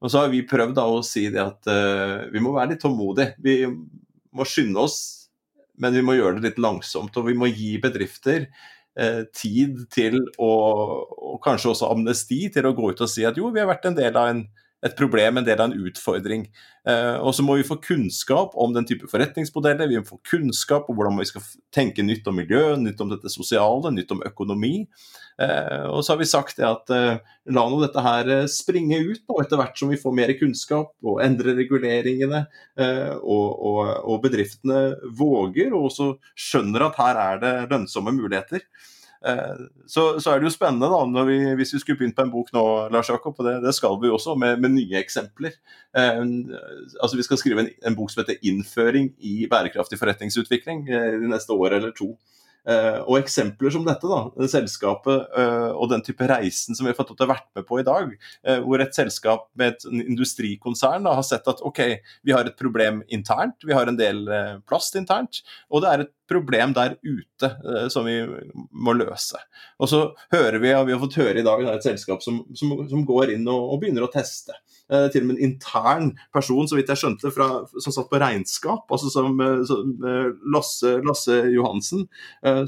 Og 0.00 0.10
så 0.10 0.22
har 0.22 0.30
vi 0.32 0.46
prøvd 0.46 0.74
da 0.78 0.86
å 0.88 1.02
si 1.04 1.28
det 1.32 1.42
at 1.42 1.68
uh, 1.68 2.24
vi 2.32 2.40
må 2.42 2.54
være 2.54 2.72
litt 2.72 2.82
tålmodige. 2.82 3.36
Vi 3.44 3.68
må 4.34 4.46
skynde 4.48 4.82
oss 4.82 5.23
men 5.80 5.96
vi 5.96 6.02
må 6.06 6.16
gjøre 6.16 6.38
det 6.38 6.50
litt 6.50 6.62
langsomt. 6.62 7.16
Og 7.18 7.28
vi 7.28 7.36
må 7.38 7.48
gi 7.50 7.74
bedrifter 7.82 8.46
eh, 8.46 9.22
tid 9.34 9.84
til 9.94 10.20
å 10.38 10.52
Og 11.34 11.40
kanskje 11.44 11.72
også 11.72 11.90
amnesti 11.90 12.44
til 12.54 12.68
å 12.68 12.74
gå 12.76 12.92
ut 12.92 13.02
og 13.02 13.10
si 13.10 13.24
at 13.26 13.38
jo, 13.40 13.50
vi 13.54 13.62
har 13.62 13.70
vært 13.70 13.88
en 13.90 13.98
del 13.98 14.16
av 14.20 14.30
en, 14.30 14.44
et 14.84 14.94
problem, 14.98 15.38
en 15.40 15.46
del 15.46 15.60
av 15.60 15.70
en 15.70 15.86
utfordring. 15.88 16.44
Eh, 16.88 17.16
og 17.16 17.32
så 17.36 17.44
må 17.44 17.56
vi 17.56 17.66
få 17.66 17.78
kunnskap 17.82 18.52
om 18.60 18.74
den 18.74 18.84
type 18.88 19.08
forretningsmodeller, 19.08 19.88
vi 19.88 20.00
må 20.00 20.04
få 20.06 20.18
kunnskap 20.28 20.90
om 20.90 20.98
hvordan 20.98 21.20
vi 21.22 21.28
skal 21.30 21.44
tenke 21.74 22.04
nytt 22.04 22.28
om 22.28 22.36
miljø, 22.36 22.74
nytt 22.80 23.00
om 23.00 23.12
dette 23.12 23.32
sosiale, 23.32 23.92
nytt 23.94 24.12
om 24.12 24.20
økonomi. 24.28 24.74
Eh, 25.40 25.86
og 25.88 26.04
så 26.04 26.12
har 26.12 26.20
vi 26.20 26.28
sagt 26.28 26.60
det 26.60 26.68
at 26.68 26.92
eh, 26.94 27.22
la 27.56 27.64
nå 27.70 27.80
dette 27.80 28.04
her 28.04 28.32
springe 28.52 29.00
ut 29.08 29.24
og 29.32 29.40
etter 29.42 29.60
hvert 29.60 29.80
som 29.80 29.92
vi 29.92 30.00
får 30.00 30.16
mer 30.20 30.34
kunnskap 30.38 30.92
og 31.04 31.22
endrer 31.24 31.56
reguleringene, 31.58 32.44
og, 32.74 33.48
og, 33.68 33.80
og 34.10 34.22
bedriftene 34.24 34.96
våger 35.14 35.74
og 35.74 35.88
også 35.90 36.06
skjønner 36.38 36.88
at 36.88 36.98
her 36.98 37.20
er 37.20 37.42
det 37.42 37.52
lønnsomme 37.70 38.14
muligheter. 38.16 38.64
Eh, 39.24 39.64
så, 39.86 40.20
så, 40.20 40.30
er 40.30 40.40
det 40.40 40.50
jo 40.50 40.52
spennende, 40.52 40.90
da, 40.92 41.24
vi, 41.24 41.38
hvis 41.56 41.72
vi 41.74 41.80
skulle 41.80 42.00
begynt 42.00 42.16
på 42.18 42.26
en 42.26 42.32
bok 42.32 42.50
nå, 42.52 42.64
Lars 42.92 43.08
Jakob, 43.08 43.38
og 43.38 43.48
det, 43.48 43.56
det 43.64 43.72
skal 43.76 43.96
vi 44.02 44.10
jo 44.10 44.18
også, 44.18 44.36
med, 44.40 44.60
med 44.60 44.74
nye 44.76 45.00
eksempler. 45.00 45.56
Eh, 45.96 46.20
altså 47.00 47.16
Vi 47.16 47.26
skal 47.26 47.40
skrive 47.40 47.64
en, 47.64 47.72
en, 47.86 47.96
bok 47.96 48.12
som 48.12 48.24
heter 48.24 48.40
'Innføring 48.42 49.14
i 49.18 49.48
bærekraftig 49.50 49.98
forretningsutvikling' 50.00 50.88
eh, 50.92 51.12
de 51.24 51.30
neste 51.30 51.56
år 51.56 51.78
eller 51.80 51.96
to. 51.96 52.14
Eh, 52.64 53.00
og 53.04 53.18
eksempler 53.18 53.72
som 53.74 53.82
dette, 53.84 54.08
da, 54.08 54.46
selskapet 54.48 55.34
uh, 55.36 55.76
og 55.76 55.90
den 55.90 56.00
type 56.04 56.24
reisen 56.24 56.72
som 56.72 56.86
vi 56.86 56.94
har 56.94 56.96
fått 56.96 57.10
til 57.12 57.26
å 57.26 57.28
vært 57.28 57.50
med 57.58 57.66
på 57.68 57.76
i 57.76 57.84
dag, 57.84 58.14
uh, 58.48 58.60
hvor 58.64 58.80
et 58.80 58.96
selskap 58.96 59.50
med 59.60 59.74
et 59.74 59.84
industrikonsern 59.92 61.04
da, 61.04 61.12
har 61.18 61.26
sett 61.28 61.44
at 61.50 61.60
ok, 61.60 61.82
vi 62.24 62.32
har 62.32 62.48
et 62.48 62.56
problem 62.56 63.02
internt, 63.12 63.68
vi 63.68 63.76
har 63.76 63.90
en 63.90 64.00
del 64.00 64.24
plast 64.64 64.96
internt, 64.96 65.42
og 65.68 65.84
det 65.84 65.90
er 65.90 66.06
et 66.06 66.14
problem 66.30 66.74
der 66.76 66.96
ute 67.04 67.50
som 67.92 68.06
vi 68.08 68.16
må 68.72 68.94
løse. 68.96 69.40
Og 69.78 69.90
så 69.90 70.00
hører 70.32 70.58
vi, 70.62 70.72
og 70.76 70.86
vi 70.88 70.94
har 70.94 71.02
fått 71.02 71.18
høre 71.20 71.40
i 71.40 71.46
dag, 71.46 71.62
det 71.62 71.72
er 71.72 71.80
et 71.80 71.88
selskap 71.88 72.24
som, 72.24 72.42
som, 72.56 72.76
som 72.90 73.04
går 73.08 73.34
inn 73.34 73.48
og, 73.50 73.74
og 73.74 73.82
begynner 73.82 74.06
å 74.06 74.12
teste. 74.12 74.56
Eh, 74.92 75.06
til 75.12 75.22
og 75.24 75.30
med 75.30 75.38
en 75.38 75.46
intern 75.46 76.10
person, 76.34 76.66
så 76.68 76.76
vidt 76.76 76.90
jeg 76.92 77.00
skjønte, 77.00 77.30
fra, 77.32 77.48
som 77.80 77.94
satt 77.94 78.10
på 78.10 78.20
regnskap, 78.20 78.84
altså 78.92 79.08
som, 79.12 79.38
eh, 79.40 79.62
som 79.68 79.94
eh, 80.04 80.28
Lasse, 80.52 80.98
Lasse, 81.08 81.38
Johansen, 81.54 82.04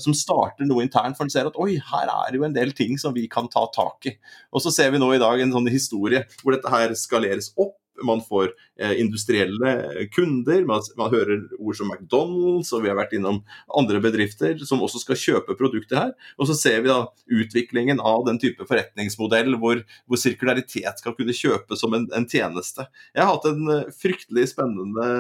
som 0.01 0.15
starter 0.17 0.69
noe 0.69 0.85
internt, 0.85 1.17
for 1.17 1.27
han 1.27 1.33
ser 1.33 1.49
at 1.51 1.59
oi, 1.61 1.77
her 1.91 2.09
er 2.13 2.31
det 2.33 2.41
jo 2.41 2.47
en 2.47 2.57
del 2.57 2.73
ting 2.77 2.97
som 3.01 3.15
vi 3.17 3.27
kan 3.31 3.51
ta 3.53 3.67
tak 3.75 4.09
i. 4.09 4.15
Og 4.57 4.65
så 4.65 4.73
ser 4.73 4.95
vi 4.95 5.01
nå 5.03 5.11
i 5.13 5.21
dag 5.21 5.43
en 5.43 5.53
sånn 5.53 5.69
historie 5.69 6.25
hvor 6.41 6.57
dette 6.57 6.73
her 6.73 6.95
skaleres 6.97 7.53
opp 7.61 7.77
man 8.05 8.21
får 8.25 8.51
eh, 8.81 8.97
industrielle 9.01 10.09
kunder, 10.15 10.65
man, 10.69 10.83
man, 10.99 11.13
hører 11.13 11.47
ord 11.59 11.79
som 11.79 11.93
McDonald's, 11.93 12.73
og 12.75 12.85
vi 12.85 12.91
har 12.91 12.99
vært 12.99 13.15
innom 13.17 13.43
andre 13.79 14.01
bedrifter 14.05 14.59
som 14.67 14.83
også 14.85 15.03
skal 15.05 15.21
kjøpe 15.21 15.57
produkter 15.59 16.01
her. 16.01 16.13
Og 16.41 16.51
så 16.51 16.59
ser 16.59 16.83
vi 16.85 16.93
da 16.93 17.05
utviklingen 17.33 18.03
av 18.03 18.27
den 18.29 18.41
type 18.43 18.67
forretningsmodell 18.69 19.57
hvor, 19.61 19.83
hvor 20.07 20.21
sirkularitet 20.21 21.03
skal 21.03 21.17
kunne 21.17 21.37
kjøpes 21.37 21.83
som 21.83 21.97
en, 21.97 22.09
en, 22.17 22.27
tjeneste. 22.27 22.89
Jeg 23.15 23.23
har 23.23 23.35
hatt 23.35 23.49
en 23.51 23.73
eh, 23.73 23.91
fryktelig 23.97 24.51
spennende 24.53 25.11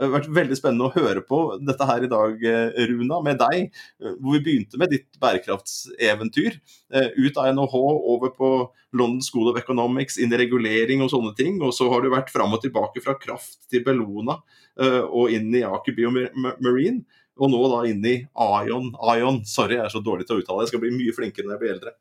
det 0.00 0.06
har 0.08 0.14
vært 0.14 0.30
veldig 0.32 0.56
spennende 0.56 0.86
å 0.88 0.94
høre 0.94 1.20
på 1.28 1.38
dette 1.60 1.84
her 1.84 2.06
i 2.06 2.08
dag, 2.08 2.44
eh, 2.48 2.78
Runa, 2.88 3.18
med 3.20 3.36
deg. 3.42 3.66
Eh, 4.00 4.14
hvor 4.16 4.38
vi 4.38 4.40
begynte 4.46 4.78
med 4.80 4.88
ditt 4.88 5.18
bærekraftseventyr. 5.20 6.56
Eh, 6.90 7.10
ut 7.18 7.36
av 7.36 7.50
NHH, 7.52 7.74
over 8.08 8.32
på 8.32 8.70
London 8.96 9.20
School 9.20 9.50
of 9.50 9.58
Economics, 9.60 10.16
inn 10.16 10.32
i 10.32 10.40
regulering 10.40 11.04
og 11.04 11.10
sånne 11.12 11.36
ting. 11.36 11.60
Og 11.60 11.74
så 11.76 11.90
har 11.92 12.00
du 12.00 12.08
vært 12.08 12.32
fram 12.32 12.56
og 12.56 12.62
tilbake 12.62 13.04
fra 13.04 13.14
kraft 13.20 13.68
til 13.68 13.84
Bellona 13.84 14.40
og 14.80 15.28
inn 15.30 15.52
i 15.52 15.60
Aker 15.60 15.92
Biomarine. 15.92 17.04
Og 17.36 17.50
nå 17.50 17.60
da 17.68 17.82
inn 17.90 18.04
i 18.06 18.16
Ion. 18.24 18.94
Ion, 18.96 19.44
sorry, 19.44 19.76
jeg 19.76 19.84
er 19.84 19.92
så 19.92 20.00
dårlig 20.00 20.26
til 20.26 20.38
å 20.38 20.40
uttale. 20.40 20.64
Jeg 20.64 20.72
skal 20.72 20.80
bli 20.80 20.96
mye 20.96 21.12
flinkere 21.12 21.44
når 21.44 21.52
jeg 21.52 21.60
blir 21.60 21.74
eldre. 21.74 21.92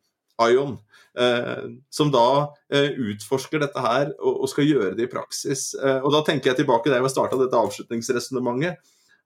Ion, 0.47 0.77
eh, 1.19 1.65
som 1.91 2.11
da 2.13 2.27
eh, 2.73 2.95
utforsker 3.11 3.61
dette 3.63 3.83
her 3.83 4.13
og, 4.19 4.45
skal 4.51 4.67
gjøre 4.67 4.95
det 4.97 5.07
i 5.07 5.11
praksis. 5.11 5.73
Eh, 5.75 5.99
og 5.99 6.13
Da 6.15 6.23
tenker 6.27 6.51
jeg 6.51 6.61
tilbake 6.61 6.91
der 6.91 7.03
jeg 7.03 7.13
starta 7.13 7.39
dette 7.39 7.59
avslutningsresonnementet, 7.59 8.79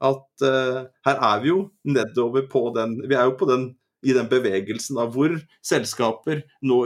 at 0.03 0.43
her 0.43 1.20
er 1.30 1.38
vi 1.39 1.47
jo 1.47 1.59
nedover 1.88 2.43
på 2.51 2.66
den 2.76 2.97
Vi 3.07 3.16
er 3.16 3.30
jo 3.30 3.38
på 3.39 3.47
den, 3.47 3.70
i 4.03 4.11
den 4.11 4.28
bevegelsen 4.28 4.97
av 4.99 5.14
hvor 5.16 5.32
selskaper 5.64 6.41
nå 6.66 6.80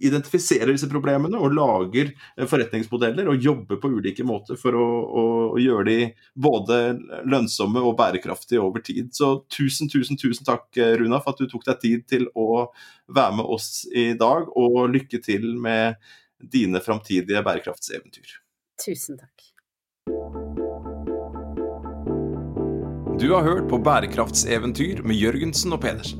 identifiserer 0.00 0.72
disse 0.72 0.88
problemene 0.90 1.38
og 1.40 1.52
lager 1.54 2.10
eh, 2.10 2.46
forretningsmodeller 2.48 3.28
og 3.30 3.44
jobber 3.44 3.80
på 3.80 3.90
ulike 3.92 4.24
måter 4.26 4.58
for 4.60 4.76
å, 4.76 4.86
å, 4.86 5.24
å, 5.50 5.58
gjøre 5.60 5.86
de 5.88 5.98
både 6.40 6.78
lønnsomme 7.28 7.82
og 7.84 7.96
bærekraftige 8.00 8.62
over 8.64 8.84
tid. 8.86 9.12
Så 9.16 9.32
tusen, 9.52 9.90
tusen, 9.92 10.18
tusen 10.20 10.46
takk, 10.48 10.68
eh, 10.80 10.94
Runa, 11.00 11.20
for 11.20 11.34
at 11.34 11.42
du 11.42 11.50
tok 11.50 11.66
deg 11.68 11.82
tid 11.84 12.08
til 12.10 12.28
å 12.32 12.66
være 13.10 13.40
med 13.40 13.52
oss 13.56 13.84
i 13.92 14.10
dag, 14.18 14.48
og 14.56 14.88
lykke 14.94 15.20
til 15.24 15.52
med 15.60 16.00
dine 16.40 16.80
framtidige 16.80 17.44
bærekraftseventyr. 17.44 18.38
Tusen 18.80 19.20
takk. 19.20 19.50
Du 23.20 23.28
har 23.34 23.44
hørt 23.44 23.68
på 23.68 23.76
Bærekraftseventyr 23.84 25.02
med 25.04 25.18
Jørgensen 25.20 25.76
og 25.76 25.82
Pedersen. 25.84 26.19